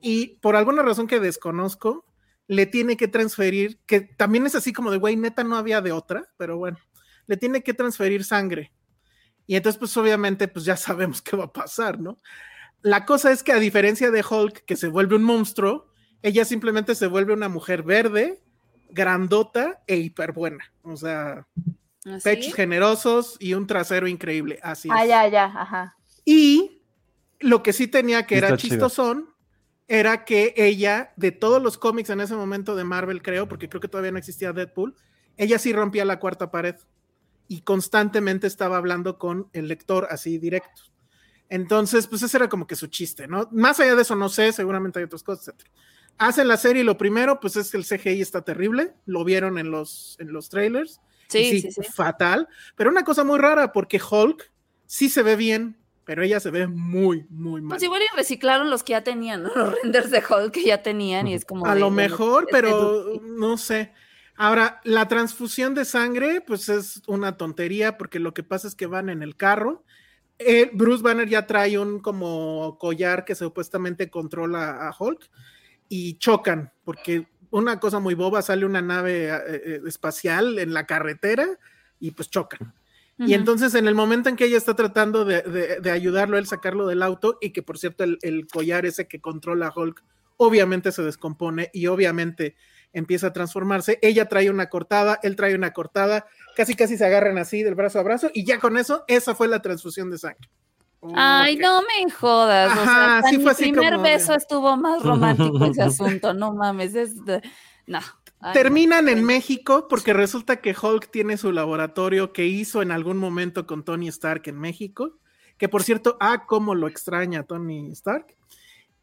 [0.00, 2.04] y por alguna razón que desconozco,
[2.48, 5.92] le tiene que transferir, que también es así como de, güey, neta no había de
[5.92, 6.78] otra, pero bueno,
[7.26, 8.72] le tiene que transferir sangre.
[9.46, 12.18] Y entonces, pues obviamente, pues ya sabemos qué va a pasar, ¿no?
[12.82, 15.88] La cosa es que a diferencia de Hulk, que se vuelve un monstruo,
[16.22, 18.40] ella simplemente se vuelve una mujer verde,
[18.90, 20.72] grandota e hiperbuena.
[20.82, 21.46] O sea,
[22.04, 22.20] ¿Así?
[22.22, 24.58] pechos generosos y un trasero increíble.
[24.62, 25.08] Así Ah, es.
[25.08, 25.96] ya, ya, ajá.
[26.24, 26.82] Y
[27.40, 28.74] lo que sí tenía que era chido.
[28.74, 29.30] chistosón
[29.88, 33.80] era que ella, de todos los cómics en ese momento de Marvel, creo, porque creo
[33.80, 34.96] que todavía no existía Deadpool,
[35.36, 36.74] ella sí rompía la cuarta pared
[37.46, 40.82] y constantemente estaba hablando con el lector así directo.
[41.48, 43.48] Entonces, pues ese era como que su chiste, ¿no?
[43.52, 45.68] Más allá de eso, no sé, seguramente hay otras cosas, etc.
[46.18, 49.58] Hacen la serie y lo primero, pues es que el CGI está terrible, lo vieron
[49.58, 51.00] en los, en los trailers.
[51.28, 51.82] Sí, sí, sí.
[51.92, 52.48] Fatal.
[52.76, 54.50] Pero una cosa muy rara, porque Hulk
[54.86, 57.70] sí se ve bien, pero ella se ve muy, muy mal.
[57.70, 59.50] Pues igual y reciclaron los que ya tenían, ¿no?
[59.54, 61.66] Los renders de Hulk que ya tenían y es como.
[61.66, 63.92] A de, lo mejor, pero no sé.
[64.36, 68.86] Ahora, la transfusión de sangre, pues es una tontería, porque lo que pasa es que
[68.86, 69.82] van en el carro.
[70.38, 75.30] Eh, Bruce Banner ya trae un como collar que supuestamente controla a Hulk
[75.88, 80.86] y chocan, porque una cosa muy boba, sale una nave eh, eh, espacial en la
[80.86, 81.46] carretera
[81.98, 82.74] y pues chocan.
[83.18, 86.46] Y entonces en el momento en que ella está tratando de, de, de ayudarlo, él
[86.46, 90.04] sacarlo del auto, y que por cierto el, el, collar ese que controla Hulk,
[90.36, 92.56] obviamente se descompone y obviamente
[92.92, 96.26] empieza a transformarse, ella trae una cortada, él trae una cortada,
[96.56, 99.48] casi casi se agarran así del brazo a brazo, y ya con eso, esa fue
[99.48, 100.50] la transfusión de sangre.
[101.14, 101.62] Ay, okay.
[101.66, 102.72] no me jodas.
[102.72, 106.34] Ajá, o sea, sí fue mi así primer como beso estuvo más romántico ese asunto,
[106.34, 107.42] no mames, es de-
[107.86, 108.00] no.
[108.40, 109.10] Ay, Terminan no.
[109.12, 113.84] en México porque resulta que Hulk tiene su laboratorio que hizo en algún momento con
[113.84, 115.18] Tony Stark en México,
[115.58, 118.26] que por cierto, ah, cómo lo extraña Tony Stark.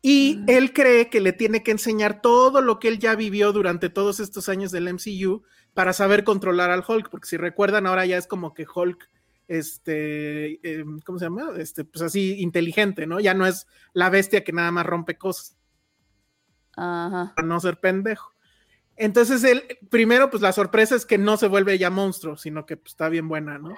[0.01, 0.45] Y Mm.
[0.49, 4.19] él cree que le tiene que enseñar todo lo que él ya vivió durante todos
[4.19, 5.43] estos años del MCU
[5.73, 9.09] para saber controlar al Hulk, porque si recuerdan, ahora ya es como que Hulk,
[9.47, 11.51] este, eh, ¿cómo se llama?
[11.57, 13.19] Este, pues así inteligente, ¿no?
[13.19, 15.57] Ya no es la bestia que nada más rompe cosas
[16.75, 17.33] Ajá.
[17.35, 18.33] para no ser pendejo.
[18.95, 22.77] Entonces, él, primero, pues la sorpresa es que no se vuelve ya monstruo, sino que
[22.77, 23.75] pues, está bien buena, ¿no?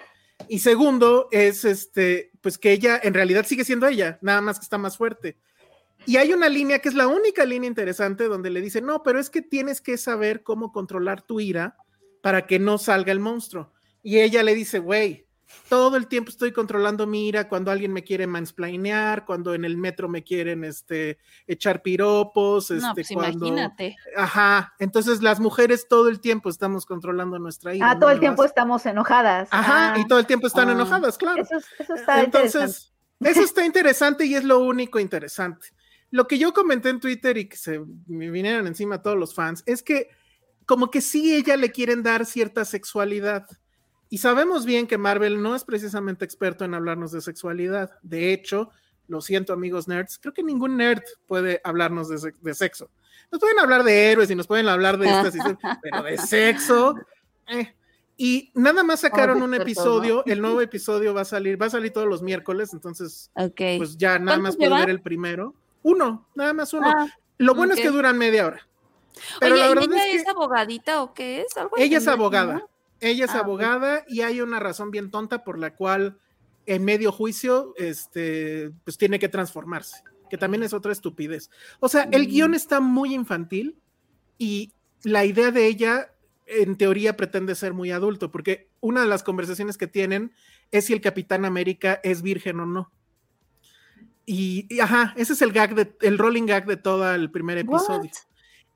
[0.50, 4.64] Y segundo, es este, pues que ella en realidad sigue siendo ella, nada más que
[4.64, 5.38] está más fuerte.
[6.06, 9.20] Y hay una línea que es la única línea interesante donde le dice, no, pero
[9.20, 11.78] es que tienes que saber cómo controlar tu ira
[12.22, 13.72] para que no salga el monstruo.
[14.04, 15.25] Y ella le dice, güey,
[15.70, 19.78] todo el tiempo estoy controlando mi ira cuando alguien me quiere mansplainear, cuando en el
[19.78, 21.18] metro me quieren este,
[21.48, 23.48] echar piropos, este, no, pues cuando...
[23.48, 23.96] imagínate.
[24.16, 27.92] Ajá, entonces las mujeres todo el tiempo estamos controlando nuestra ira.
[27.92, 28.00] Ah, ¿no?
[28.02, 29.48] todo el tiempo vas- estamos enojadas.
[29.52, 30.74] Ajá, Ah, y todo el tiempo están Ah.
[30.74, 31.42] enojadas, claro.
[31.42, 32.58] Eso, es- eso está interesante.
[32.66, 35.68] Entonces, eso está interesante y es lo único interesante.
[36.12, 39.64] Lo que yo comenté en Twitter y que se me vinieron encima todos los fans
[39.66, 40.10] es que
[40.66, 43.46] como que sí ella le quieren dar cierta sexualidad.
[44.10, 47.92] Y sabemos bien que Marvel no es precisamente experto en hablarnos de sexualidad.
[48.04, 48.70] De hecho,
[49.08, 52.90] lo siento amigos nerds, creo que ningún nerd puede hablarnos de, de sexo.
[53.32, 55.34] Nos pueden hablar de héroes y nos pueden hablar de estas,
[55.82, 56.96] pero de sexo.
[57.48, 57.74] eh.
[58.18, 61.92] Y nada más sacaron un episodio, el nuevo episodio va a salir, va a salir
[61.92, 63.62] todos los miércoles, entonces Ok.
[63.78, 65.54] pues ya nada más ¿Cuántos puedo ver el primero.
[65.84, 66.88] Uno, nada más uno.
[66.90, 67.08] Ah,
[67.40, 67.84] Lo bueno es ok.
[67.86, 68.66] que duran media hora.
[69.42, 71.58] Pero Oye, la ¿y verdad ella es es, que abogadita o qué es?
[71.58, 72.66] ¿Algo ella es abogada.
[73.02, 76.18] Ella es Ah, abogada y hay una razón bien tonta por la cual
[76.66, 81.50] en medio juicio, este, pues tiene que transformarse, que también es otra estupidez.
[81.80, 82.30] O sea, el Mm.
[82.32, 83.78] guion está muy infantil
[84.38, 84.72] y
[85.04, 86.12] la idea de ella,
[86.48, 90.34] en teoría, pretende ser muy adulto, porque una de las conversaciones que tienen
[90.72, 92.92] es si el Capitán América es virgen o no.
[94.26, 97.60] Y, y, ajá, ese es el gag de, el rolling gag de todo el primer
[97.60, 98.10] episodio.
[98.10, 98.18] What?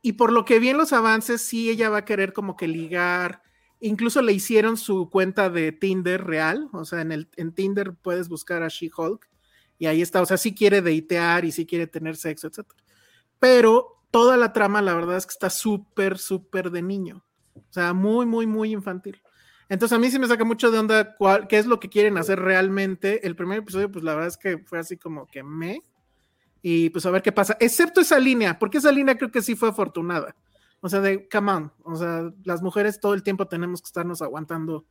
[0.03, 2.67] Y por lo que vi en los avances, sí, ella va a querer como que
[2.67, 3.41] ligar.
[3.81, 6.69] Incluso le hicieron su cuenta de Tinder real.
[6.73, 9.29] O sea, en, el, en Tinder puedes buscar a She-Hulk.
[9.77, 10.21] Y ahí está.
[10.21, 12.67] O sea, sí quiere deitear y sí quiere tener sexo, etc.
[13.39, 17.23] Pero toda la trama, la verdad es que está súper, súper de niño.
[17.55, 19.21] O sea, muy, muy, muy infantil.
[19.69, 22.17] Entonces a mí sí me saca mucho de onda cuál, qué es lo que quieren
[22.17, 23.25] hacer realmente.
[23.25, 25.81] El primer episodio, pues la verdad es que fue así como que me.
[26.61, 27.55] Y pues a ver qué pasa.
[27.59, 30.35] Excepto esa línea, porque esa línea creo que sí fue afortunada.
[30.81, 31.71] O sea, de, come on.
[31.83, 34.85] O sea, las mujeres todo el tiempo tenemos que estarnos aguantando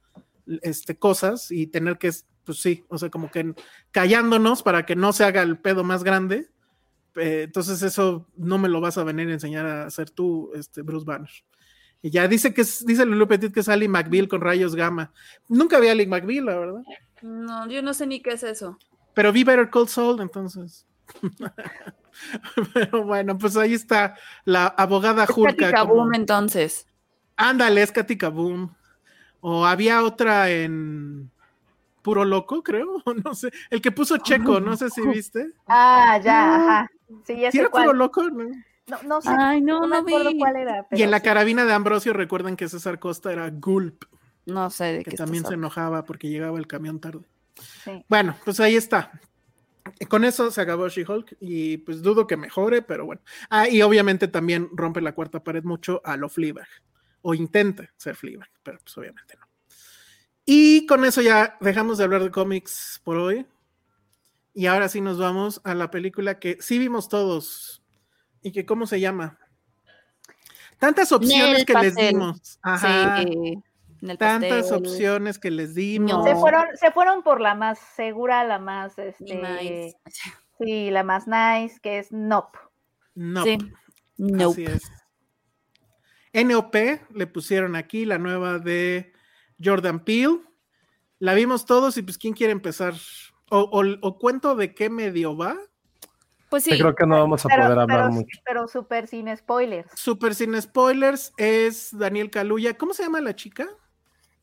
[0.62, 2.10] este, cosas y tener que,
[2.44, 3.54] pues sí, o sea, como que
[3.90, 6.50] callándonos para que no se haga el pedo más grande.
[7.16, 10.82] Eh, entonces eso no me lo vas a venir a enseñar a hacer tú, este,
[10.82, 11.30] Bruce Banner.
[12.00, 15.12] Y ya dice que es, dice Lulu Petit que es Ali McBeal con rayos gamma.
[15.48, 16.82] Nunca vi a Ali McBeal, la verdad.
[17.22, 18.78] No, yo no sé ni qué es eso.
[19.14, 20.86] Pero vi Better Cold Soul, entonces.
[22.74, 25.52] Pero bueno, pues ahí está la abogada Es Hulka.
[25.52, 26.86] Katy como- Kaboom, entonces.
[27.36, 28.74] Ándale, es Katy Kaboom.
[29.40, 31.30] O había otra en
[32.02, 33.02] Puro Loco, creo.
[33.24, 33.50] No sé.
[33.70, 35.52] El que puso Checo, no sé si viste.
[35.66, 36.90] Ah, ya, ajá.
[37.24, 37.92] Sí, ya ¿Sí sé era Puro.
[37.92, 38.28] Loco?
[38.30, 38.44] No.
[38.88, 39.28] No, no sé.
[39.30, 40.38] Ay, no, no acuerdo vi.
[40.38, 40.86] cuál era.
[40.92, 41.24] Y en la sí.
[41.24, 44.04] carabina de Ambrosio, recuerden que César Costa era Gulp,
[44.46, 47.20] No sé de que qué también se enojaba porque llegaba el camión tarde.
[47.84, 48.04] Sí.
[48.08, 49.12] Bueno, pues ahí está.
[50.06, 53.20] Con eso se acabó She-Hulk y pues dudo que mejore, pero bueno.
[53.50, 56.68] Ah, y obviamente también rompe la cuarta pared mucho a lo Fleabag,
[57.22, 59.46] o intenta ser Fleabag, pero pues obviamente no.
[60.44, 63.46] Y con eso ya dejamos de hablar de cómics por hoy.
[64.54, 67.82] Y ahora sí nos vamos a la película que sí vimos todos.
[68.40, 69.38] ¿Y que cómo se llama?
[70.78, 72.58] Tantas opciones que les dimos.
[72.62, 73.22] Ajá.
[73.22, 73.62] Sí,
[74.02, 74.78] en el Tantas pastel.
[74.78, 76.10] opciones que les dimos.
[76.12, 76.22] No.
[76.24, 79.96] Se fueron, se fueron por la más segura, la más, este, nice.
[80.60, 82.58] sí, la más nice, que es Nope.
[83.14, 83.42] No.
[83.44, 83.58] Sí.
[84.16, 84.44] Nope.
[84.44, 84.82] Así es.
[86.32, 86.74] NOP
[87.14, 89.12] le pusieron aquí la nueva de
[89.62, 90.40] Jordan Peele.
[91.18, 92.94] La vimos todos y pues ¿quién quiere empezar?
[93.50, 95.56] O, o- o cuento de qué medio va.
[96.50, 96.70] Pues sí.
[96.72, 98.38] Yo creo que no vamos a Pero, poder hablar pero, mucho.
[98.44, 99.90] pero súper sin spoilers.
[99.94, 102.76] Super sin spoilers es Daniel Kaluuya.
[102.78, 103.66] ¿Cómo se llama la chica?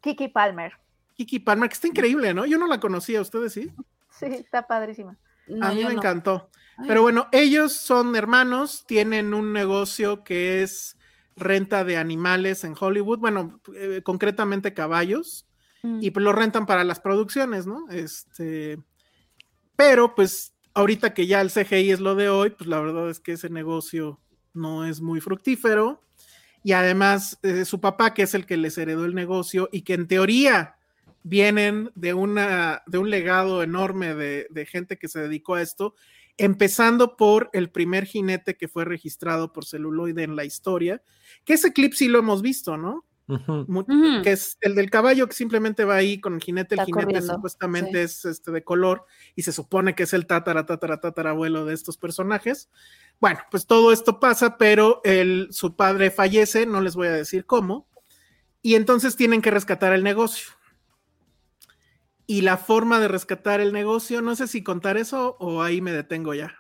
[0.06, 0.72] Kiki Palmer.
[1.16, 2.46] Kiki Palmer, que está increíble, ¿no?
[2.46, 3.72] Yo no la conocía, ¿ustedes sí?
[4.12, 5.18] Sí, está padrísima.
[5.48, 6.00] No, a mí me no.
[6.00, 6.50] encantó.
[6.78, 6.86] Ay.
[6.88, 10.98] Pero bueno, ellos son hermanos, tienen un negocio que es
[11.36, 15.48] renta de animales en Hollywood, bueno, eh, concretamente caballos,
[15.84, 16.00] Mm.
[16.02, 17.88] y pues lo rentan para las producciones, ¿no?
[17.90, 18.80] Este,
[19.76, 23.20] pero pues ahorita que ya el CGI es lo de hoy, pues la verdad es
[23.20, 24.20] que ese negocio
[24.54, 26.02] no es muy fructífero.
[26.66, 29.94] Y además, eh, su papá, que es el que les heredó el negocio y que
[29.94, 30.78] en teoría
[31.22, 35.94] vienen de, una, de un legado enorme de, de gente que se dedicó a esto,
[36.38, 41.04] empezando por el primer jinete que fue registrado por celuloide en la historia,
[41.44, 43.06] que ese clip sí lo hemos visto, ¿no?
[43.28, 47.06] Que es el del caballo que simplemente va ahí con el jinete, el Está jinete
[47.06, 47.98] corriendo, supuestamente sí.
[47.98, 51.98] es este de color y se supone que es el tatara, tatara, tatarabuelo de estos
[51.98, 52.70] personajes.
[53.20, 57.46] Bueno, pues todo esto pasa, pero el, su padre fallece, no les voy a decir
[57.46, 57.88] cómo,
[58.62, 60.50] y entonces tienen que rescatar el negocio.
[62.28, 65.92] Y la forma de rescatar el negocio, no sé si contar eso o ahí me
[65.92, 66.56] detengo ya.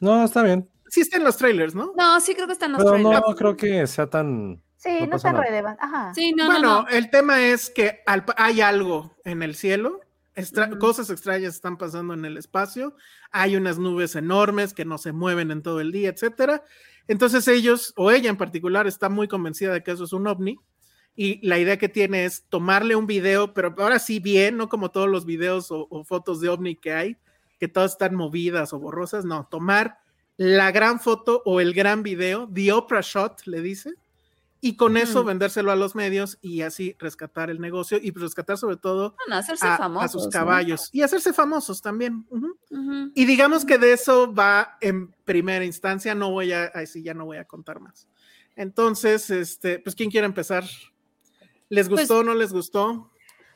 [0.00, 0.68] No, está bien.
[0.88, 1.92] Sí está en los trailers, ¿no?
[1.96, 3.38] No, sí creo que está en los Pero no trailers.
[3.38, 4.62] creo que sea tan.
[4.84, 5.40] Sí, No no, nada.
[5.42, 5.82] relevante.
[5.82, 6.14] Ajá.
[6.14, 6.88] Sí, no, bueno, no, no.
[6.88, 10.00] el tema es que al hay algo en el cielo,
[10.36, 12.94] extra- cosas extrañas están pasando en el espacio,
[13.32, 16.62] hay unas nubes enormes que no se mueven en todo el día, etcétera.
[17.08, 20.58] Entonces ellos, o ella en particular, está muy convencida de que eso es un ovni
[21.16, 24.90] y la idea que tiene es tomarle un video, pero ahora sí bien, no como
[24.90, 27.16] todos los videos o, o fotos de ovni que hay,
[27.60, 29.98] que todas están movidas o borrosas, no, tomar
[30.36, 33.94] la gran foto o el gran video, the Oprah Shot, le dice,
[34.66, 38.76] y con eso vendérselo a los medios y así rescatar el negocio y rescatar sobre
[38.78, 40.30] todo Bueno, a, sus ¿no?
[40.30, 42.26] caballos y hacerse famosos también.
[43.14, 47.12] Y digamos que de eso va en primera instancia, no voy a, ahí sí ya
[47.12, 48.08] no voy a contar más.
[48.56, 50.64] Entonces, este, pues, ¿quién quiere empezar?
[51.68, 53.10] ¿Les Pues- gustó o no les gustó?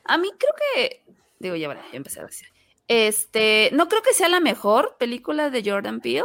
[0.05, 1.03] A mí creo que,
[1.39, 2.49] digo, ya, empecé a decir.
[2.87, 6.23] Este, no creo que sea la mejor película de Jordan Peele.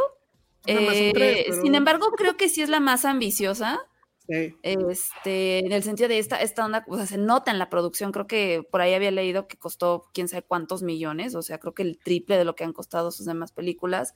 [0.63, 1.11] Tres, Eh,
[1.47, 3.79] pero- Sin embargo, creo que sí es la más ambiciosa.
[4.27, 8.11] Este, en el sentido de esta, esta onda, o sea, se nota en la producción,
[8.11, 11.73] creo que por ahí había leído que costó quién sabe cuántos millones, o sea, creo
[11.73, 14.15] que el triple de lo que han costado sus demás películas.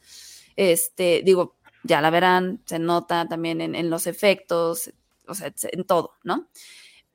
[0.56, 4.92] Este, digo, ya la verán, se nota también en, en los efectos,
[5.28, 6.50] o sea, en todo, ¿no?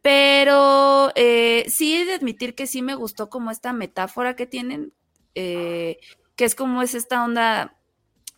[0.05, 4.93] Pero eh, sí he de admitir que sí me gustó como esta metáfora que tienen,
[5.35, 5.99] eh,
[6.37, 7.79] que es como es esta onda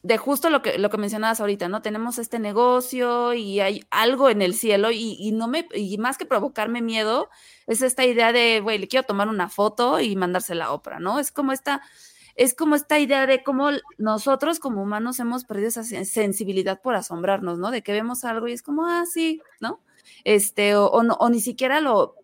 [0.06, 1.82] de justo lo que, lo que mencionabas ahorita, ¿no?
[1.82, 6.16] Tenemos este negocio y hay algo en el cielo y, y no me, y más
[6.16, 7.28] que provocarme miedo,
[7.66, 11.18] es esta idea de, güey, le quiero tomar una foto y mandársela a Oprah, ¿no?
[11.18, 11.82] Es como esta,
[12.36, 16.94] es como esta idea de cómo nosotros como humanos hemos perdido esa sen- sensibilidad por
[16.94, 17.72] asombrarnos, ¿no?
[17.72, 19.80] De que vemos algo y es como, ah, sí, ¿no?
[20.22, 22.14] Este, o, o no, o ni siquiera lo,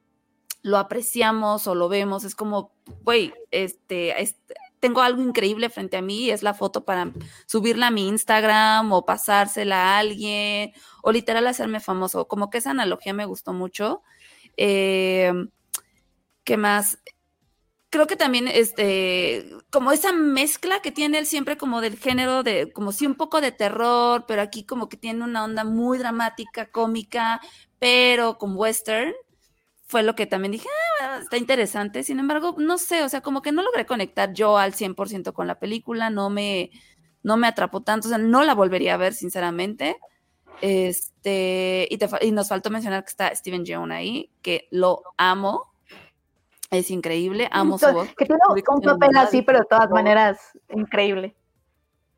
[0.62, 2.70] lo apreciamos o lo vemos, es como,
[3.02, 7.12] güey, este, este, tengo algo increíble frente a mí y es la foto para
[7.46, 10.72] subirla a mi Instagram o pasársela a alguien
[11.04, 12.26] o literal hacerme famoso.
[12.26, 14.02] Como que esa analogía me gustó mucho.
[14.56, 15.32] Eh,
[16.42, 16.98] ¿Qué más?
[17.90, 22.72] Creo que también, este, como esa mezcla que tiene él siempre como del género de,
[22.72, 26.72] como sí un poco de terror, pero aquí como que tiene una onda muy dramática,
[26.72, 27.40] cómica,
[27.78, 29.14] pero con western,
[29.93, 30.69] fue lo que también dije,
[31.02, 32.02] ah, está interesante.
[32.02, 35.47] Sin embargo, no sé, o sea, como que no logré conectar yo al 100% con
[35.47, 36.70] la película, no me,
[37.23, 39.98] no me atrapó tanto, o sea, no la volvería a ver, sinceramente.
[40.62, 45.74] Este, y, te y nos faltó mencionar que está Steven Yeun ahí, que lo amo.
[46.70, 48.09] Es increíble, amo su voz.
[48.16, 50.39] Que tiene un papel así, pero de todas maneras,
[50.74, 51.36] increíble.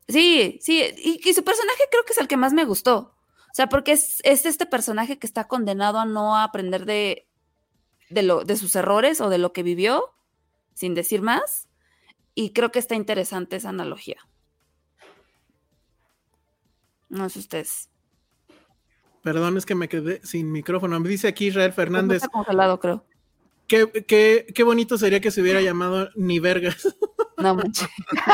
[0.07, 3.15] Sí, sí, y, y su personaje creo que es el que más me gustó.
[3.27, 7.24] O sea, porque es, es este personaje que está condenado a no aprender de,
[8.09, 10.13] de, lo, de sus errores o de lo que vivió,
[10.73, 11.69] sin decir más.
[12.33, 14.17] Y creo que está interesante esa analogía.
[17.09, 17.89] No sé ustedes.
[19.23, 20.99] Perdón, es que me quedé sin micrófono.
[20.99, 23.05] Me dice aquí Israel Pues Fernández, Está congelado, creo.
[23.67, 26.95] qué, qué, qué bonito sería que se hubiera llamado Ni Vergas.
[27.37, 27.89] No manches.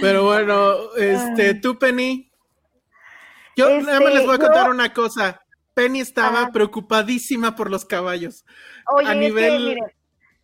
[0.00, 2.30] Pero bueno, este, tú, Penny.
[3.56, 5.42] Yo nada más Este, les voy a yo- contar una cosa.
[5.78, 8.44] Penny estaba preocupadísima por los caballos.
[8.92, 9.84] Oye, A es nivel- que, miren,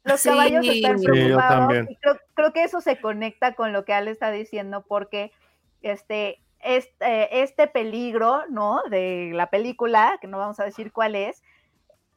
[0.05, 0.29] los Sí.
[0.29, 1.87] caballos están Sí, yo preocupados también.
[1.91, 5.33] y creo, creo que eso se conecta con lo que Ale está diciendo porque
[5.83, 8.83] este, este, este peligro, ¿no?
[8.91, 11.43] De la película, que no vamos a decir cuál es,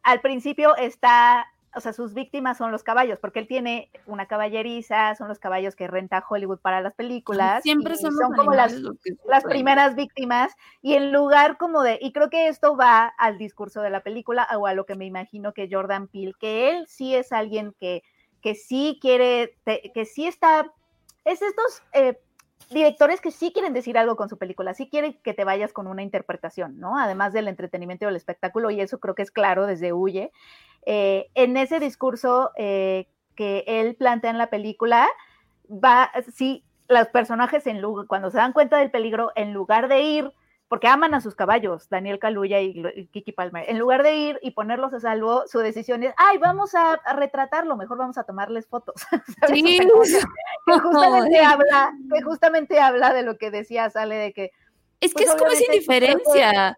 [0.03, 1.47] al principio está,
[1.77, 5.75] o sea, sus víctimas son los caballos, porque él tiene una caballeriza, son los caballos
[5.75, 7.61] que renta Hollywood para las películas.
[7.61, 8.73] Siempre son, son como las,
[9.25, 13.81] las primeras víctimas, y en lugar como de, y creo que esto va al discurso
[13.81, 17.15] de la película o a lo que me imagino que Jordan Peele, que él sí
[17.15, 18.01] es alguien que,
[18.41, 20.71] que sí quiere, que sí está,
[21.23, 21.83] es estos...
[21.93, 22.19] Eh,
[22.69, 25.87] directores que sí quieren decir algo con su película, sí quieren que te vayas con
[25.87, 26.97] una interpretación, ¿no?
[26.97, 30.31] Además del entretenimiento y del espectáculo, y eso creo que es claro desde Huye.
[30.85, 35.07] Eh, en ese discurso eh, que él plantea en la película,
[35.69, 40.31] va, sí, los personajes en cuando se dan cuenta del peligro, en lugar de ir
[40.67, 43.69] porque aman a sus caballos, Daniel Kaluuya y, Kiki Palmer.
[43.69, 47.77] En lugar de ir y ponerlos a salvo, su decisión es, ay, vamos a, retratarlo,
[47.77, 48.95] mejor vamos a tomarles fotos.
[49.47, 49.63] Sí.
[49.63, 49.87] que,
[50.79, 54.51] justamente habla, que justamente habla de lo que decía Sale de que...
[54.99, 56.77] Es que pues, es como esa indiferencia.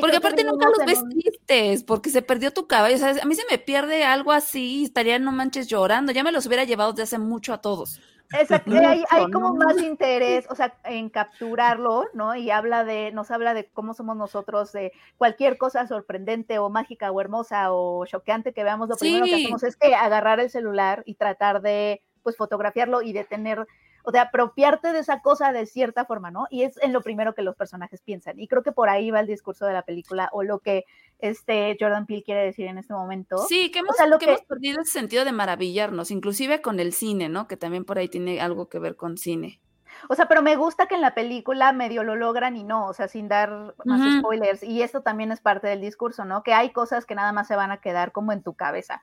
[0.00, 2.96] porque aparte nunca los ves tristes, porque se perdió tu caballo.
[3.04, 6.12] A mí se me pierde algo así, estaría no manches llorando.
[6.12, 8.00] Ya me los hubiera llevado desde hace mucho a todos.
[8.32, 12.36] Exacto, hay, hay, como más interés, o sea, en capturarlo, ¿no?
[12.36, 17.10] Y habla de, nos habla de cómo somos nosotros, de cualquier cosa sorprendente o mágica
[17.10, 21.02] o hermosa o choqueante que veamos, lo primero que hacemos es que agarrar el celular
[21.06, 23.66] y tratar de, pues, fotografiarlo y de tener
[24.02, 26.46] o de apropiarte de esa cosa de cierta forma, ¿no?
[26.50, 28.38] Y es en lo primero que los personajes piensan.
[28.38, 30.84] Y creo que por ahí va el discurso de la película o lo que
[31.18, 33.38] este Jordan Peele quiere decir en este momento.
[33.48, 37.48] Sí, que hemos, que, hemos perdido el sentido de maravillarnos, inclusive con el cine, ¿no?
[37.48, 39.60] Que también por ahí tiene algo que ver con cine.
[40.08, 42.92] O sea, pero me gusta que en la película medio lo logran y no, o
[42.92, 44.62] sea, sin dar más spoilers.
[44.62, 46.42] Y esto también es parte del discurso, ¿no?
[46.42, 49.02] Que hay cosas que nada más se van a quedar como en tu cabeza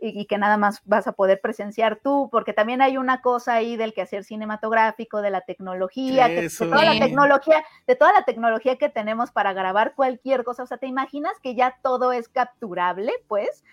[0.00, 3.76] y, que nada más vas a poder presenciar tú, porque también hay una cosa ahí
[3.76, 8.88] del quehacer cinematográfico, de la tecnología, de toda la tecnología, de toda la tecnología que
[8.88, 10.64] tenemos para grabar cualquier cosa.
[10.64, 13.64] O sea, ¿te imaginas que ya todo es capturable, pues?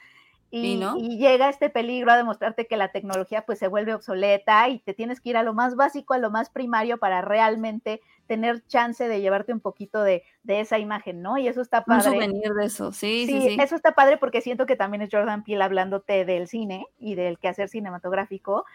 [0.56, 4.94] Y, llega este peligro a demostrarte que la tecnología pues se vuelve obsoleta y te
[4.94, 9.08] tienes que ir a lo más básico, a lo más primario para realmente tener chance
[9.08, 11.40] de llevarte un poquito de, esa imagen, ¿no?
[11.40, 12.10] Y eso está padre.
[12.10, 15.10] Un souvenir de eso, sí, sí, sí, Eso está padre porque siento que también es
[15.12, 18.66] Jordan Peele hablándote del cine y del quehacer cinematográfico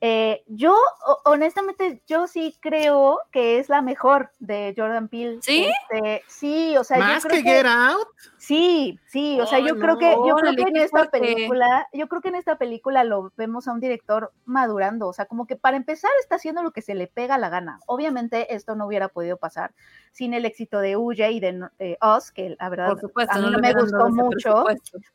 [0.00, 0.76] eh, yo,
[1.24, 5.38] honestamente, yo sí creo que es la mejor de Jordan Peele.
[5.42, 5.68] ¿Sí?
[5.90, 8.06] Este, sí, o sea, ¿Más que, Get Out?
[8.36, 12.22] Sí, sí, o sea, yo creo que, yo creo que en esta película, yo creo
[12.22, 15.76] que en esta película lo vemos a un director madurando, o sea, como que para
[15.76, 17.80] empezar está haciendo lo que se le pega la gana.
[17.86, 19.72] Obviamente esto no hubiera podido pasar
[20.12, 22.96] sin el éxito de Uye y de eh, Us, que la verdad
[23.28, 24.64] a mí no, me gustó mucho,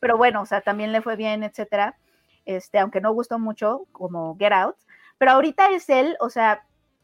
[0.01, 1.95] pero bueno, o sea, también le fue bien, etcétera
[2.45, 4.75] este, aunque no gustó mucho, como Get Out,
[5.17, 6.63] pero ahorita es él, o sea,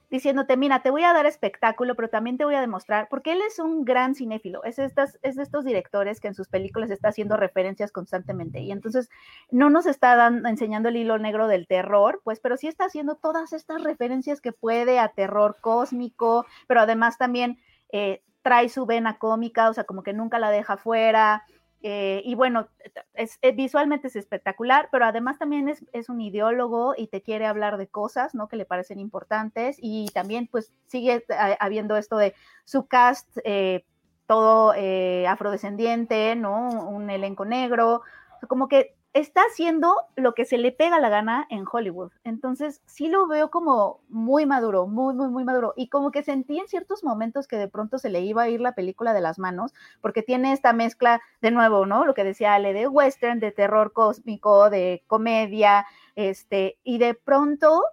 [0.09, 3.41] diciéndote, mira, te voy a dar espectáculo, pero también te voy a demostrar, porque él
[3.47, 4.91] es un gran cinéfilo, es, de
[5.21, 9.09] estos directores que en sus películas está haciendo referencias constantemente, y entonces
[9.51, 13.15] no nos está dando, enseñando el hilo negro del terror, pues, pero sí está haciendo
[13.15, 17.59] todas estas referencias que puede a terror cósmico, pero además también
[17.91, 21.43] eh, trae su vena cómica, o sea, como que nunca la deja fuera,
[21.81, 22.67] eh, y bueno,
[23.13, 27.45] es, eh, visualmente es espectacular, pero además también es, es, un ideólogo y te quiere
[27.45, 28.49] hablar de cosas, ¿no?
[28.49, 31.23] Que le parecen importantes y también pues sigue
[31.59, 32.35] habiendo esto de
[32.65, 33.85] su cast, eh,
[34.27, 34.73] todo
[35.27, 36.67] afrodescendiente, ¿no?
[36.89, 38.01] Un elenco negro,
[38.47, 42.11] como que está haciendo lo que se le pega la gana en Hollywood.
[42.23, 45.73] Entonces, sí lo veo como muy maduro, muy, muy, muy maduro.
[45.75, 48.61] Y como que sentí en ciertos momentos que de pronto se le iba a ir
[48.61, 52.05] la película de las manos, porque tiene esta mezcla, de nuevo, ¿no?
[52.05, 57.83] Lo que decía Ale, de western, de terror cósmico, de comedia, este, y de pronto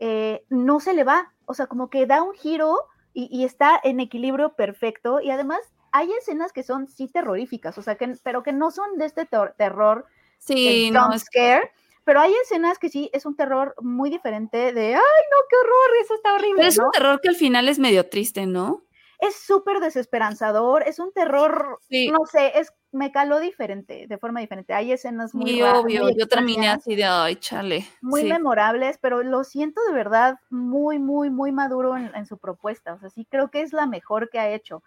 [0.00, 1.32] eh, no se le va.
[1.46, 2.76] O sea, como que da un giro
[3.12, 5.20] y, está en equilibrio perfecto.
[5.20, 5.60] Y además
[5.92, 9.26] hay escenas que son sí terroríficas, o sea, que, pero que no son de este
[9.56, 10.06] terror
[10.38, 11.70] Sí, no scare.
[12.04, 15.96] Pero hay escenas que sí es un terror muy diferente de, ay, no, qué horror,
[16.02, 16.54] eso está horrible.
[16.58, 18.84] Pero es un terror que al final es medio triste, ¿no?
[19.18, 24.72] Es súper desesperanzador, es un terror, no sé, es me caló diferente, de forma diferente.
[24.72, 27.86] Hay escenas muy sí, obvio, yo terminé así de, ay, chale.
[28.02, 32.94] Muy memorables, pero lo siento de verdad muy, muy, muy maduro en, en, su propuesta.
[32.94, 34.82] O sea, sí creo que es la mejor que ha hecho.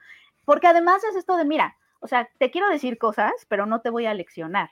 [0.46, 3.90] Porque además es esto de, mira, o sea, te quiero decir cosas, pero no te
[3.90, 4.72] voy a leccionar.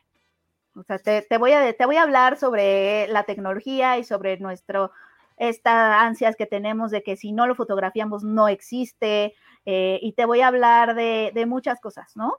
[0.77, 4.91] O sea, te, voy a, te voy a hablar sobre la tecnología y sobre nuestro,
[5.37, 9.33] estas ansias que tenemos de que si no lo fotografiamos no existe,
[9.65, 12.37] eh, y te voy a hablar de, muchas cosas, ¿no?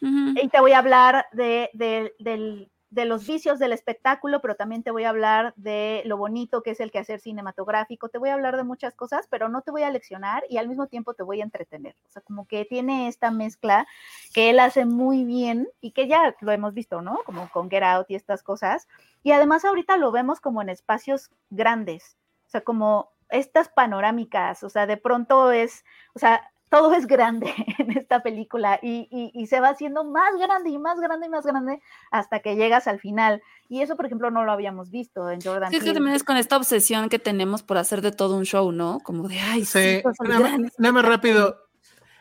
[0.00, 4.90] Y te voy a hablar de, del, de los vicios del espectáculo, pero también te
[4.90, 8.56] voy a hablar de lo bonito que es el quehacer cinematográfico, te voy a hablar
[8.56, 11.40] de muchas cosas, pero no te voy a leccionar y al mismo tiempo te voy
[11.40, 11.94] a entretener.
[12.08, 13.86] O sea, como que tiene esta mezcla
[14.34, 17.20] que él hace muy bien y que ya lo hemos visto, ¿no?
[17.24, 18.88] Como con Get Out y estas cosas.
[19.22, 22.16] Y además ahorita lo vemos como en espacios grandes,
[22.48, 25.84] o sea, como estas panorámicas, o sea, de pronto es,
[26.14, 30.34] o sea, todo es grande en esta película y, y, y, se va haciendo más
[30.36, 33.42] grande y más grande y más grande hasta que llegas al final.
[33.68, 35.70] Y eso, por ejemplo, no lo habíamos visto en Jordan.
[35.70, 38.44] Sí, es que también es con esta obsesión que tenemos por hacer de todo un
[38.44, 39.00] show, ¿no?
[39.00, 41.56] Como de, ay, sí, sí nada, nada más rápido.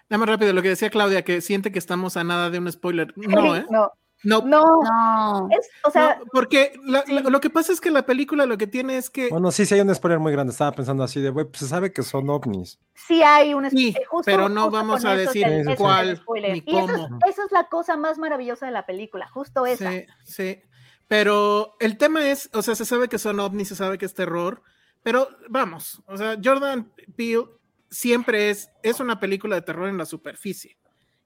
[0.09, 2.71] Nada más rápido, lo que decía Claudia, que siente que estamos a nada de un
[2.71, 3.13] spoiler.
[3.15, 3.65] No, ¿eh?
[3.69, 3.91] No.
[4.23, 5.47] No, no, no.
[5.51, 7.13] Es, o sea, no, porque la, sí.
[7.13, 9.29] la, lo que pasa es que la película lo que tiene es que.
[9.29, 10.51] Bueno, sí, sí hay un spoiler muy grande.
[10.51, 12.79] Estaba pensando así de, güey, pues se sabe que son ovnis.
[12.95, 13.93] Sí hay un spoiler.
[13.93, 16.93] Sí, justo, pero no justo vamos a decir es el- cuál es ni Y eso
[16.95, 17.19] es, cómo.
[17.27, 19.91] eso es la cosa más maravillosa de la película, justo esa.
[19.91, 20.61] Sí, sí.
[21.07, 24.13] Pero el tema es, o sea, se sabe que son ovnis, se sabe que es
[24.13, 24.61] terror,
[25.01, 27.45] pero vamos, o sea, Jordan Peele
[27.89, 30.77] siempre es, es una película de terror en la superficie.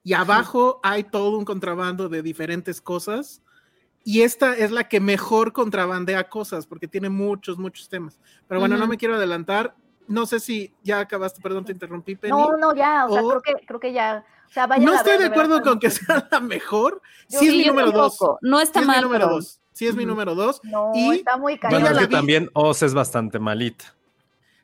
[0.03, 3.41] Y abajo hay todo un contrabando de diferentes cosas.
[4.03, 8.19] Y esta es la que mejor contrabandea cosas, porque tiene muchos, muchos temas.
[8.47, 8.91] Pero bueno, no Ujú.
[8.91, 9.75] me quiero adelantar.
[10.09, 12.31] No sé si ya acabaste, perdón, te interrumpí, Penny.
[12.37, 14.25] No, no, ya, o sea, O- creo que, creo que ya.
[14.49, 17.01] O sea, No a estoy ver, de acuerdo está con que sea la mejor.
[17.29, 18.17] Yo Sí es sí, mi número dos.
[18.41, 19.59] No está Sí es mal, mi número pero- dos.
[19.71, 20.59] Sí es mi número dos.
[20.63, 23.85] No, Y está muy ya Bueno, es que también Oz es bastante malita.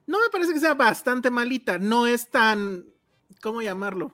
[0.06, 1.80] No me parece que sea bastante malita.
[1.80, 2.86] No es tan.
[3.42, 4.14] ¿Cómo llamarlo?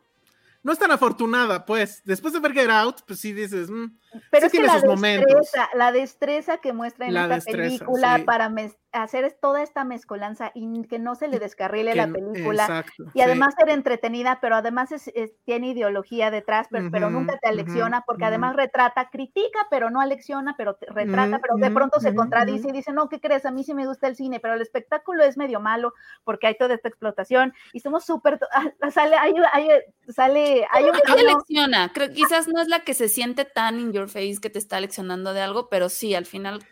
[0.65, 2.01] No es tan afortunada, pues.
[2.05, 3.69] Después de ver Get Out, pues sí dices.
[3.69, 3.85] mm,
[4.31, 5.25] Pero sí es que la sus momentos.
[5.33, 8.23] destreza, la destreza que muestra en La esta destreza, película sí.
[8.23, 8.51] para
[8.91, 12.63] hacer es- toda esta mezcolanza y que no se le descarrile que- la película.
[12.63, 13.03] Exacto.
[13.13, 17.49] Y además ser entretenida, pero además es- es- tiene ideología detrás, pero, pero nunca te
[17.49, 21.73] alecciona, porque además retrata, critica, pero no alecciona, pero te- retrata, Ujú, pero de ujú,
[21.73, 23.45] pronto se ujú, contradice y dice, no, ¿qué crees?
[23.45, 25.93] A mí sí me gusta el cine, pero el espectáculo es medio malo
[26.23, 29.69] porque hay toda esta explotación y somos súper, ah, sale, hay, hay-
[30.13, 31.91] sale, hay un Te plano- lecciona.
[31.93, 34.59] Creo que quizás no es la que se siente tan in your face que te
[34.59, 36.63] está leccionando de algo, pero sí, al final.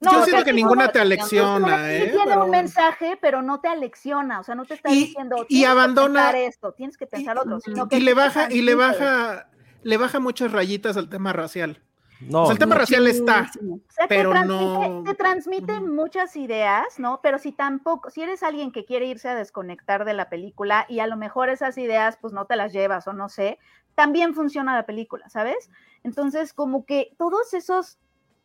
[0.00, 2.08] No, Yo siento que sí, ninguna no, te alecciona, Sí ¿eh?
[2.12, 5.36] tiene Pero- un mensaje, pero no te alecciona, o sea, no te está Y- diciendo,
[5.44, 8.52] y "Tienes que abandona- pensar esto, tienes que pensar otro, sino que Y le baja,
[8.52, 9.48] y le baja,
[9.82, 11.80] le baja muchas rayitas al tema racial.
[12.20, 12.80] No, O sea, el tema no.
[12.80, 13.40] racial está.
[13.42, 13.74] Muchísimo.
[13.76, 15.86] O sea, pero te no- te transmite Ujú.
[15.92, 17.20] muchas ideas, ¿no?
[17.22, 21.00] Pero si tampoco, si eres alguien que quiere irse a desconectar de la película y
[21.00, 23.58] a lo mejor esas ideas pues no te las llevas o no sé,
[23.94, 25.70] también funciona la película, ¿sabes?
[26.04, 27.98] Entonces, como que todos esos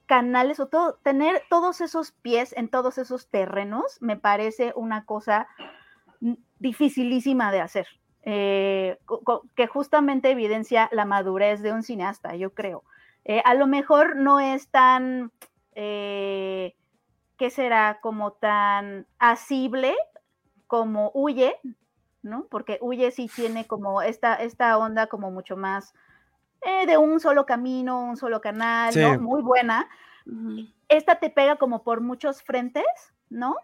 [0.07, 0.67] canales o
[1.03, 5.47] tener todos esos pies en todos esos terrenos me parece una cosa
[6.57, 7.87] dificilísima de hacer.
[8.23, 8.99] eh,
[9.55, 12.83] que justamente evidencia la madurez de un cineasta, yo creo.
[13.23, 15.31] Eh, a lo mejor no es tan,
[15.73, 16.75] eh,
[17.37, 17.99] ¿qué será?
[18.01, 19.95] Como tan asible
[20.67, 21.55] como Huye,
[22.21, 22.45] ¿no?
[22.51, 25.93] Porque Huye sí tiene como esta, esta onda como mucho más
[26.61, 28.99] eh, de un solo camino, un solo canal, Sí.
[28.99, 29.19] ¿no?
[29.19, 29.87] Muy buena.
[30.87, 32.83] Esta te pega como por muchos frentes,
[33.29, 33.55] ¿no?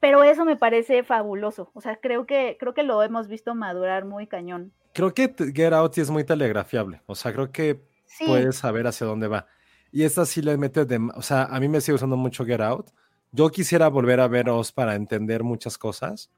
[0.00, 1.70] Pero eso me parece fabuloso.
[1.74, 4.72] O sea, creo que, creo que lo hemos visto madurar muy cañón.
[4.94, 7.02] Creo que Get Out sí es muy telegrafiable.
[7.06, 9.46] O sea, creo que Sí, puedes saber hacia dónde va.
[9.92, 10.98] Y esta sí le mete de...
[11.14, 12.90] O sea, a mí me sigue usando mucho Get Out.
[13.32, 16.30] Yo quisiera volver a ver Oz para entender muchas cosas,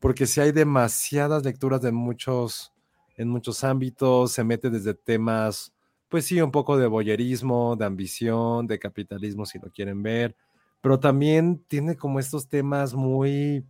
[0.00, 2.72] porque si hay demasiadas lecturas de muchos,
[3.16, 5.72] en muchos ámbitos, se mete desde temas,
[6.08, 10.36] pues sí, un poco de boyerismo, de ambición, de capitalismo, si lo quieren ver,
[10.80, 13.64] pero también tiene como estos temas muy,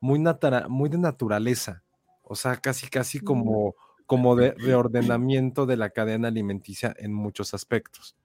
[0.00, 1.82] muy, natura- muy de naturaleza,
[2.22, 3.74] o sea, casi, casi como,
[4.06, 8.16] como de reordenamiento de la cadena alimenticia en muchos aspectos.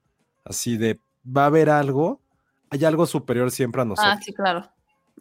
[0.44, 2.22] Así de, va a haber algo,
[2.70, 4.72] hay algo superior siempre a nosotros Ah, sí, claro.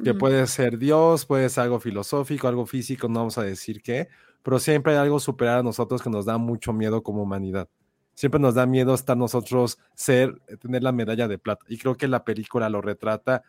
[0.03, 4.09] que puede ser Dios, puede ser algo filosófico, algo físico, no vamos a decir qué,
[4.43, 7.69] pero siempre hay algo superior a nosotros que nos da mucho miedo como humanidad.
[8.15, 11.65] Siempre nos da miedo estar nosotros ser, tener la medalla de plata.
[11.69, 13.43] Y creo que la película lo retrata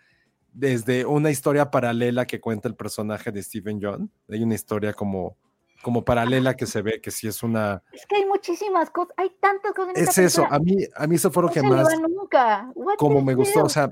[0.53, 4.11] desde una historia paralela que cuenta el personaje de Stephen John.
[4.29, 5.37] Hay una historia como,
[5.81, 7.83] como paralela que se ve que sí es una...
[7.91, 10.55] es que hay muchísimas cosas, hay tantas cosas en Es eso, película.
[10.55, 11.87] a mí, a mí eso fue lo no que más...
[12.09, 12.71] nunca.
[12.97, 13.89] Como me gustó, o sea,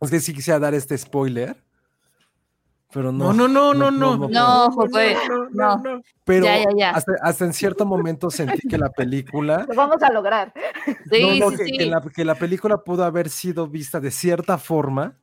[0.00, 1.56] es que sí quisiera dar este spoiler,
[2.92, 3.48] pero No, no.
[3.48, 4.28] no, no, no, no.
[4.28, 4.28] puedo.
[4.28, 5.76] No, no, no.
[5.78, 6.02] no.
[6.24, 6.90] Pero Ya, ya, ya.
[6.90, 10.52] Hasta, hasta en cierto momento sentí que la película, Lo vamos a lograr.
[11.10, 11.78] Sí, no, no, sí, que, sí.
[11.78, 15.16] que la, que la película pudo haber sido vista de cierta forma,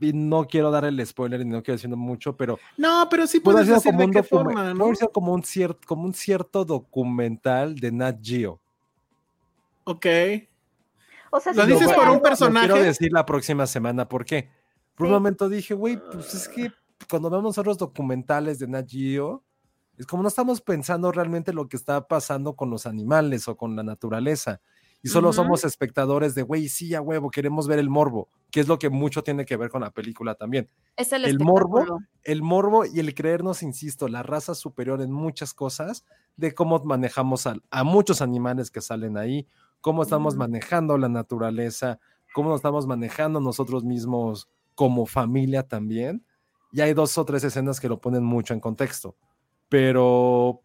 [0.00, 3.40] y no quiero dar el spoiler y no quiero decir mucho, pero No, pero sí
[3.40, 6.64] sido decir como de un, qué forma, haber sido como un, cierto, como un cierto
[6.64, 8.60] documental de Nat Geo.
[9.84, 10.06] Ok.
[11.30, 12.66] O sea, Lo dices por un personaje.
[12.66, 14.50] Lo quiero decir la próxima semana, ¿por qué?
[14.96, 16.70] Por un momento dije, güey, pues es que
[17.08, 19.44] cuando vemos otros documentales de Nat Geo,
[19.96, 23.76] es como no estamos pensando realmente lo que está pasando con los animales o con
[23.76, 24.60] la naturaleza.
[25.04, 25.36] Y solo Ujú.
[25.36, 28.88] somos espectadores de, güey, sí, a huevo, queremos ver el morbo, que es lo que
[28.88, 30.68] mucho tiene que ver con la película también.
[30.96, 31.84] Es el, el morbo.
[32.22, 36.04] El morbo y el creernos, insisto, la raza superior en muchas cosas,
[36.36, 39.48] de cómo manejamos al- a, muchos animales que salen ahí,
[39.80, 40.40] cómo estamos Ujú.
[40.40, 41.98] manejando la naturaleza,
[42.32, 46.24] cómo nos estamos manejando nosotros mismos como familia también.
[46.72, 49.16] Y hay dos o tres escenas que lo ponen mucho en contexto.
[49.68, 50.62] Pero,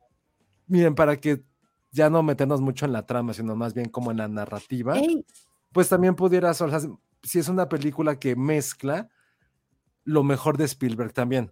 [0.68, 1.44] miren, para que
[1.92, 5.26] ya no meternos mucho en la trama, sino más bien como en la narrativa, Ey,
[5.72, 6.80] pues también pudieras, o sea,
[7.24, 9.10] si es una película que mezcla
[10.04, 11.52] lo mejor de Spielberg también.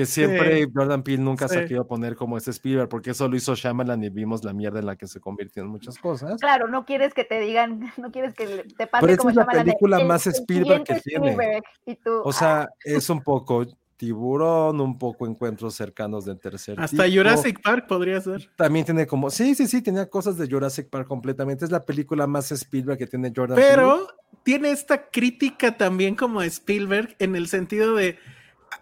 [0.00, 3.36] Que siempre Jordan Peele nunca se ha querido poner como ese Spielberg, porque eso lo
[3.36, 6.40] hizo Shyamalan y vimos la mierda en la que se convirtió en muchas cosas.
[6.40, 8.46] Claro, no quieres que te digan, no quieres que
[8.78, 11.30] te pase Pero esa como es la Shyamalan película "El- más el Spielberg que tiene".
[11.32, 13.66] Spielberg", Y tú, O sea, es un poco
[13.96, 17.16] tiburón, un poco encuentros cercanos del tercer Hasta tipo.
[17.18, 18.48] Jurassic Park podría ser.
[18.56, 21.66] También tiene como, sí, sí, sí, tenía cosas de Jurassic Park completamente.
[21.66, 23.70] Es la película más Spielberg que tiene Jordan Peele.
[23.70, 24.06] Pero
[24.42, 28.16] tiene esta crítica también como a Spielberg en el sentido de.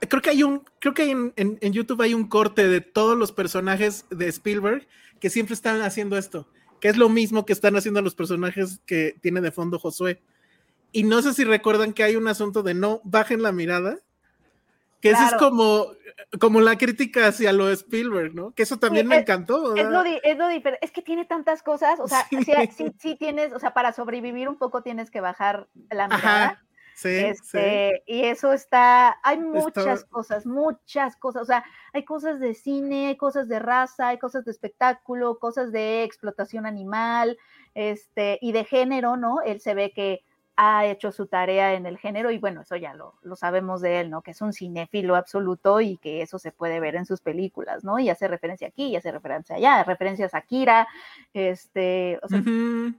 [0.08, 0.64] Creo que hay un.
[0.80, 4.86] Creo que en, en- en YouTube hay un corte de todos los personajes de Spielberg
[5.20, 6.46] que siempre están haciendo esto.
[6.80, 10.22] Que es lo mismo que están haciendo los personajes que tiene de fondo Josué.
[10.92, 13.98] Y no sé si recuerdan que hay un asunto de no bajen la mirada.
[15.00, 15.92] Que eso es como,
[16.40, 18.50] como la crítica hacia lo de Spielberg, ¿no?
[18.52, 19.76] Que eso también Sí, me es- encantó.
[19.76, 22.38] Es lo, di- es lo diferente, es que tiene tantas cosas, o sea, Sí.
[22.44, 26.44] sí, sí, sí tienes, o sea, para sobrevivir un poco tienes que bajar la mirada.
[26.46, 26.64] Ajá.
[26.98, 27.24] Sí, sí.
[27.26, 32.54] Este, y eso está, hay Está- muchas cosas, muchas cosas, o sea, hay cosas de
[32.54, 37.38] cine, hay cosas de raza, hay cosas de espectáculo, cosas de explotación animal,
[37.74, 39.42] este, y de género, ¿no?
[39.42, 40.24] Él se ve que
[40.60, 44.00] ha hecho su tarea en el género y bueno, eso ya lo, lo sabemos de
[44.00, 44.22] él, ¿no?
[44.22, 48.00] Que es un cinéfilo absoluto y que eso se puede ver en sus películas, ¿no?
[48.00, 50.88] Y hace referencia aquí, y hace referencia allá, referencias a Kira,
[51.32, 52.42] este, o sea,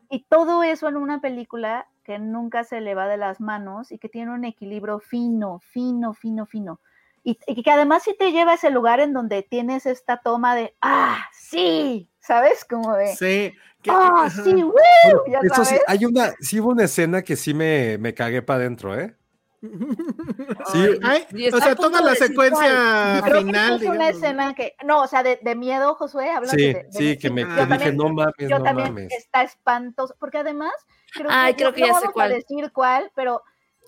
[0.09, 3.99] y todo eso en una película que nunca se le va de las manos y
[3.99, 6.79] que tiene un equilibrio fino, fino, fino, fino.
[7.23, 10.55] Y, y que además sí te lleva a ese lugar en donde tienes esta toma
[10.55, 12.65] de, ah, sí, ¿sabes?
[12.65, 13.53] Como de, Sí.
[13.83, 14.43] que- ah, ajá.
[14.43, 14.73] sí, ¡woo!
[15.03, 18.41] Bueno, ya eso sí, hay una, sí hubo una escena que sí me, me cagué
[18.41, 19.15] para adentro, ¿eh?
[20.71, 23.81] Sí, Ay, o sea, toda la secuencia final.
[23.81, 26.91] es una escena que, no, o sea, de, de miedo, Josué, hablas sí, de, de-
[26.91, 29.13] sí, que me que dije, también- no mames, yo no también mames.
[29.13, 30.73] está espantoso, porque además,
[31.13, 32.31] creo Ay, que, creo no- que ya no sé vamos cuál.
[32.31, 33.41] a decir cuál, pero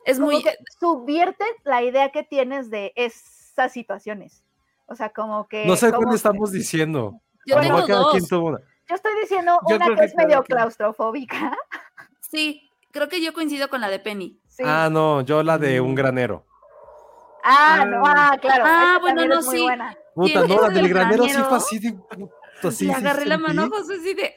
[0.05, 0.43] es como muy.
[0.43, 4.43] que subvierte la idea que tienes de esas situaciones.
[4.87, 5.65] O sea, como que.
[5.65, 7.21] No sé cuál que- estamos diciendo.
[7.45, 8.15] Yo A tengo dos.
[8.15, 11.55] estoy diciendo Yo una que que es medio claustrofóbica.
[12.19, 14.39] Sí, creo que yo coincido con la de Penny.
[14.61, 14.67] Sí.
[14.69, 15.95] Ah, no, yo la de un Mm.
[15.95, 16.45] granero.
[17.43, 18.63] Ah, no, ah, claro.
[18.67, 19.63] Ah, esa bueno, no, sí.
[19.63, 19.97] buena.
[20.13, 22.99] Puta, ¿Quién no, la el del granero sí fue así de puta, sí, Le sí
[22.99, 24.35] agarré la mano a José así de.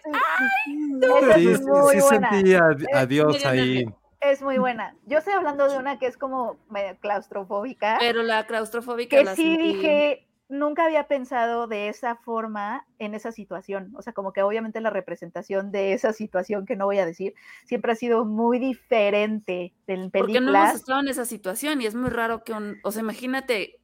[1.03, 2.31] Esa Sí, es sí, muy sí buena.
[2.31, 2.65] sentí a,
[2.99, 3.85] a Es Dios medio ahí.
[4.21, 4.97] Es muy buena.
[5.07, 7.97] Yo estoy hablando de una que es como medio claustrofóbica.
[8.01, 13.15] Pero la claustrofóbica que la sí sentí- dije, nunca había pensado de esa forma en
[13.15, 13.93] esa situación.
[13.97, 17.35] O sea, como que obviamente la representación de esa situación que no voy a decir
[17.65, 21.95] siempre ha sido muy diferente en Porque no hemos estado en esa situación y es
[21.95, 22.77] muy raro que un.
[22.85, 23.81] O sea, imagínate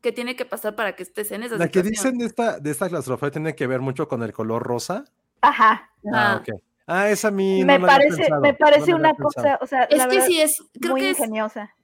[0.00, 1.90] qué tiene que pasar para que estés en esa La que situación.
[2.14, 5.04] dicen de esta, de esta claustrofobia tiene que ver mucho con el color rosa.
[5.42, 5.90] Ajá.
[6.12, 6.60] Ah, ok.
[6.86, 9.58] Ah, esa a mí me no la había parece, pensado, me parece la una cosa,
[9.60, 10.62] o sea, Es la que verdad, sí es.
[10.80, 11.18] Creo muy que es.
[11.18, 11.74] ingeniosa.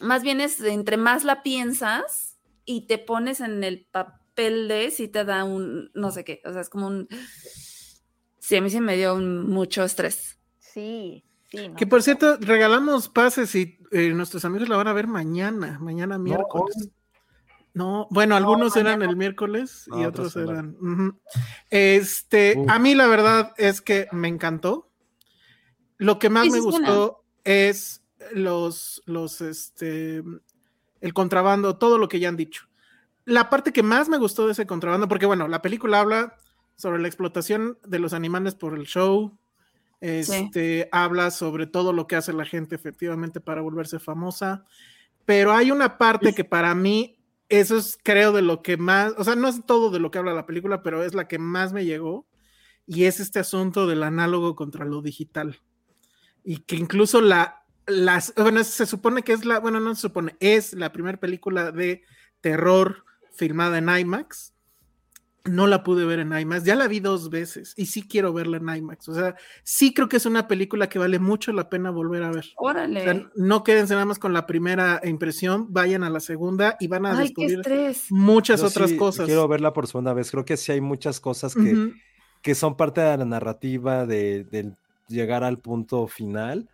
[0.00, 2.27] Más bien es entre más la piensas
[2.68, 5.90] y te pones en el papel de si te da un.
[5.94, 6.42] No sé qué.
[6.44, 7.08] O sea, es como un.
[8.38, 10.38] Sí, a mí sí me dio un- mucho estrés.
[10.58, 11.68] Sí, sí.
[11.68, 15.78] no, Que por cierto, regalamos pases y eh, nuestros amigos la van a ver mañana,
[15.80, 16.90] mañana miércoles.
[17.74, 20.76] No, bueno, algunos eran el miércoles y otros eran.
[21.70, 24.90] Este, a mí la verdad es que me encantó.
[25.96, 26.88] Lo que más me buena.
[26.88, 30.22] gustó es los, los, este,
[31.00, 32.68] el contrabando, todo lo que ya han dicho.
[33.24, 36.36] La parte que más me gustó de ese contrabando, porque bueno, la película habla
[36.76, 39.36] sobre la explotación de los animales por el show.
[40.00, 44.64] Este habla sobre todo lo que hace la gente efectivamente para volverse famosa.
[45.24, 47.18] Pero hay una parte que para mí,
[47.48, 50.18] eso es creo de lo que más, o sea, no es todo de lo que
[50.18, 52.26] habla la película, pero es la que más me llegó.
[52.86, 55.60] Y es este asunto del análogo contra lo digital.
[56.44, 57.57] Y que incluso la,
[57.88, 61.72] las, bueno, se supone que es la, bueno, no se supone, es la primera película
[61.72, 62.02] de
[62.40, 63.04] terror
[63.34, 64.52] filmada en IMAX.
[65.44, 68.58] no la pude ver en IMAX, ya la vi dos veces y sí quiero verla
[68.58, 69.08] en IMAX.
[69.08, 72.30] O sea, sí creo que es una película que vale mucho la pena volver a
[72.30, 72.46] ver.
[72.56, 73.00] Órale.
[73.00, 76.88] O sea, no quédense nada más con la primera impresión, vayan a la segunda y
[76.88, 77.62] van a Ay, descubrir
[78.10, 79.26] muchas Yo otras sí cosas.
[79.26, 80.30] Quiero verla por segunda vez.
[80.30, 81.92] Creo que sí hay muchas cosas que,
[82.42, 84.76] que son parte de la narrativa de, del
[85.08, 86.68] llegar al punto final,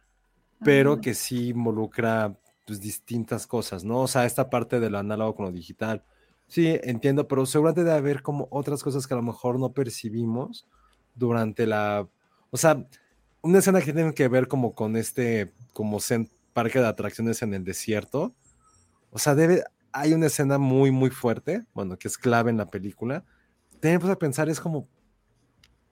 [0.65, 2.37] pero que sí involucra
[2.67, 4.01] pues, distintas cosas, ¿no?
[4.01, 6.03] O sea, esta parte de lo análogo con lo digital.
[6.47, 10.67] Sí, entiendo, pero seguramente debe haber como otras cosas que a lo mejor no percibimos
[11.15, 12.09] durante la...
[12.51, 12.87] O sea,
[13.43, 15.99] una escena que tiene que ver como con este, como
[16.53, 18.35] parque de atracciones en el desierto.
[19.11, 22.71] O sea, debe, hay una escena muy, muy fuerte, bueno, que es clave en la
[22.71, 23.25] película.
[23.81, 24.89] Tenemos a pensar, es como,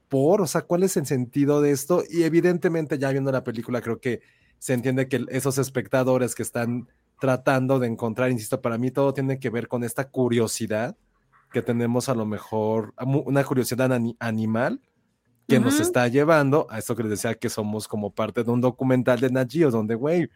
[0.09, 2.03] por, o sea, ¿cuál es el sentido de esto?
[2.09, 4.21] Y evidentemente ya viendo la película creo que
[4.63, 6.89] se entiende que esos espectadores que están
[7.21, 10.97] tratando de encontrar, insisto, para mí todo tiene que ver con esta curiosidad
[11.53, 14.81] que tenemos a lo mejor, una curiosidad ani- animal
[15.49, 18.61] que nos está llevando a esto que les decía que somos como parte de un
[18.61, 20.31] documental de Nat Geo, donde, güey,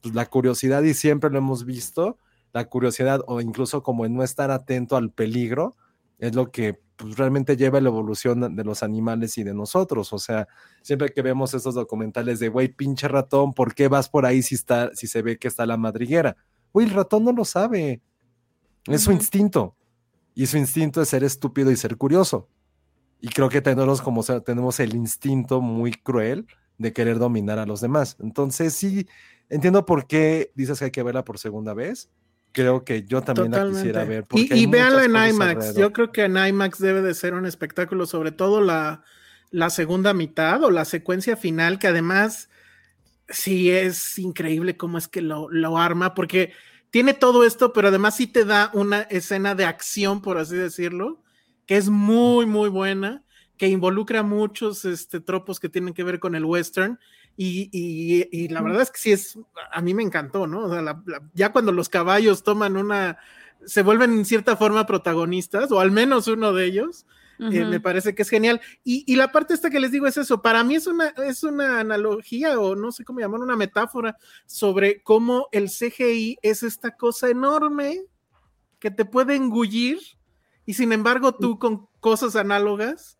[0.00, 2.18] pues la curiosidad y siempre lo hemos visto,
[2.52, 5.74] la curiosidad o incluso como el no estar atento al peligro
[6.20, 10.12] es lo que pues, realmente lleva la evolución de los animales y de nosotros.
[10.12, 10.46] O sea,
[10.82, 14.54] siempre que vemos estos documentales de, güey, pinche ratón, ¿por qué vas por ahí si,
[14.54, 16.36] está, si se ve que está la madriguera?
[16.72, 18.00] Güey, el ratón no lo sabe.
[18.86, 19.76] Es su instinto.
[20.36, 22.48] Y su instinto es ser estúpido y ser curioso.
[23.20, 26.46] Y creo que tenemos, como tenemos el instinto muy cruel
[26.78, 28.16] de querer dominar a los demás.
[28.20, 29.08] Entonces, sí,
[29.48, 32.10] entiendo por qué dices que hay que verla por segunda vez.
[32.52, 34.26] Creo que yo también la quisiera ver.
[34.32, 35.40] Y, y véanla en IMAX.
[35.40, 35.80] alrededor.
[35.80, 39.04] Yo creo que en IMAX debe de ser un espectáculo, sobre todo la,
[39.50, 42.48] la segunda mitad o la secuencia final, que además
[43.28, 46.52] sí es increíble cómo es que lo, lo arma, porque
[46.90, 51.22] tiene todo esto, pero además sí te da una escena de acción, por así decirlo,
[51.66, 53.24] que es muy, muy buena,
[53.56, 56.98] que involucra muchos este, tropos que tienen que ver con el western.
[57.36, 59.38] Y, y- y la verdad es que sí es,
[59.72, 60.66] a mí me encantó, ¿no?
[60.66, 63.18] O sea, la- la- ya cuando los caballos toman una,
[63.64, 67.06] se vuelven en cierta forma protagonistas, o al menos uno de ellos,
[67.38, 68.60] eh, me parece que es genial.
[68.84, 71.42] Y, y la parte esta que les digo es eso, para mí es una, es
[71.42, 76.94] una analogía o no sé cómo llamar, una metáfora sobre cómo el CGI es esta
[76.96, 78.02] cosa enorme
[78.78, 79.98] que te puede engullir
[80.66, 83.18] y sin embargo tú con cosas análogas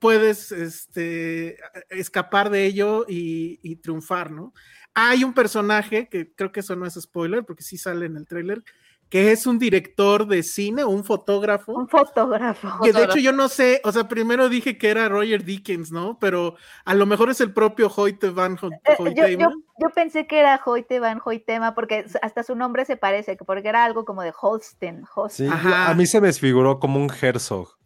[0.00, 1.56] puedes este,
[1.90, 4.52] escapar de ello y, y triunfar, ¿no?
[4.94, 8.26] Hay un personaje que creo que eso no es spoiler porque sí sale en el
[8.26, 8.64] tráiler,
[9.08, 12.68] que es un director de cine un fotógrafo Un fotógrafo.
[12.82, 16.18] que de hecho yo no sé, o sea, primero dije que era Roger Dickens, ¿no?
[16.20, 18.58] Pero a lo mejor es el propio Hoyte van Eh,
[18.98, 19.42] yo, Hoytema.
[19.42, 19.50] yo,
[19.80, 23.68] yo pensé que era Hoyte Van Hoytema porque hasta su nombre se parece, que porque
[23.68, 25.04] era algo como de Holsten.
[25.14, 25.46] Holsten.
[25.46, 25.90] Sí, yo- Ajá.
[25.90, 27.76] a mí se me desfiguró como un Herzog.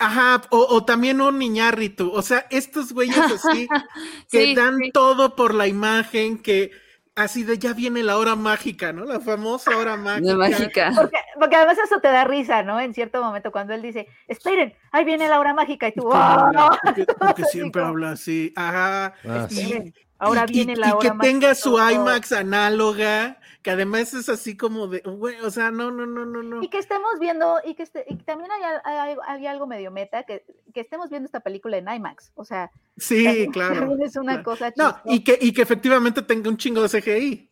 [0.00, 2.10] Ajá, o, o también un Niñarritu.
[2.12, 3.68] O sea, estos güeyes así
[4.30, 4.90] que Sí, dan sí.
[4.92, 6.70] todo por la imagen, que
[7.14, 9.04] así de ya viene la hora mágica, ¿no?
[9.04, 10.26] La famosa hora mágica.
[10.28, 10.92] De mágica.
[10.96, 12.80] Porque, porque además eso te da risa, ¿no?
[12.80, 16.16] En cierto momento cuando él dice, esperen, ahí viene la hora mágica y tú, Porque
[16.16, 17.06] ¡oh!
[17.18, 18.52] porque- siempre habla así.
[18.56, 19.12] Ajá.
[19.28, 19.94] Ah, Y- sí.
[20.18, 21.54] Ahora y- viene y- la y hora que tenga mágica.
[21.54, 21.78] su.
[21.78, 26.42] IMAX análoga, que además es así como de, güey, o sea, no, no, no, no,
[26.42, 26.62] no.
[26.62, 29.66] Y que estemos viendo, y que, este, y que también hay, al- hay- hay algo
[29.66, 32.32] medio meta, que, que estemos viendo esta película en IMAX.
[32.36, 33.74] O sea, Sí, también- claro.
[33.80, 34.44] también es una claro.
[34.44, 35.02] cosa No, chistosa.
[35.04, 37.50] y que, y que efectivamente tenga un chingo de CGI.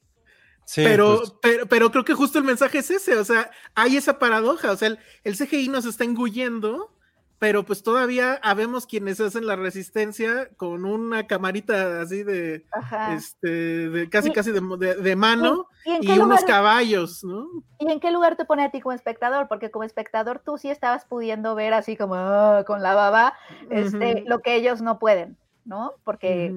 [0.64, 3.96] Sí, pero, pues, pero, pero creo que justo el mensaje es ese, o sea, hay
[3.96, 6.94] esa paradoja, o sea, el, el CGI nos está engullendo,
[7.38, 13.14] pero pues todavía habemos quienes hacen la resistencia con una camarita así de, Ajá.
[13.14, 13.48] este,
[13.90, 17.46] de casi casi de, de- de mano ¿Y unos lugar- caballos, ¿no?
[17.78, 19.46] ¿Y en qué lugar te pone a ti como espectador?
[19.48, 23.34] Porque como espectador tú sí estabas pudiendo ver así como ah, con la baba
[23.70, 25.92] este, lo que ellos no pueden, ¿no?
[26.04, 26.52] Porque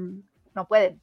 [0.56, 1.00] no pueden,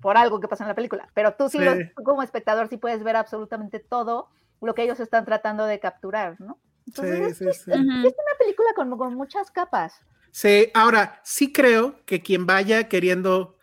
[0.00, 1.08] por algo que pasa en la película.
[1.14, 1.64] Pero tú sí, Sí.
[1.64, 4.28] lo- tú como espectador sí puedes ver absolutamente todo
[4.60, 6.58] lo que ellos están tratando de capturar, ¿no?
[6.86, 7.70] Entonces Sí, es, sí, sí.
[7.70, 7.90] es- Ujú.
[8.08, 9.94] es una película con, con muchas capas.
[10.32, 13.56] Sí, ahora, sí creo que quien vaya queriendo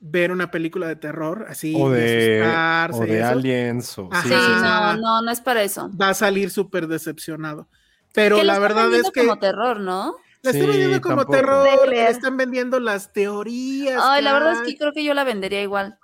[0.00, 3.98] ver una película de terror, así, o de de, asustarse o de eso, aliens.
[3.98, 4.10] O.
[4.14, 4.62] Sí, sí, sí, sí.
[4.62, 5.90] no, no, no es para eso.
[6.00, 7.68] va a salir súper decepcionado.
[8.14, 10.14] Pero Que la verdad es vendiendo que como terror, ¿no?
[10.42, 11.36] la están Sí, vendiendo como tampoco.
[11.36, 14.02] terror, están vendiendo las teorías.
[14.02, 15.98] Ay, la verdad es que creo que yo la vendería igual.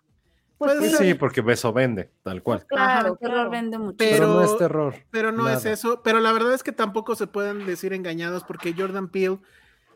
[0.65, 2.65] Pues Pues sí, sí, porque eso vende, tal cual.
[2.67, 3.51] claro, Ajá, Terror claro.
[3.51, 3.97] vende mucho.
[3.99, 4.95] Pero, Pero- no es terror.
[5.11, 6.01] Pero no es eso.
[6.03, 9.39] Pero la verdad es que tampoco se pueden decir engañados porque Jordan Peele,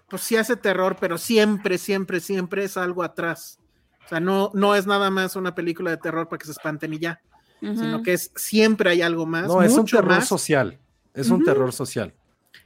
[0.09, 3.59] pues sí hace terror, pero siempre, siempre, siempre es algo atrás.
[4.05, 6.95] O sea, no, no es nada más una película de terror para que se espanten
[6.95, 7.21] y ya,
[7.61, 9.47] sino que es siempre hay algo más.
[9.49, 10.29] No, es un mucho terror más.
[10.29, 10.79] social.
[11.13, 12.15] Es un terror social.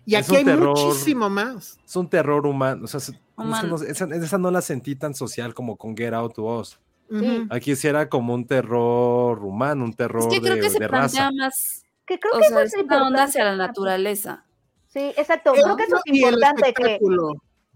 [0.04, 0.68] Y aquí hay terror.
[0.78, 1.78] muchísimo más.
[1.84, 2.84] Es un terror humano.
[2.84, 3.76] O sea, es- es que Humano.
[3.78, 6.78] no- esa, esa no la sentí tan social como con Get Out to Us.
[7.50, 10.78] Aquí sí era como un terror humano, un terror Es que creo de, que se
[10.78, 11.30] de plantea raza.
[11.36, 13.22] más, Que creo que sea, eso es es una onda importante.
[13.30, 14.44] hacia la naturaleza.
[14.88, 15.52] Sí, exacto.
[15.52, 16.98] Creo que eso es importante, que,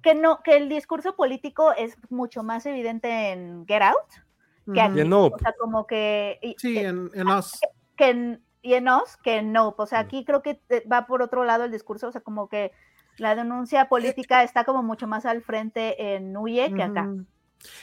[0.03, 4.99] que no, que el discurso político es mucho más evidente en Get Out que aquí.
[4.99, 5.37] Y en Nope.
[5.37, 7.59] O sea, como que, y- Sí, que- en, en Us.
[7.97, 9.83] que en, y en Us, que en Nope.
[9.83, 12.73] O sea, aquí creo que va por otro lado el discurso, o sea, como que
[13.19, 17.09] la denuncia política está como mucho más al frente en Huye que acá.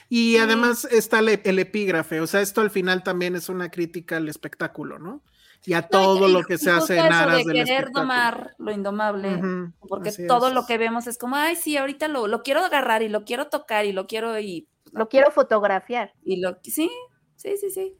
[0.09, 4.17] Y además está el, el epígrafe, o sea, esto al final también es una crítica
[4.17, 5.21] al espectáculo, ¿no?
[5.65, 7.69] Y a No, todo y- lo que se hace en eso aras de del querer
[7.85, 8.01] espectáculo.
[8.01, 9.41] domar lo indomable,
[9.87, 10.53] porque todo es.
[10.53, 13.47] lo que vemos es como, ay, sí, ahorita lo, lo quiero agarrar y lo quiero
[13.47, 16.13] tocar y lo quiero y, Lo quiero fotografiar.
[16.23, 16.89] y lo sí,
[17.35, 17.95] sí, sí, sí.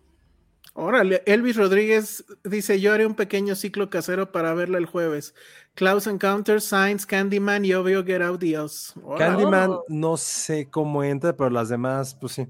[0.76, 5.36] Órale, Elvis Rodríguez dice: Yo haré un pequeño ciclo casero para verla el jueves.
[5.76, 8.94] Klaus Encounter, Science, Candyman y obvio Get Out Dios.
[9.18, 9.86] Candyman, Oh.
[9.88, 12.48] no sé cómo entra, pero las demás, pues sí.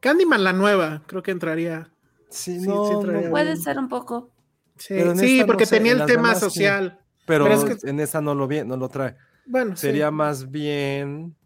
[0.00, 1.90] Candyman, la nueva, creo que entraría.
[2.28, 3.60] Sí, Sí, no, sí no, traía Puede bien.
[3.62, 4.30] ser un poco.
[4.78, 6.44] Sí, no porque sé, tenía en el tema demás sí.
[6.44, 6.98] social.
[7.26, 9.16] pero, pero es que- en esa no lo vi, no lo trae.
[9.46, 11.36] Bueno, sí, Sería más bien.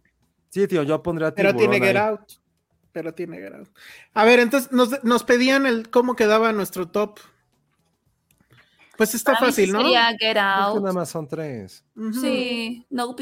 [0.48, 2.08] Sí, tío, yo pondría pero tiene Get ahí.
[2.10, 2.20] Out.
[2.96, 3.68] Pero tiene Get Out.
[4.14, 7.18] A ver, entonces nos, nos pedían el cómo quedaba nuestro top.
[8.96, 9.80] Pues está Para mí sí fácil, ¿no?
[9.82, 10.80] Sería Get Es que Out.
[10.80, 11.84] nada más son tres.
[11.94, 12.14] Ujú.
[12.14, 13.14] Sí, No.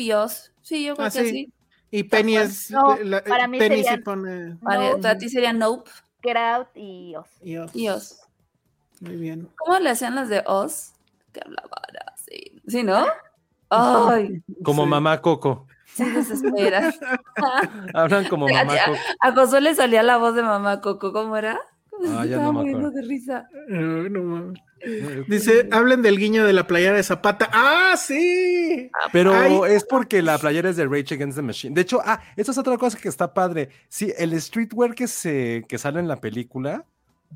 [0.62, 1.28] Sí, yo creo Ah, que sí.
[1.30, 1.52] sí.
[1.90, 2.70] Y Penny es.
[2.70, 4.56] No, la- para mí Penny sí serían- pone.
[4.62, 5.18] Para, No.
[5.18, 5.90] ti sería Nope
[6.22, 7.74] Get Out y Us.
[7.74, 8.20] y Us.
[9.01, 9.48] Muy bien.
[9.56, 10.92] ¿Cómo le hacían las de Oz?
[11.32, 11.72] Que hablaban
[12.14, 12.62] así.
[12.68, 13.05] ¿Sí, no?
[13.70, 14.88] Ay, Como Sí.
[14.88, 15.66] mamá Coco.
[15.94, 16.98] Sí desesperas.
[17.94, 18.98] Hablan como mamá Coco.
[19.20, 21.58] A Josué le salía la voz de mamá Coco, ¿cómo era?
[22.08, 22.90] Ah, ya Estaba no me acuerdo.
[22.90, 23.48] de risa.
[23.68, 24.58] No mames.
[25.28, 27.48] Dice, hablen del guiño de la playera de Zapata.
[27.52, 28.90] ¡Ah, sí!
[29.12, 29.58] Pero Ay.
[29.68, 31.74] es porque la playera es de Rage Against the Machine.
[31.74, 33.70] De hecho, ah, esta es otra cosa que está padre.
[33.88, 36.84] Sí, el streetwear que se que sale en la película,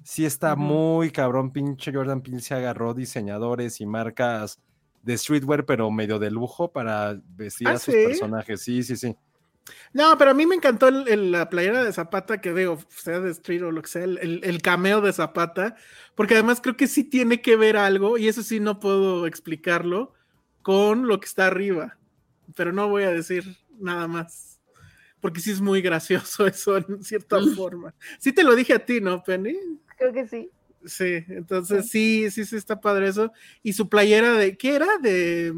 [0.05, 1.51] sí está muy cabrón.
[1.51, 4.61] Pinche Jordan Peele se agarró diseñadores y marcas
[5.03, 8.03] de streetwear, pero medio de lujo para vestir ¿Ah, a sus sí?
[8.03, 8.61] personajes.
[8.63, 9.17] Sí, sí, sí.
[9.93, 13.21] No, pero a mí me encantó el- el- la playera de Zapata, que digo, sea
[13.21, 15.77] de Street o lo que sea, el, el- cameo de Zapata,
[16.15, 20.15] porque además creo que sí tiene que ver algo, y eso sí no puedo explicarlo,
[20.63, 21.99] con lo que está arriba.
[22.55, 23.45] Pero no voy a decir
[23.79, 24.59] nada más,
[25.21, 27.95] porque sí es muy gracioso eso en cierta forma.
[28.19, 29.55] Sí te lo dije a ti, ¿no, Penny?
[29.99, 30.51] Creo que sí.
[30.85, 33.33] Sí, entonces sí, sí, sí está padre eso.
[33.63, 34.87] Y su playera de, ¿qué era?
[35.03, 35.53] De...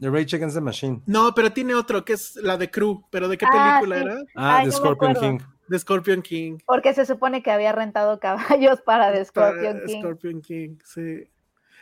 [0.00, 1.00] The Rage Against the Machine.
[1.06, 4.04] No, pero tiene otro, que es la de Crew, pero ¿de qué Ah, película sí.
[4.04, 4.22] era?
[4.34, 5.14] Ah, Ay, The no me Scorpion.
[5.14, 5.38] King.
[5.68, 6.58] De Scorpion King.
[6.66, 10.00] Porque se supone que había rentado caballos para The Scorpion Para King.
[10.00, 11.24] Scorpion King, sí.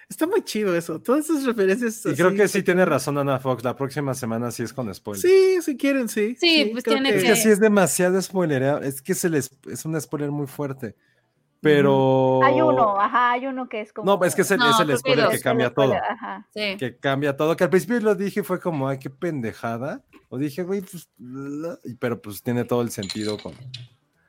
[0.09, 1.01] Está muy chido eso.
[1.01, 2.05] Todas esas referencias.
[2.05, 3.64] Y creo que sí tiene razón Ana Fox.
[3.64, 5.23] La próxima semana sí es con spoiler.
[5.23, 6.36] Sí, si quieren, sí.
[6.39, 8.85] Sí, pues tiene Es que- que sí es demasiado spoiler.
[8.85, 10.97] Es que se les, es un spoiler muy fuerte.
[11.63, 12.41] Pero.
[12.43, 14.05] Hay uno, ajá, hay uno que es como.
[14.19, 15.87] No, es que es el, No, es el que spoiler que cambia todo.
[15.87, 16.47] spoiler, Ajá.
[16.53, 16.77] Sí.
[16.77, 17.57] Que cambia todo.
[17.57, 20.03] Que al principio lo dije y fue como, ay, qué pendejada.
[20.29, 21.09] O dije, güey, pues.
[22.01, 23.55] Pero pues tiene todo el sentido con.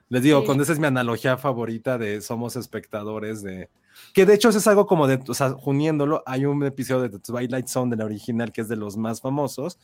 [0.10, 0.46] Les digo, Sí.
[0.46, 3.70] con esa es mi analogía favorita de somos espectadores de.
[4.14, 5.20] Que de hecho eso es algo como de.
[5.28, 8.68] O sea, uniéndolo, hay un episodio de The Twilight Zone de la original que es
[8.68, 9.80] de los más famosos.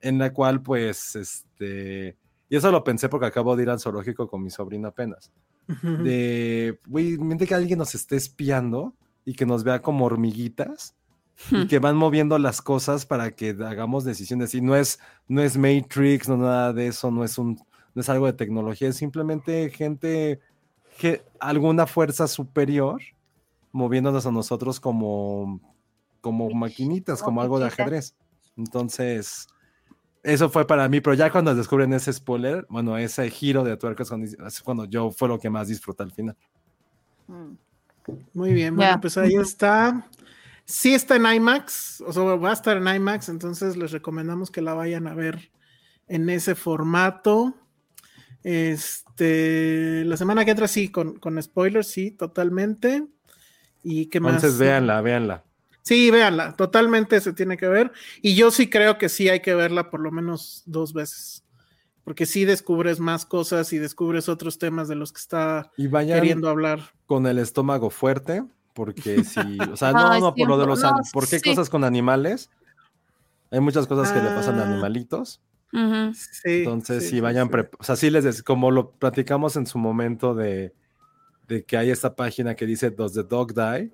[0.00, 2.16] En la cual, pues, este.
[2.48, 5.32] Y eso lo pensé porque acabo de ir al zoológico con mi sobrino apenas
[5.66, 8.94] de, güey, mente que alguien nos esté espiando
[9.24, 10.94] y que nos vea como hormiguitas
[11.50, 11.66] y Hmm.
[11.66, 14.54] que van moviendo las cosas para que hagamos decisiones.
[14.54, 17.58] Y no es, no es Matrix, no nada de eso, no es un,
[17.94, 20.40] no es algo de tecnología, es simplemente gente,
[20.98, 23.00] que, alguna fuerza superior
[23.72, 25.60] moviéndonos a nosotros como,
[26.20, 28.14] como maquinitas, como como algo de ajedrez.
[28.56, 29.48] Entonces,
[30.24, 34.02] eso fue para mí, pero ya cuando descubren ese spoiler, bueno, ese giro de tuerca
[34.02, 36.36] es cuando, es cuando yo fue lo que más disfruté al final.
[37.28, 37.52] Mm.
[38.32, 40.08] Muy bien, bueno, pues ahí está.
[40.64, 44.62] Sí está en IMAX, o sea, va a estar en IMAX, entonces les recomendamos que
[44.62, 45.50] la vayan a ver
[46.08, 47.54] en ese formato.
[48.42, 53.06] Este, la semana que entra sí, con, con spoilers, sí, totalmente.
[53.82, 54.36] ¿Y qué más?
[54.36, 55.44] Entonces, véanla, véanla.
[55.84, 57.92] Sí, véanla, totalmente se tiene que ver.
[58.22, 61.44] Y yo sí creo que sí hay que verla por lo menos dos veces.
[62.04, 66.18] Porque sí descubres más cosas y descubres otros temas de los que está Y vayan
[66.20, 66.80] queriendo hablar.
[67.06, 68.42] con el estómago fuerte,
[68.74, 71.48] porque si, o sea, no, no, por lo de los, no, an- ¿por qué sí.
[71.50, 72.50] cosas con animales?
[73.50, 74.66] Hay muchas cosas que le pasan a Ah.
[74.66, 75.40] animalitos.
[76.14, 77.58] Sí, Entonces, sí, si vayan, sí.
[77.78, 80.72] o sea, sí les des- como lo platicamos en su momento de,
[81.48, 83.90] de que hay esta página que dice Does the dog die?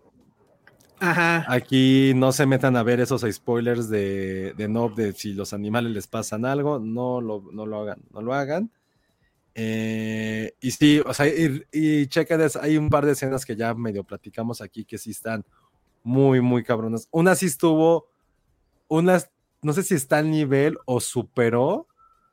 [1.01, 1.45] Ajá.
[1.49, 5.93] Aquí no se metan a ver esos spoilers de, de Nob de si los animales
[5.93, 8.71] les pasan algo, no lo, no lo hagan, no lo hagan.
[9.55, 13.57] Eh, y sí, o sea, y, y chequen, es- hay un par de escenas que
[13.57, 15.45] ya medio platicamos aquí que sí están
[16.03, 17.09] muy, muy cabronas.
[17.11, 18.09] Una sí estuvo,
[18.89, 19.31] unas,
[19.63, 21.89] no sé si está al nivel o superó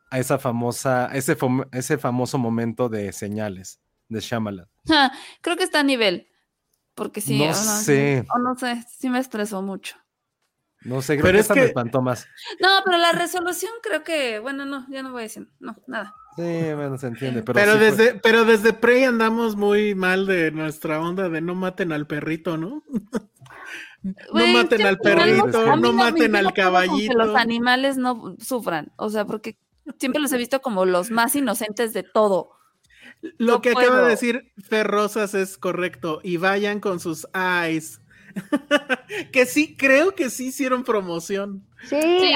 [0.10, 1.36] a esa famosa, ese,
[1.72, 3.80] ese famoso momento de señales
[4.10, 4.68] de Shyamalan.
[4.88, 5.12] Ja,
[5.42, 6.28] Creo que está a nivel.
[6.98, 8.26] Porque sí, No o sé.
[8.36, 9.96] O no sé, sí me estresó mucho.
[10.82, 12.28] No sé, creo Pero que es esta me que- espantó más.
[12.60, 16.16] No, pero la resolución creo que, bueno, no, ya no voy a decir, no, nada.
[16.36, 20.26] Sí, bueno, se entiende, pero, Pero, sí fue- desde, pero desde Prey andamos muy mal
[20.26, 22.84] de nuestra onda de no maten al perrito, ¿no?
[24.34, 27.14] no maten al perrito, no me- maten al no con Que caballito.
[27.18, 29.58] los animales no sufran, o sea, porque
[30.00, 32.52] siempre los he visto como los más inocentes de todo.
[33.38, 36.20] Lo no que acaba de decir Fer Rosas es correcto.
[36.24, 38.00] Y vayan con sus eyes.
[39.32, 41.66] que sí, creo que sí hicieron promoción.
[41.90, 42.34] Sí, Sí.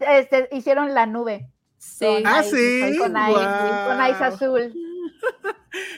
[0.00, 1.48] este, hicieron la nube.
[1.78, 2.06] Sí.
[2.06, 2.56] Con Ah, ice,
[2.92, 4.24] sí, Con ice, con ice guau.
[4.24, 4.74] azul.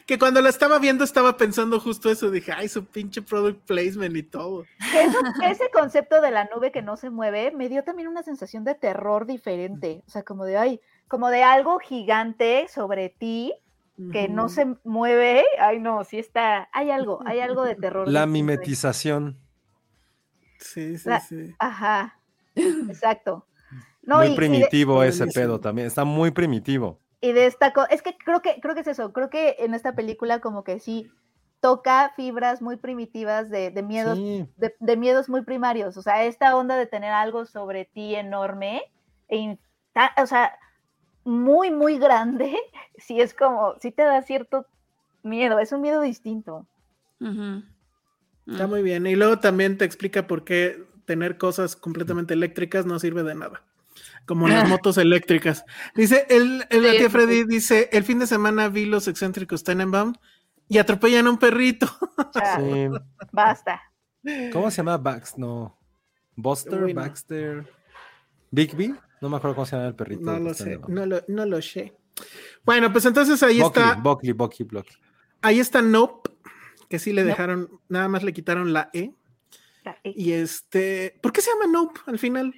[0.06, 2.30] Que cuando la estaba viendo estaba pensando justo eso.
[2.30, 4.64] Dije, ay, su pinche product placement y todo.
[4.94, 8.64] Eso- ese concepto de la nube que no se mueve me dio también una sensación
[8.64, 10.02] de terror diferente.
[10.06, 13.52] O sea, como de, ay, como de algo gigante sobre ti
[14.12, 15.44] que no se mueve.
[15.58, 16.68] Ay, no, sí está.
[16.72, 18.08] Hay algo, hay algo de terror.
[18.08, 19.38] la mimetización.
[20.58, 21.54] Sí, sí, La- sí.
[21.58, 22.18] Ajá,
[22.54, 23.46] exacto.
[24.02, 25.86] No, muy y- y de- primitivo ese pedo también.
[25.86, 27.00] Está muy primitivo.
[27.20, 29.94] y de esta es que creo que creo que es eso creo que en esta
[29.94, 31.10] película como que sí
[31.60, 34.46] toca fibras muy primitivas de, de miedos Sí.
[34.58, 38.82] de, de miedos muy primarios o sea esta onda de tener algo sobre ti enorme
[39.28, 39.58] e in-
[39.94, 40.52] ta- o sea
[41.26, 42.56] muy muy grande
[42.98, 44.66] sí es como sí te da cierto
[45.22, 46.66] miedo es un miedo distinto.
[48.46, 48.70] Está Mm.
[48.70, 49.06] muy bien.
[49.06, 53.64] Y luego también te explica por qué tener cosas completamente eléctricas no sirve de nada.
[54.26, 55.64] Como las motos eléctricas.
[55.94, 60.14] Dice, el, el la Sí, Freddy dice, el fin de semana vi los excéntricos Tenenbaum
[60.68, 61.86] y atropellan a un perrito.
[62.56, 62.88] Sí.
[63.32, 63.80] basta
[64.52, 65.38] ¿Cómo se llama Bax?
[65.38, 65.76] No.
[66.36, 67.00] Buster, Uy, no.
[67.00, 67.66] Baxter.
[68.50, 68.94] Bigby.
[69.20, 70.22] No me acuerdo cómo se llama el perrito.
[70.22, 71.94] No lo sé, no lo, no lo sé.
[72.64, 74.96] Bueno, pues entonces ahí Buckley, está, Buckley, Buckley, Buckley.
[75.42, 76.30] ahí está Nope,
[76.88, 77.30] que sí le Nope.
[77.30, 79.12] dejaron, nada más le quitaron la E.
[79.84, 82.54] La- y- Y este, ¿por qué se llama Nope al final?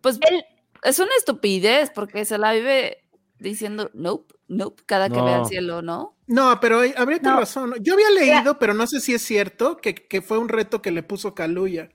[0.00, 0.44] Pues Él-
[0.82, 2.98] es una estupidez porque se la vive
[3.38, 6.16] diciendo nope, nope, cada que ve al cielo, ¿no?
[6.28, 7.38] No, pero hay- habría que No.
[7.40, 7.74] razón.
[7.80, 10.90] Yo había leído, pero no sé si es cierto, que, que fue un reto que
[10.92, 11.88] le puso Kaluya.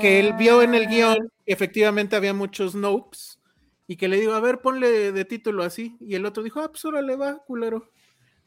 [0.00, 0.90] Que él vio en el Ah.
[0.90, 3.38] guion, que efectivamente había muchos nopes,
[3.86, 5.96] y que le digo, a ver, ponle de título así.
[6.00, 7.90] Y el otro dijo, ah, pues órale, va, culero.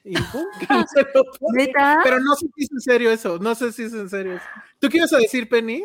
[0.04, 1.66] Y pum, que se lo pone.
[1.68, 2.00] ¿Neta?
[2.04, 4.46] Pero no sé si es en serio eso, no sé si es en serio eso.
[4.80, 5.84] ¿Tú qué ibas a decir, Penny?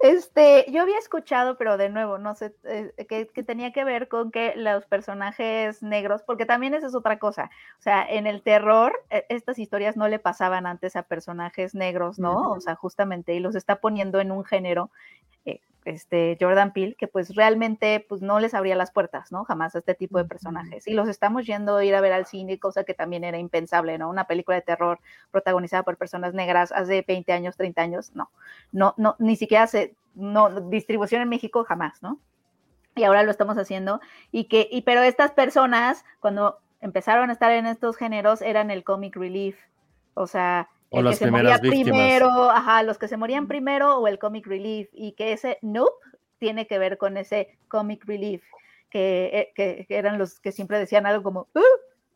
[0.00, 4.08] Este, yo había escuchado, pero de nuevo, no sé, eh, que, que tenía que ver
[4.08, 8.40] con que los personajes negros, porque también esa es otra cosa, o sea, en el
[8.40, 12.50] terror, eh, estas historias no le pasaban antes a personajes negros, ¿no?
[12.50, 14.90] O sea, justamente, y los está poniendo en un género,
[15.44, 19.44] eh, este, Jordan Peele, que pues realmente, pues no les abría las puertas, ¿no?
[19.44, 22.26] Jamás a este tipo de personajes, y los estamos yendo a ir a ver al
[22.26, 24.08] cine, cosa que también era impensable, ¿no?
[24.10, 25.00] Una película de terror
[25.30, 28.30] protagonizada por personas negras hace 20 años, 30 años, no
[28.72, 32.18] no, no, ni siquiera se, no, distribución en México jamás, ¿no?
[32.96, 34.00] Y ahora lo estamos haciendo.
[34.32, 38.84] Y que, y, pero estas personas, cuando empezaron a estar en estos géneros, eran el
[38.84, 39.58] comic relief.
[40.14, 41.84] O sea, O el las que se moría primeras víctimas.
[41.92, 44.88] primero, ajá, los que se morían primero o el comic relief.
[44.92, 45.92] Y que ese nope
[46.38, 48.42] tiene que ver con ese comic relief,
[48.90, 51.60] que, eh, que, que eran los que siempre decían algo como, "Uh",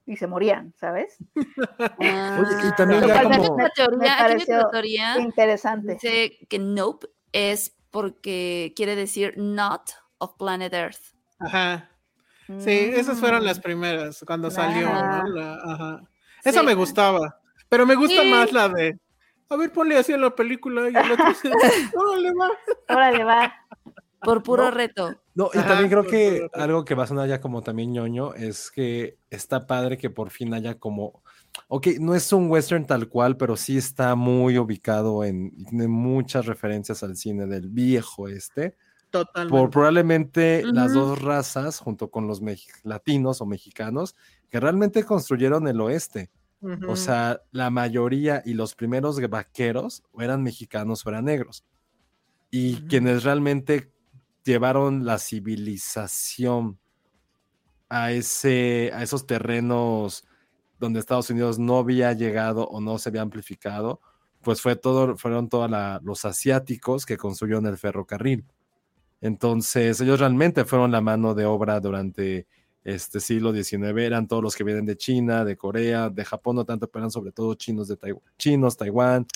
[0.07, 1.17] y se morían, ¿sabes?
[1.99, 5.95] Oye, y también ya como- me pareció teoría Interesante.
[5.95, 11.15] dice que nope es porque quiere decir not of planet Earth.
[11.39, 11.91] Ajá.
[12.59, 13.63] Sí, esas fueron las Mm.
[13.63, 14.89] primeras cuando salió.
[14.89, 15.29] ¿no?
[15.29, 16.03] La- ajá.
[16.45, 16.67] Esa Sí.
[16.67, 17.41] me gustaba,
[17.75, 18.31] pero me gusta Sí.
[18.31, 18.97] más la de,
[19.49, 21.51] a ver, ponle así en la película y el otro dice,
[21.97, 22.51] órale, va.
[22.89, 23.53] Órale, va.
[24.21, 24.71] Por puro No.
[24.71, 25.15] reto.
[25.35, 28.35] No, y Ajá, también creo que algo que va a sonar ya como también ñoño
[28.35, 31.25] es que está padre que por fin haya como,
[31.67, 35.89] ok, no es un western tal cual, pero sí está muy ubicado en, y tiene
[35.89, 38.77] muchas referencias al cine del viejo este,
[39.11, 39.51] Totalmente.
[39.61, 42.41] por probablemente las dos razas junto con los
[42.85, 44.15] latinos o mexicanos
[44.49, 46.31] que realmente construyeron el oeste.
[46.89, 51.65] O sea, la mayoría y los primeros vaqueros eran mexicanos o eran negros.
[52.51, 53.93] Y quienes realmente
[54.45, 56.79] llevaron la civilización
[57.89, 60.25] a, ese, a esos terrenos
[60.79, 64.01] donde Estados Unidos no había llegado o no se había amplificado,
[64.43, 65.71] pues fue todo, fueron todos
[66.03, 68.45] los asiáticos que construyeron el ferrocarril.
[69.21, 72.47] Entonces, ellos realmente fueron la mano de obra durante
[72.85, 76.65] este siglo XIX, eran todos los que vienen de China, de Corea, de Japón, no
[76.65, 79.27] tanto, pero eran sobre todo chinos de Taiwán, chinos, Taiwán,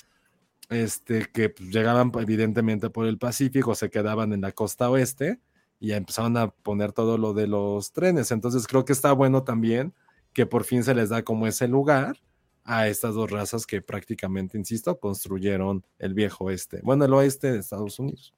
[0.69, 5.39] este, que pues, llegaban evidentemente por el Pacífico, se quedaban en la costa oeste
[5.79, 8.31] y empezaron a poner todo lo de los trenes.
[8.31, 9.93] Entonces creo que está bueno también
[10.33, 12.17] que por fin se les da como ese lugar
[12.63, 17.59] a estas dos razas que prácticamente, insisto, construyeron el viejo oeste, bueno, el oeste de
[17.59, 18.35] Estados Unidos.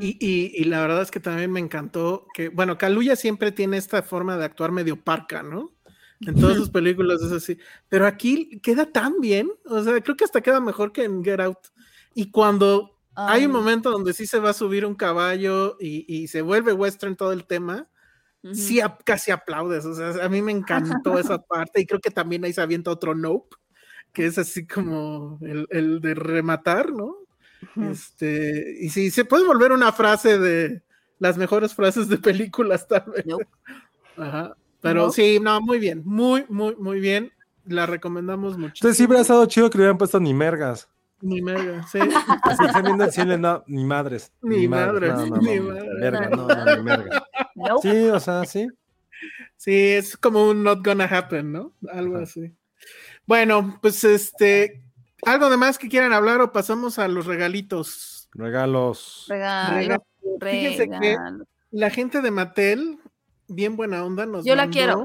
[0.00, 4.02] Y, y, la verdad es que también me encantó que, bueno, Kaluya siempre tiene esta
[4.02, 5.72] forma de actuar medio parca, ¿no?
[6.26, 7.58] En todas sus películas es así.
[7.88, 9.50] Pero aquí queda tan bien.
[9.64, 11.58] O sea, creo que hasta queda mejor que en Get Out.
[12.14, 16.42] Y cuando hay un momento donde sí se va a subir un caballo y, se
[16.42, 17.88] vuelve western todo el tema,
[18.52, 19.84] sí casi aplaudes.
[19.84, 21.80] O sea, a mí me encantó esa parte.
[21.80, 23.56] Y creo que también ahí se avienta otro nope,
[24.12, 27.16] que es así como el, de rematar, ¿no?
[27.90, 30.82] Este, y si se puede volver una frase de
[31.18, 33.24] las mejores frases de películas, tal vez.
[34.16, 34.56] Ajá.
[34.80, 37.32] Pero sí, no, muy bien, muy, muy, muy bien.
[37.64, 38.74] La recomendamos mucho.
[38.74, 40.88] Entonces sí hubiera estado chido que le hubieran puesto ni mergas.
[41.20, 42.00] Ni mergas, sí.
[42.42, 44.32] Así que viendo el cine, no, ni madres.
[44.42, 45.94] Ni, madres, ni madres.
[46.00, 47.22] Merga, no, no, ni mergas.
[47.80, 48.66] Sí, o sea, sí.
[49.56, 51.72] Sí, es como un not gonna happen, ¿no?
[51.92, 52.52] Algo así.
[53.24, 54.81] Bueno, pues este,
[55.22, 58.28] ¿algo de más que quieran hablar o pasamos a los regalitos?
[58.32, 59.26] Regalos.
[59.28, 59.98] Regalos.
[60.40, 61.16] Fíjense que
[61.70, 62.98] la gente de Mattel
[63.48, 64.26] bien buena onda.
[64.26, 65.04] Nos Yo la quiero.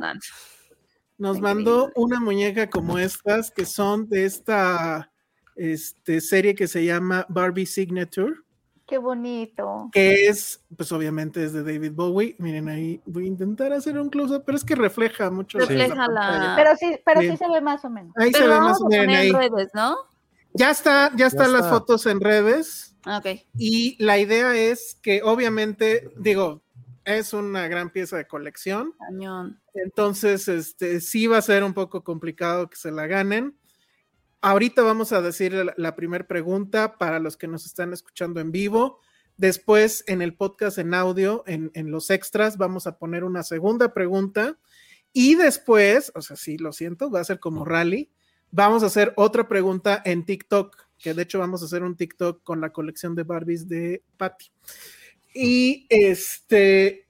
[1.17, 5.11] Nos mandó una muñeca como estas, que son de esta
[5.55, 8.35] este, serie que se llama Barbie Signature.
[8.87, 9.89] Qué bonito.
[9.91, 12.35] Que es, pues obviamente es de David Bowie.
[12.39, 15.57] Miren ahí, voy a intentar hacer un close-up, pero es que refleja mucho.
[15.57, 16.53] Refleja la.
[16.55, 18.13] Pero sí, pero sí se ve más o menos.
[18.15, 19.15] Ahí se ve más o menos.
[19.17, 19.97] En redes, ¿no?
[20.53, 22.95] Ya está, ya, están las fotos en redes.
[23.03, 23.41] Ah, ok.
[23.57, 26.63] Y la idea es que obviamente, digo,
[27.03, 28.93] es una gran pieza de colección.
[28.99, 29.59] Cañón.
[29.73, 33.57] Entonces, este, sí va a ser un poco complicado que se la ganen.
[34.41, 38.99] Ahorita vamos a decir la, primera pregunta para los que nos están escuchando en vivo.
[39.35, 44.59] Después, en el podcast en audio, en, los extras, vamos a poner una segunda pregunta.
[45.11, 48.11] Y después, o sea, sí, lo siento, va a ser como rally.
[48.51, 52.43] Vamos a hacer otra pregunta en TikTok, que de hecho vamos a hacer un TikTok
[52.43, 54.51] con la colección de Barbies de Patty.
[55.33, 57.07] Y este,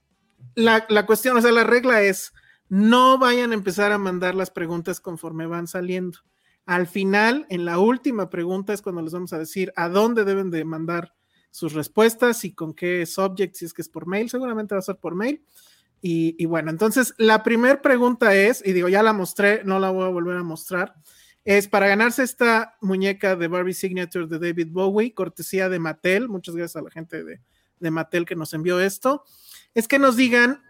[0.55, 2.33] la, la, cuestión, o sea, la regla es,
[2.69, 6.19] no vayan a empezar a mandar las preguntas conforme van saliendo.
[6.67, 10.51] Al final, en la última pregunta es cuando les vamos a decir a dónde deben
[10.51, 11.13] de mandar
[11.49, 14.81] sus respuestas y con qué subject, si es que es por mail, seguramente va a
[14.83, 15.41] ser por mail.
[16.01, 20.03] Y, bueno, entonces la primera pregunta es, y digo, ya la mostré, no la voy
[20.03, 20.93] a volver a mostrar,
[21.45, 26.27] es para ganarse esta muñeca de Barbie Signature de David Bowie, cortesía de Mattel.
[26.27, 29.23] Muchas gracias a la gente de Mattel que nos envió esto,
[29.73, 30.61] es que nos digan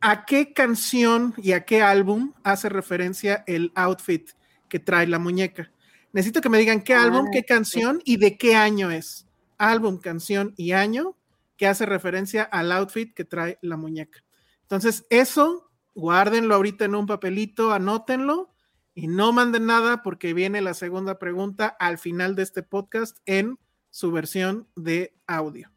[0.00, 4.30] a qué canción y a qué álbum hace referencia el outfit
[4.68, 5.70] que trae la muñeca.
[6.12, 9.26] Necesito que me digan qué álbum, qué ah, canción y de qué año es.
[9.58, 11.16] Álbum, canción y año
[11.56, 14.24] que hace referencia al outfit que trae la muñeca.
[14.62, 18.52] Entonces, eso, guárdenlo ahorita en un papelito, anótenlo
[18.94, 23.58] y no manden nada porque viene la segunda pregunta al final de este podcast en
[23.90, 25.70] su versión de audio.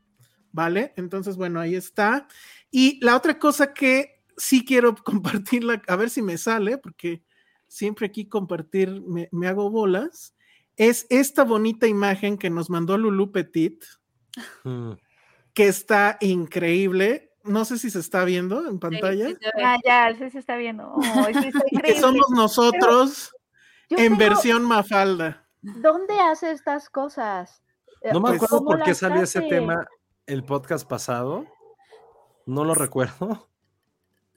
[0.52, 0.94] ¿vale?
[0.95, 2.28] Entonces, bueno, ahí está.
[2.72, 7.24] Y la otra cosa que sí quiero compartirla, a ver si me sale, porque
[7.69, 10.35] siempre aquí compartir me, hago bolas,
[10.75, 13.85] es esta bonita imagen que nos mandó Lulu Petit,
[14.65, 14.93] mm.
[15.53, 17.31] que está increíble.
[17.43, 19.29] No sé si se está viendo en pantalla.
[19.63, 20.95] ah, ya, sí se está viendo.
[21.83, 23.33] que somos nosotros
[23.89, 25.45] en versión Mafalda.
[25.61, 27.61] ¿Dónde hace estas cosas?
[28.11, 29.87] No me acuerdo por qué salió ese tema
[30.25, 31.45] el podcast pasado.
[32.45, 33.48] No lo recuerdo.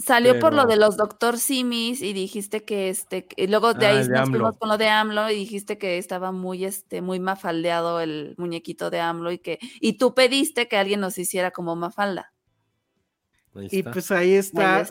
[0.03, 3.91] Salió por lo de los Doctor Simis y dijiste que este, y luego de ah,
[3.91, 8.01] ahí nos fuimos con lo de AMLO y dijiste que estaba muy, este, muy mafaldeado
[8.01, 12.33] el muñequito de AMLO y que, y tú pediste que alguien nos hiciera como mafalda.
[13.55, 14.85] Y pues ahí está,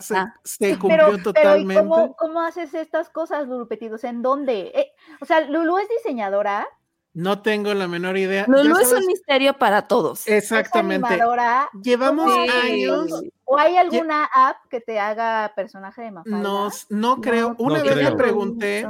[0.44, 1.84] Se, cumplió totalmente.
[2.16, 4.04] ¿cómo, haces estas cosas, Lulu Petidos?
[4.04, 4.70] ¿En dónde?
[4.74, 6.68] Eh, o sea, Lulu es diseñadora,
[7.14, 8.46] no tengo la menor idea.
[8.48, 10.26] Lulu es un misterio para todos.
[10.26, 11.20] Exactamente.
[11.82, 12.32] Llevamos
[12.64, 13.22] años.
[13.44, 16.38] ¿O hay alguna app que te haga personaje de Mafalda?
[16.38, 17.54] No, no creo.
[17.58, 18.88] Una vez le pregunté,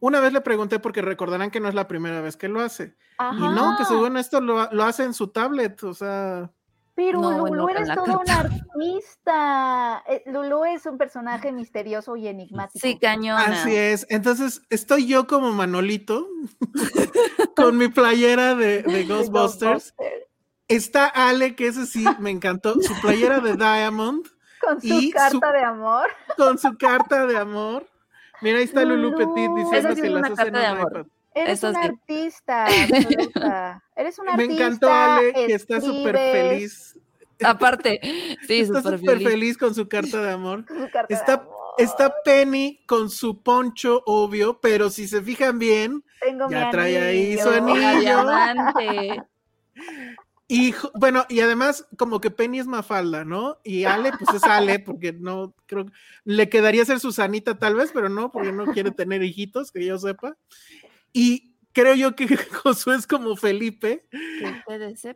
[0.00, 2.96] una vez le pregunté porque recordarán que no es la primera vez que lo hace.
[3.18, 6.50] Y no, que según esto lo, lo hace en su tablet, o sea.
[6.94, 10.02] Pero No, Lulu bueno, eres toda una artista.
[10.06, 12.86] Eh, Lulu es un personaje misterioso y enigmático.
[12.86, 13.44] Sí, cañona.
[13.62, 14.06] Así es.
[14.10, 16.26] Entonces, estoy yo como Manolito
[17.56, 19.94] con mi playera de, Ghostbusters.
[20.68, 24.26] Está Ale, que ese sí me encantó, su playera de Diamond
[24.60, 26.08] Con su y su- carta de amor.
[26.36, 27.86] con su carta de amor.
[28.40, 29.16] Mira, ahí está Lulu Lulu.
[29.34, 30.92] Petit diciendo que las una hace carta en de un amor.
[30.92, 31.06] iPad.
[31.34, 31.88] Eres Eso una sí.
[31.88, 32.66] artista.
[32.66, 33.84] absoluta.
[33.96, 34.64] Eres una Me artista.
[34.66, 36.98] encantó Ale, que está súper feliz.
[37.44, 38.00] Aparte,
[38.46, 39.28] sí, Está súper feliz.
[39.28, 40.64] feliz con su carta de amor.
[40.66, 41.48] con su carta de Está, amor.
[41.78, 47.00] está Penny con su poncho, obvio, pero si se fijan bien, Tengo ya mi trae
[47.00, 48.26] ahí su anillo.
[50.48, 53.56] Y bueno, y además, como que Penny es Mafalda, ¿no?
[53.64, 55.86] Y Ale, pues es Ale, porque no creo
[56.24, 59.98] le quedaría ser Susanita tal vez, pero no, porque no quiere tener hijitos, que yo
[59.98, 60.36] sepa.
[61.12, 62.26] Y creo yo que
[62.62, 64.06] Josué es como Felipe,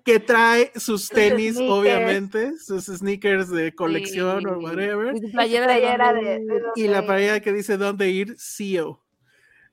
[0.05, 5.32] Que trae sus tenis, obviamente, sus sneakers de colección o whatever, Y su Y su
[5.32, 9.02] playera, playera de, de- de y la paella que dice dónde ir, CEO.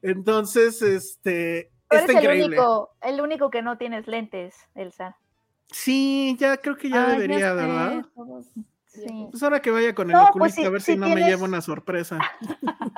[0.02, 2.46] Entonces, este, está eres el increíble.
[2.60, 5.18] único, el único que no tienes lentes, Elsa.
[5.72, 8.06] Sí, ya creo que ya Ay, debería, sé, ¿verdad?
[8.14, 8.48] todos.
[8.94, 9.28] Sí.
[9.32, 11.22] Pues ahora que vaya con el No, oculista, pues sí, a ver si no me
[11.28, 12.20] lleva una sorpresa.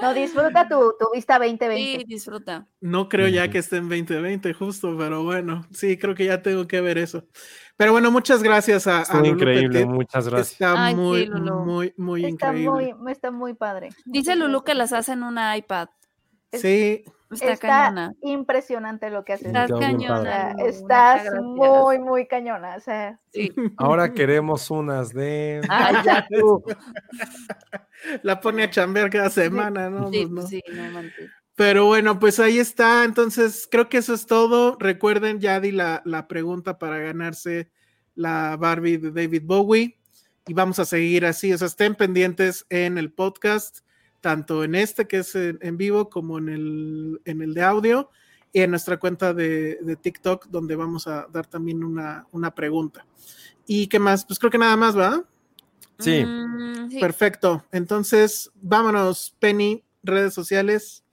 [0.00, 1.76] No, disfruta tu, tu vista 2020.
[1.76, 2.66] Sí, disfruta.
[2.80, 6.66] No creo ya que esté en 2020 justo, pero bueno, sí, creo que ya tengo
[6.66, 7.24] que ver eso.
[7.76, 9.86] Pero bueno, muchas gracias a, a Lulu increíble, Petit.
[9.92, 10.52] muchas gracias.
[10.52, 12.94] Está Ay, sí, muy, muy, muy está, increíble.
[12.94, 13.90] muy, está muy padre.
[14.04, 15.88] Dice Lulu que las hace en una iPad.
[16.52, 18.14] Sí, Está, Está cañona.
[18.22, 19.46] impresionante lo que haces.
[19.48, 20.50] Estás cañona.
[20.58, 21.42] estás gracias.
[21.42, 22.76] muy, muy cañona.
[22.76, 23.50] O sea, Sí.
[23.78, 25.60] Ahora queremos unas de.
[25.68, 26.62] Ay, ya tú.
[28.22, 30.10] la pone a chambear cada semana, ¿no?
[30.10, 30.46] Sí, Pues no.
[30.46, 31.30] sí, no manches.
[31.54, 33.04] Pero bueno, pues ahí está.
[33.04, 34.76] Entonces, creo que eso es todo.
[34.80, 37.70] Recuerden, ya di la, la pregunta para ganarse
[38.14, 39.98] la Barbie de David Bowie.
[40.46, 41.52] Y vamos a seguir así.
[41.52, 43.80] O sea, estén pendientes en el podcast,
[44.22, 48.08] tanto en este que es en, en vivo como en el, en el de audio
[48.52, 53.04] y en nuestra cuenta de, de TikTok, donde vamos a dar también una, una pregunta.
[53.66, 54.24] ¿Y qué más?
[54.24, 55.24] Pues creo que nada más, ¿va?
[55.98, 56.24] Sí.
[56.24, 57.00] Mm, sí.
[57.00, 57.64] Perfecto.
[57.72, 61.04] Entonces, vámonos, Penny, redes sociales.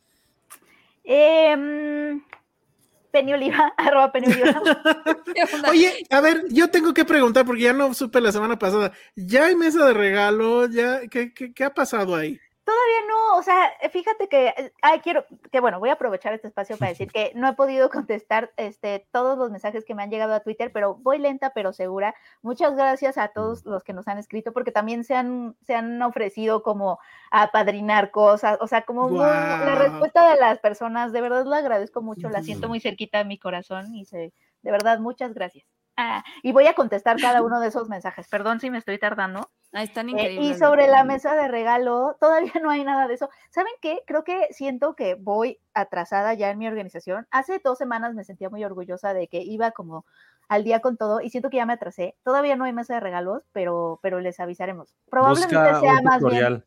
[3.11, 4.61] Penny Oliva, arroba Penny Oliva.
[5.69, 8.91] Oye, a ver, yo tengo que preguntar porque ya no supe la semana pasada.
[9.15, 10.67] ¿Ya hay mesa de regalo?
[10.67, 11.07] ¿Ya?
[11.07, 12.39] ¿Qué, qué, qué ha pasado ahí?
[12.69, 16.49] Todavía no, o sea, fíjate que, eh, ay, quiero, que bueno, voy a aprovechar este
[16.49, 20.11] espacio para decir que no he podido contestar este, todos los mensajes que me han
[20.11, 22.13] llegado a Twitter, pero voy lenta pero segura.
[22.43, 25.99] Muchas gracias a todos los que nos han escrito, porque también se han, se han
[26.03, 26.99] ofrecido como
[27.31, 32.03] a apadrinar cosas, o sea, como la respuesta de las personas, de verdad la agradezco
[32.03, 34.31] mucho, la siento muy cerquita de mi corazón y se,
[34.61, 35.65] de verdad, muchas gracias.
[35.97, 39.49] Ah, y voy a contestar cada uno de esos mensajes, perdón si me estoy tardando.
[39.71, 40.55] Ahí están Eh, increíbles.
[40.55, 43.29] y sobre la mesa de regalo, todavía no hay nada de eso.
[43.49, 44.01] ¿Saben qué?
[44.07, 47.27] Creo que siento que voy atrasada ya en mi organización.
[47.31, 50.05] Hace dos semanas me sentía muy orgullosa de que iba como
[50.47, 52.15] al día con todo y siento que ya me atrasé.
[52.23, 54.95] Todavía no hay mesa de regalos, pero, pero les avisaremos.
[55.09, 56.65] Probablemente Busca sea más bien.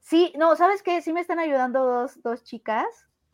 [0.00, 1.02] Sí, no, ¿sabes qué?
[1.02, 2.86] Sí me están ayudando dos, dos chicas,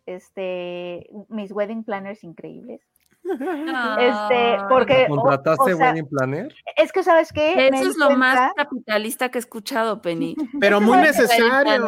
[0.07, 2.83] este, mis wedding planners increíbles.
[3.25, 6.55] Este, porque o- ¿Contrataste o sea, Wedding Planner?
[6.77, 7.69] es que ¿sabes qué?
[7.69, 10.35] Eso es lo más capitalista que he escuchado, Penny.
[10.61, 11.87] Pero muy necesario.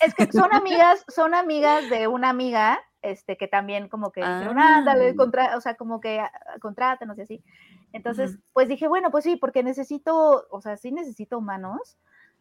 [0.00, 4.58] Es que son amigas, son amigas de una amiga, este, que también como que dijeron,
[4.58, 4.78] Ah.
[4.78, 6.30] ándale, contra, o sea, como que ah,
[6.60, 7.44] contrátanos y así.
[7.92, 8.42] Entonces, Ujú.
[8.52, 11.96] pues dije, bueno, pues sí, porque necesito, o sea, sí necesito humanos.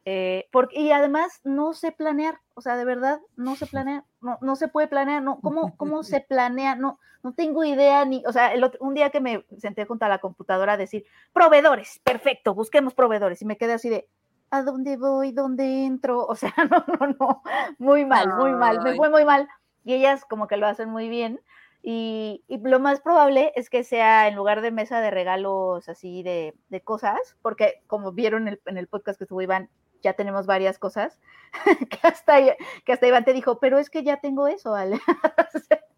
[0.06, 4.38] Eh, porque, y además no sé planear, o sea, de verdad, no sé planear, no,
[4.42, 6.76] no se puede planear, no, ¿cómo, cómo se planea?
[6.76, 10.06] No, no tengo idea ni, o sea, el otro- un día que me senté junto
[10.06, 14.08] a la computadora a decir, proveedores, perfecto, busquemos proveedores, y me quedé así de,
[14.52, 15.32] ¿a dónde voy?
[15.32, 16.26] ¿Dónde entro?
[16.26, 17.42] O sea, no, no, no,
[17.80, 19.48] muy mal, muy mal, me fue muy mal.
[19.86, 21.42] Y ellas como que lo hacen muy bien.
[21.82, 26.24] Y, y lo más probable es que sea en lugar de mesa de regalos así
[26.24, 29.70] de, de cosas, porque como vieron en el, en el podcast que estuvo Iván,
[30.04, 31.18] ya tenemos varias cosas,
[31.90, 32.38] que, hasta,
[32.86, 35.00] que hasta Iván te dijo, pero es que ya tengo eso, Ale.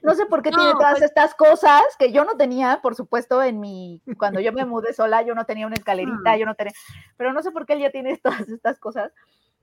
[0.00, 3.42] No sé por qué tiene todas pues- estas cosas que yo no tenía, por supuesto,
[3.42, 6.72] en mi, cuando yo me mudé sola, yo no tenía una escalerita, yo no tenía,
[7.16, 9.12] pero no sé por qué él ya tiene todas estas cosas.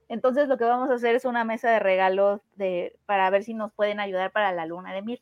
[0.10, 3.54] Entonces lo que vamos a hacer es una mesa de regalos de, para ver si
[3.54, 5.22] nos pueden ayudar para la luna de miel.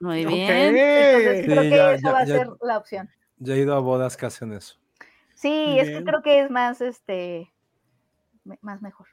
[0.00, 0.76] Muy bien.
[0.76, 3.08] Entonces Sí, creo que ya- esa ya- va a ya- ser la opción.
[3.38, 4.78] Ya he ido a bodas que hacen eso.
[5.40, 7.50] Sí, es que creo que es más, este,
[8.60, 9.06] más mejor.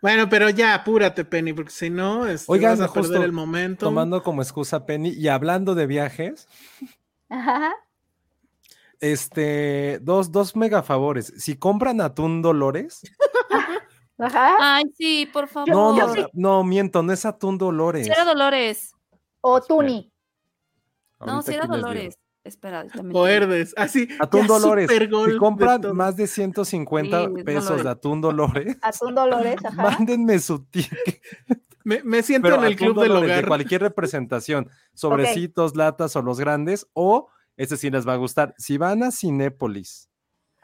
[0.00, 3.32] Bueno, pero ya apúrate, Penny, porque si no, este, Oigan, vas a perder justo el
[3.32, 3.84] momento.
[3.84, 6.48] Tomando como excusa Penny y hablando de viajes,
[7.28, 7.74] Ajá.
[8.98, 11.34] Este, dos, dos mega favores.
[11.36, 13.02] Si compran atún Dolores,
[14.18, 14.56] Ajá.
[14.58, 15.68] Ay, sí, por favor.
[15.68, 16.24] no, no, sí.
[16.32, 18.06] no, miento, no es atún Dolores.
[18.06, 18.94] Si era Dolores.
[19.42, 20.10] O Tuni.
[21.20, 21.66] No, si era.
[21.66, 22.18] Dolores.
[22.46, 23.26] Espera, también.
[23.26, 23.74] Herdes.
[23.76, 24.08] Así.
[24.20, 24.90] Atún ya Dolores.
[24.90, 25.94] Si de compran todo.
[25.94, 27.84] más de 150 Sí, es pesos Dolores.
[27.84, 29.82] de atún Dolores, Atún Dolores, ajá.
[29.82, 31.20] mándenme su ticket.
[31.84, 33.42] Me, me siento Pero en el atún club del hogar.
[33.42, 38.54] de cualquier representación, sobrecitos, latas o los grandes, o este sí les va a gustar.
[38.58, 40.10] Si van a Cinépolis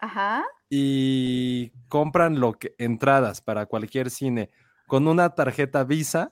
[0.00, 0.44] Ajá.
[0.68, 4.50] y compran lo que entradas para cualquier cine
[4.88, 6.30] con una tarjeta Visa,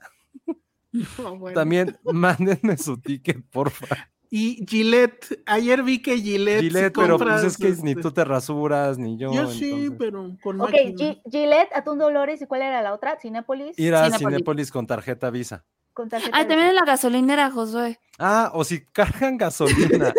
[1.24, 1.55] Oh, bueno.
[1.55, 4.10] también mándenme su ticket, porfa.
[4.32, 6.61] Y Gillette, ayer vi que Gillette.
[6.61, 9.32] Gillette, si pero pues es que ni este, tú te rasuras, ni yo.
[9.32, 10.70] Yo sí, entonces- pero con Ok.
[10.97, 13.19] Gi- Gillette, Atún Dolores, ¿y cuál era la otra?
[13.20, 13.77] Cinépolis.
[13.77, 14.19] Ir a Cinépolis.
[14.36, 15.65] Cinépolis con tarjeta Visa.
[15.93, 17.98] Con tarjeta Ay, de- también en la gasolinera, Josué.
[18.20, 20.15] Ah, o si cargan gasolina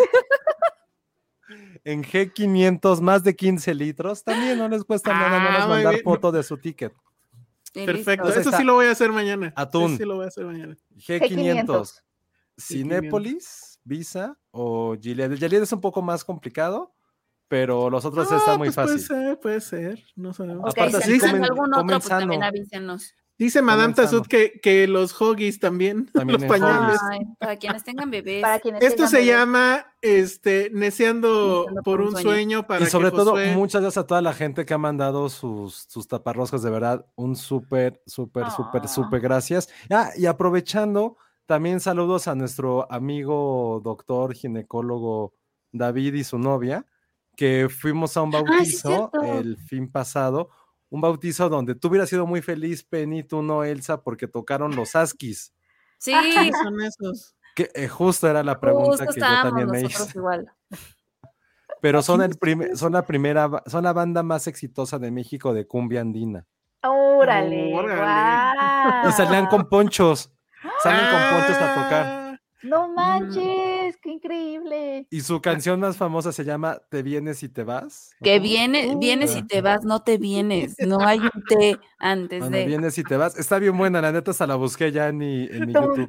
[1.84, 5.94] en G500 más de 15 litros, también no les cuesta nada Ah, menos muy mandar
[5.94, 6.04] bien.
[6.04, 6.92] foto de su ticket.
[7.72, 8.28] Perfecto.
[8.28, 9.54] Eso sí lo voy a hacer mañana.
[9.56, 9.92] Atún.
[9.94, 10.76] Eso sí lo voy a hacer mañana.
[10.96, 12.02] G500,
[12.60, 15.32] Cinépolis, Visa o Gilead.
[15.32, 16.94] El Gilead es un poco más complicado,
[17.48, 18.94] pero los otros Ah, están muy pues fácil.
[19.06, 20.04] Puede ser, puede ser.
[20.16, 20.64] No sabemos.
[20.70, 23.14] Ok, Aparte, si comen- algún otro, pues también avísenos.
[23.38, 27.00] Dice Madame Tazut que, que los hoggies también, También los pañales.
[27.10, 28.40] Ay, para quienes tengan bebés.
[28.42, 29.30] Para quienes Esto tengan se bebés.
[29.30, 34.04] llama este neceando Neceando por un sueño, para Y sobre que todo, Josué- muchas gracias
[34.04, 38.48] a toda la gente que ha mandado sus, sus taparroscas, de verdad, un súper, súper,
[38.50, 38.88] súper, Ah.
[38.88, 39.68] súper gracias.
[39.90, 41.16] Ah, y aprovechando,
[41.46, 45.34] también saludos a nuestro amigo doctor ginecólogo
[45.72, 46.86] David y su novia,
[47.36, 50.50] que fuimos a un sí, bautizo el fin pasado,
[50.90, 54.94] un bautizo donde tú hubieras sido muy feliz, Penny, tú no, Elsa, porque tocaron los
[54.94, 55.54] Askis,
[56.02, 57.36] Sí, ¿Qué son esos?
[57.54, 60.18] que eh, justo era la pregunta justo que yo también me hice.
[60.18, 60.50] igual.
[61.80, 65.66] Pero son, el primer, son la primera, son la banda más exitosa de México de
[65.66, 66.46] cumbia andina.
[66.82, 67.72] Órale.
[67.74, 69.08] Órale.
[69.08, 70.32] Y salían con ponchos.
[70.82, 72.06] Salen con ponchos a tocar.
[72.06, 72.18] Ah.
[72.64, 75.08] No manches, qué increíble.
[75.10, 78.10] Y su canción más famosa se llama Te vienes y te vas.
[78.22, 80.76] Que viene, vienes y te vas, no te vienes.
[80.78, 82.66] No hay un té antes Cuando de.
[82.66, 83.36] vienes y te vas.
[83.36, 86.08] Está bien buena, la neta hasta la busqué ya en mi, en mi YouTube.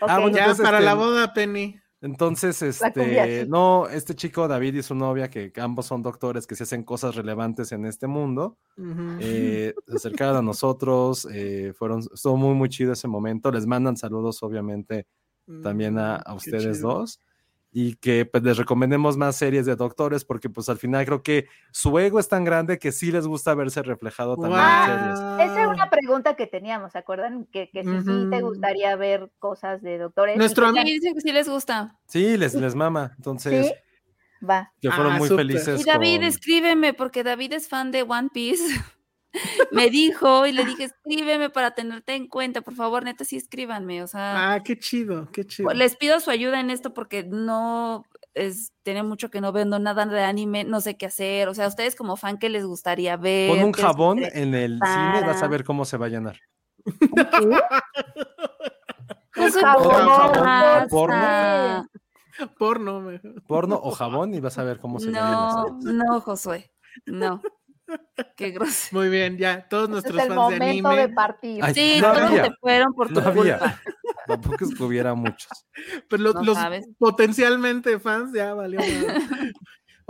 [0.00, 0.22] Ah, Ok.
[0.22, 1.78] bueno, Ya Entonces, para este, la boda, Penny.
[2.00, 6.62] Entonces, este, no, este chico David y su novia, que ambos son doctores que se
[6.62, 8.56] hacen cosas relevantes en este mundo,
[9.20, 13.50] eh, se acercaron a nosotros, eh, fueron, estuvo muy, muy chido ese momento.
[13.50, 15.06] Les mandan saludos, obviamente,
[15.62, 17.20] también a, Mm, a qué ustedes dos
[17.70, 21.46] y que pues, les recomendemos más series de doctores porque pues al final creo que
[21.70, 25.50] su ego es tan grande que sí les gusta verse reflejado también en series.
[25.50, 27.44] Esa era una pregunta que teníamos, ¿se acuerdan?
[27.52, 30.36] Que, que si sí te gustaría ver cosas de doctores.
[30.38, 31.96] Nuestro que ami- Sí, dice que sí les gusta.
[32.06, 33.12] Sí, les, les mama.
[33.18, 33.72] Entonces, Sí,
[34.48, 34.72] va.
[34.80, 35.46] que fueron Ah, muy súper.
[35.46, 35.80] felices.
[35.80, 38.62] Y David, con- escríbeme, porque David es fan de One Piece.
[39.72, 44.02] Me dijo y le dije, escríbeme para tenerte en cuenta, por favor, neta, sí escríbanme.
[44.02, 45.70] O sea, Ah, qué chido, qué chido.
[45.74, 50.06] les pido su ayuda en esto porque no es, tiene mucho que no vendo nada
[50.06, 51.48] de anime, no sé qué hacer.
[51.48, 53.50] O sea, ustedes como fan, ¿qué les gustaría ver?
[53.50, 55.48] Pon un ¿Qué les jabón en el cine, vas a Para.
[55.48, 56.40] ver cómo se va a llenar.
[59.34, 61.86] Soy jabón, porno.
[62.58, 63.10] Porno.
[63.46, 66.06] Porno o jabón y vas a ver cómo se va a No, llenar.
[66.08, 66.70] no, Josué,
[67.06, 67.42] no.
[68.36, 68.98] Qué grosero.
[69.00, 71.02] Muy bien, ya, todos Este nuestros es el fans de momento anime.
[71.02, 71.60] de partir.
[71.64, 73.80] Ay, Sí, no todos había, se fueron por tu no culpa.
[74.26, 75.48] Tampoco es que hubiera muchos.
[76.08, 76.86] Pues los, No los sabes.
[76.98, 78.80] potencialmente fans ya valió.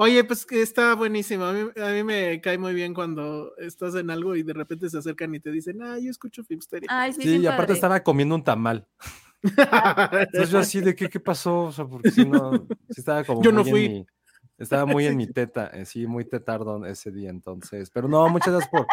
[0.00, 1.44] Oye, pues que está buenísimo.
[1.44, 4.88] A mí, a mí me cae muy bien cuando estás en algo y de repente
[4.88, 6.88] se acercan y te dicen, ah, yo escucho Filmsteria.
[6.90, 7.74] Ay, sí, Sí, y aparte padre.
[7.74, 8.86] estaba comiendo un tamal.
[9.42, 12.52] Entonces yo así de qué, qué pasó, o sea, porque si no,
[12.90, 14.04] sí estaba como Yo no fui.
[14.58, 18.52] Estaba muy en mi teta, eh, sí, muy tetardo ese día, entonces, pero no, muchas
[18.54, 18.86] gracias por,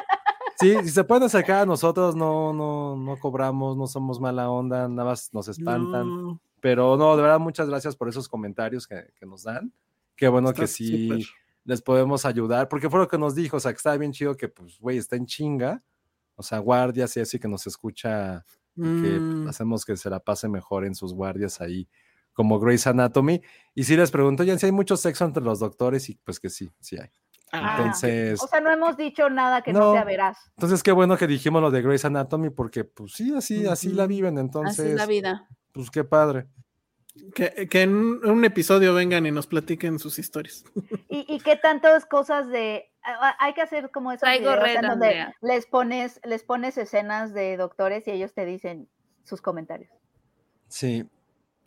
[0.60, 4.88] sí, si se pueden acercar a nosotros, no, no, no cobramos, no somos mala onda,
[4.88, 9.12] nada más nos espantan, No, pero no, de verdad, muchas gracias por esos comentarios que,
[9.16, 9.72] que nos dan,
[10.16, 11.26] qué bueno que está sí súper.
[11.64, 14.38] les podemos ayudar, porque fue lo que nos dijo, o sea, que estaba bien chido
[14.38, 15.84] que, pues, güey, está en chinga,
[16.36, 18.46] o sea, guardias y así que nos escucha
[18.82, 21.88] y que Mm, hacemos que se la pase mejor en sus guardias ahí,
[22.36, 23.41] como Grey's Anatomy.
[23.74, 26.52] Y si les pregunto, ya si hay mucho sexo entre los doctores, y pues que
[26.52, 27.10] sí, sí hay.
[27.52, 29.94] ah, Entonces, O sea, no hemos dicho nada que no, No.
[29.94, 30.38] sea veraz.
[30.57, 34.06] entonces qué bueno que dijimos lo de Grey's Anatomy, porque pues sí, así, así la
[34.06, 35.48] viven, Así entonces, es la vida.
[35.72, 36.45] pues qué padre.
[37.34, 40.66] que, que en un, un episodio vengan y nos platiquen sus historias.
[41.10, 42.91] ¿Y, y qué tantas cosas de...
[43.40, 45.36] Hay que hacer como esos videos red, en donde Andrea.
[45.41, 48.90] les pones, les pones escenas de doctores y ellos te dicen
[49.24, 49.91] sus comentarios.
[50.68, 51.07] Sí.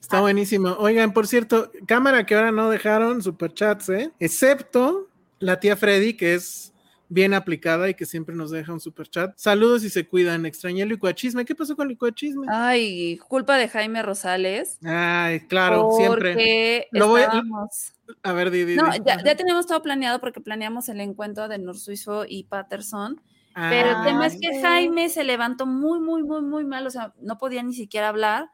[0.01, 0.77] Está buenísimo.
[0.79, 4.11] Oigan, por cierto, cámara que ahora no dejaron superchats, ¿eh?
[4.19, 5.09] Excepto
[5.39, 6.73] la tía Freddy, que es
[7.11, 9.33] bien aplicada y que siempre nos deja un superchat.
[9.37, 10.45] Saludos y se cuidan.
[10.47, 11.45] Extrañé el licuachisme.
[11.45, 12.47] ¿Qué pasó con el licuachisme?
[12.51, 14.79] Ay, culpa de Jaime Rosales.
[14.85, 16.33] Ay, claro, siempre.
[16.33, 17.93] Porque Lo voy a- estábamos-
[18.23, 18.77] A ver, Didi.
[18.77, 23.21] No, ya, ya teníamos todo planeado porque planeamos el encuentro de Norsuizo y Patterson.
[23.71, 24.61] Pero el tema es que sí.
[24.63, 28.51] Jaime se levantó muy, muy, muy, muy mal, o sea, no podía ni siquiera hablar.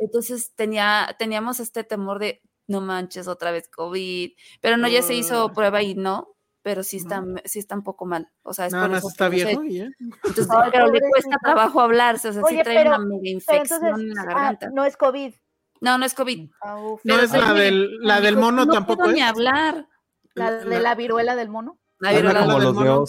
[0.00, 4.32] Entonces tenía, teníamos este temor de, no manches, otra vez COVID.
[4.60, 5.52] Pero no, ya se hizo Ah.
[5.52, 8.30] prueba y no, pero sí está, sí está un poco mal.
[8.42, 9.88] O sea, es Nada por más eso está que no sé- viejo ya.
[10.24, 13.80] Entonces, Ay, pero le cuesta trabajo hablarse, o sea, sí trae pero- una mega infección
[13.84, 14.70] entonces, en la ah, garganta.
[14.72, 15.34] no es COVID.
[15.80, 16.50] No, no es COVID.
[16.62, 16.76] Ah.
[17.04, 19.14] No es la Jaime del, la del mono no tampoco puedo es.
[19.16, 19.86] ni hablar.
[20.34, 21.78] La de la viruela del mono.
[22.00, 23.04] La viruela la como del los mono.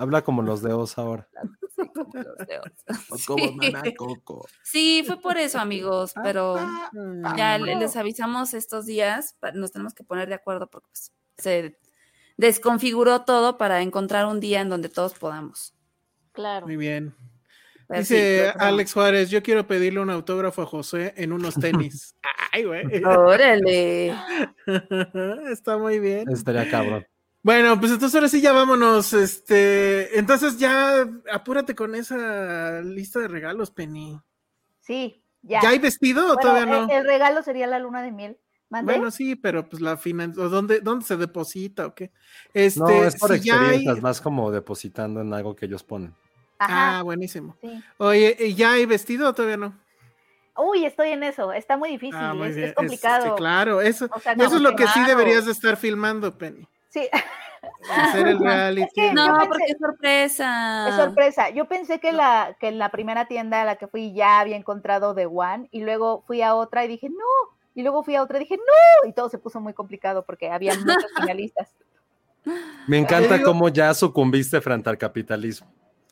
[0.00, 1.28] Habla como los deos ahora.
[2.14, 2.72] los dedos.
[3.26, 3.56] Como Sí.
[3.70, 4.46] Nana Coco.
[4.64, 6.56] Sí, fue por eso, amigos, pero
[6.92, 7.36] Mm.
[7.36, 11.78] ya le- les avisamos estos días, nos tenemos que poner de acuerdo porque pues, se
[12.36, 15.74] desconfiguró todo para encontrar un día en donde todos podamos.
[16.32, 16.66] Claro.
[16.66, 17.14] Muy bien.
[17.88, 22.14] Pero Dice Alex Juárez, yo quiero pedirle un autógrafo a José en unos tenis.
[22.52, 23.04] Ay, güey.
[23.04, 24.14] Órale.
[25.50, 26.28] Está muy bien.
[26.30, 27.06] Estaría cabrón.
[27.42, 29.12] Bueno, pues entonces ahora sí ya vámonos.
[29.12, 34.20] Este, entonces ya apúrate con esa lista de regalos, Penny.
[34.80, 35.60] Sí, ya.
[35.62, 36.90] ¿Ya hay vestido o todavía no?
[36.90, 38.38] el, regalo sería la luna de miel.
[38.68, 38.92] ¿Mandé?
[38.92, 42.12] Bueno, sí, pero pues la financiación, ¿dónde, ¿dónde se deposita o qué?
[42.54, 46.14] Este, No, es por si hay- experiencias, más como depositando en algo que ellos ponen.
[46.58, 46.98] Ajá.
[46.98, 47.56] Ah, buenísimo.
[47.60, 47.82] sí.
[47.96, 49.76] Oye, ¿y ¿ya hay vestido o todavía no?
[50.56, 51.52] Uy, estoy en eso.
[51.52, 52.16] Está muy difícil.
[52.16, 53.24] Ah, muy es, complicado.
[53.24, 56.68] sí, claro, eso, O sea, eso es lo que sí deberías de estar filmando, Penny.
[56.90, 57.08] Sí,
[57.90, 58.82] Hacer el reality.
[58.82, 60.88] Es que No, pensé- porque es sorpresa.
[60.88, 61.50] es sorpresa.
[61.50, 64.56] Yo pensé que la, que en la primera tienda a la que fui ya había
[64.56, 67.56] encontrado The One y luego fui a otra y dije, no.
[67.74, 69.08] Y luego fui a otra y dije, no.
[69.08, 71.72] Y todo se puso muy complicado porque había muchos finalistas.
[72.86, 75.68] Me encanta digo- cómo ya sucumbiste frente al capitalismo.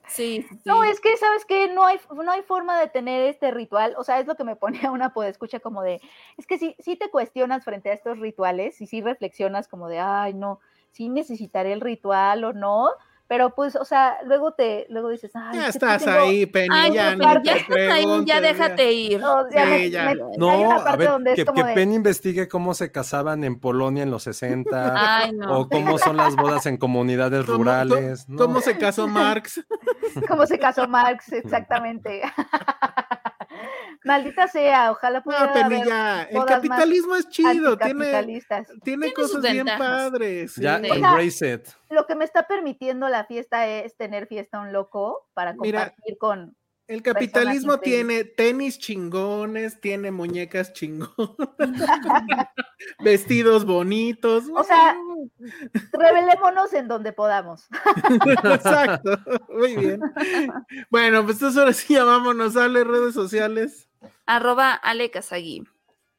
[0.07, 1.69] Sí, sí, No, es que, ¿sabes qué?
[1.69, 3.95] No hay, no hay forma de tener este ritual.
[3.99, 6.01] O sea, es lo que me ponía una podescucha como de,
[6.39, 9.99] es que sí, sí te cuestionas frente a estos rituales y sí reflexionas como de,
[9.99, 10.61] ay, no,
[10.93, 12.89] sí necesitaré el ritual o no.
[13.31, 16.69] Pero pues, o sea, luego te, luego dices, ay, Ya estás tengo- ahí, Penny.
[16.73, 19.21] Ay, ya, pero ni ya te estás ahí, ya déjate ir.
[19.21, 20.05] No, ya Sí, me- ya.
[20.07, 24.11] me- No, a ver, que, que de, Penny investigue cómo se casaban en Polonia en
[24.11, 25.59] los 60 Ay, no.
[25.61, 28.25] o cómo son las bodas en comunidades ¿Cómo- rurales.
[28.25, 28.45] cómo- ¿no?
[28.47, 29.63] ¿Cómo se casó Marx?
[30.27, 32.23] cómo se casó Marx, exactamente.
[34.05, 36.41] Maldita sea, ojalá pudiera No.
[36.41, 37.77] El capitalismo es chido.
[37.79, 38.35] Tiene,
[38.83, 40.53] tiene cosas bien padres.
[40.55, 40.63] sí.
[40.63, 40.87] Ya, Sí.
[40.91, 41.69] embrace it.
[41.91, 46.19] Lo que me está permitiendo la fiesta es tener fiesta un loco para Mira, compartir
[46.19, 46.57] con
[46.89, 51.13] El capitalismo tiene tenis chingones, tiene muñecas chingones,
[53.05, 54.45] vestidos bonitos.
[54.55, 54.97] O sea,
[55.93, 57.69] revelémonos en donde podamos.
[58.43, 59.19] Exacto,
[59.51, 60.01] muy bien.
[60.89, 63.87] Bueno, pues entonces ahora sí ya vámonos, sale redes sociales.
[64.25, 65.65] Arroba Ale Kazagi.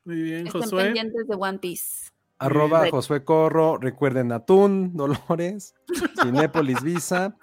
[0.05, 0.83] Muy bien, Estén Josué.
[0.85, 2.11] pendientes de One Piece.
[2.39, 2.89] Arroba.
[2.89, 5.75] Josué Corro, recuerden Atún, Dolores,
[6.21, 7.35] Cinépolis Visa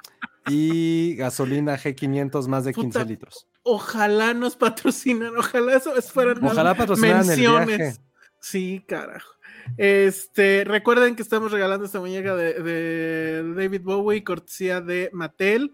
[0.49, 3.05] y gasolina G500 más de 15 Puta.
[3.05, 3.47] litros.
[3.63, 7.79] Ojalá nos patrocinan, ojalá eso fueran Ojalá patrocinaran el menciones.
[7.79, 7.97] viaje.
[8.41, 9.33] Sí, carajo.
[9.77, 15.73] Este, recuerden que estamos regalando esta muñeca de, de David Bowie, cortesía de Mattel.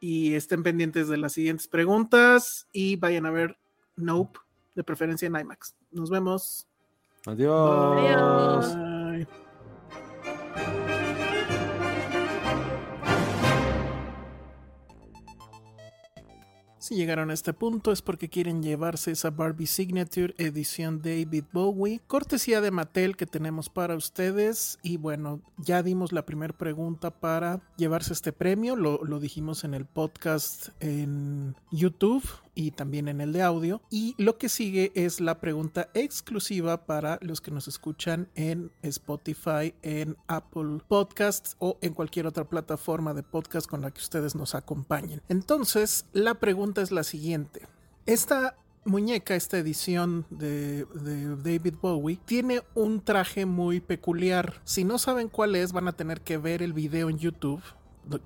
[0.00, 3.56] Y estén pendientes de las siguientes preguntas y vayan a ver
[3.96, 4.38] Nope,
[4.74, 5.74] de preferencia en IMAX.
[5.92, 6.68] Nos vemos.
[7.26, 8.76] Adiós.
[16.84, 22.02] Si llegaron a este punto es porque quieren llevarse esa Barbie Signature edición David Bowie,
[22.06, 24.78] cortesía de Mattel que tenemos para ustedes.
[24.82, 29.72] Y bueno, ya dimos la primera pregunta para llevarse este premio, lo, lo dijimos en
[29.72, 32.22] el podcast en YouTube
[32.54, 33.80] y también en el de audio.
[33.90, 39.74] Y lo que sigue es la pregunta exclusiva para los que nos escuchan en Spotify,
[39.82, 44.54] en Apple Podcasts o en cualquier otra plataforma de podcast con la que ustedes nos
[44.54, 45.22] acompañen.
[45.28, 47.66] Entonces, la pregunta es la siguiente.
[48.06, 54.60] Esta muñeca, esta edición de, de David Bowie, tiene un traje muy peculiar.
[54.64, 57.62] Si no saben cuál es, van a tener que ver el video en YouTube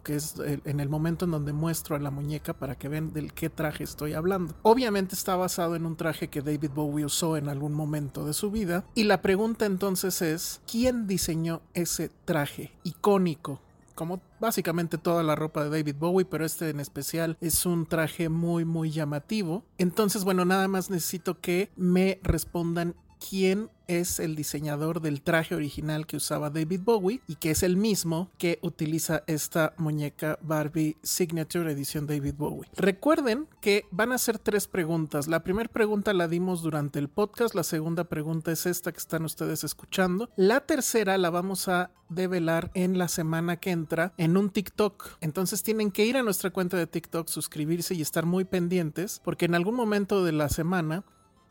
[0.02, 3.32] que es en el momento en donde muestro a la muñeca para que vean del
[3.32, 4.54] qué traje estoy hablando.
[4.62, 8.50] Obviamente está basado en un traje que David Bowie usó en algún momento de su
[8.50, 13.60] vida y la pregunta entonces es ¿quién diseñó ese traje icónico
[13.98, 18.28] como básicamente toda la ropa de David Bowie, pero este en especial es un traje
[18.28, 19.64] muy muy llamativo.
[19.76, 26.06] Entonces, bueno, nada más necesito que me respondan quién es el diseñador del traje original
[26.06, 31.72] que usaba David Bowie y que es el mismo que utiliza esta muñeca Barbie Signature
[31.72, 32.68] edición David Bowie.
[32.76, 35.26] Recuerden que van a ser tres preguntas.
[35.26, 39.24] La primera pregunta la dimos durante el podcast, la segunda pregunta es esta que están
[39.24, 40.28] ustedes escuchando.
[40.36, 45.16] La tercera la vamos a develar en la semana que entra en un TikTok.
[45.20, 49.46] Entonces tienen que ir a nuestra cuenta de TikTok, suscribirse y estar muy pendientes porque
[49.46, 51.04] en algún momento de la semana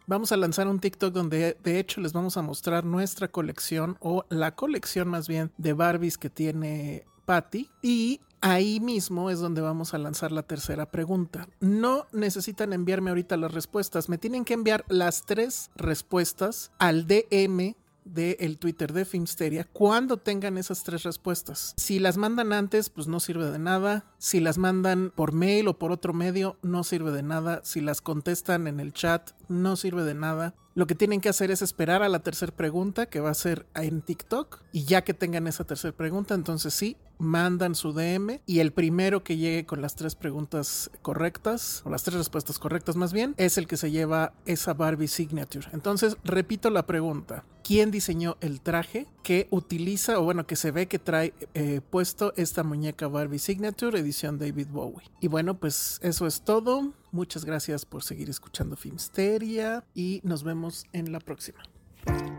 [0.07, 4.25] vamos a lanzar un TikTok donde de hecho les vamos a mostrar nuestra colección o
[4.29, 9.93] la colección más bien de Barbies que tiene Patty y ahí mismo es donde vamos
[9.93, 11.47] a lanzar la tercera pregunta.
[11.59, 17.75] No necesitan enviarme ahorita las respuestas, me tienen que enviar las tres respuestas al DM
[18.07, 21.73] del Twitter de Filmsteria cuando tengan esas tres respuestas.
[21.77, 24.05] Si las mandan antes, pues no sirve de nada.
[24.17, 27.61] Si las mandan por mail o por otro medio, no sirve de nada.
[27.63, 30.55] Si las contestan en el chat, no sirve de nada.
[30.77, 33.65] Lo que tienen que hacer es esperar a la tercera pregunta que va a ser
[33.73, 38.59] en TikTok y ya que tengan esa tercera pregunta, entonces sí, mandan su DM y
[38.59, 43.13] el primero que llegue con las tres preguntas correctas, o las tres respuestas correctas más
[43.13, 45.67] bien, es el que se lleva esa Barbie Signature.
[45.73, 47.43] Entonces, repito la pregunta.
[47.63, 52.33] ¿Quién diseñó el traje que utiliza, o bueno, que se ve que trae eh, puesto
[52.37, 55.09] esta muñeca Barbie Signature edición David Bowie?
[55.19, 56.93] Y bueno, pues eso es todo.
[57.11, 61.59] Muchas gracias por seguir escuchando Filmsteria y nos vemos en la próxima.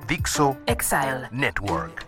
[0.09, 1.29] Dixo Exile.
[1.31, 2.08] Network.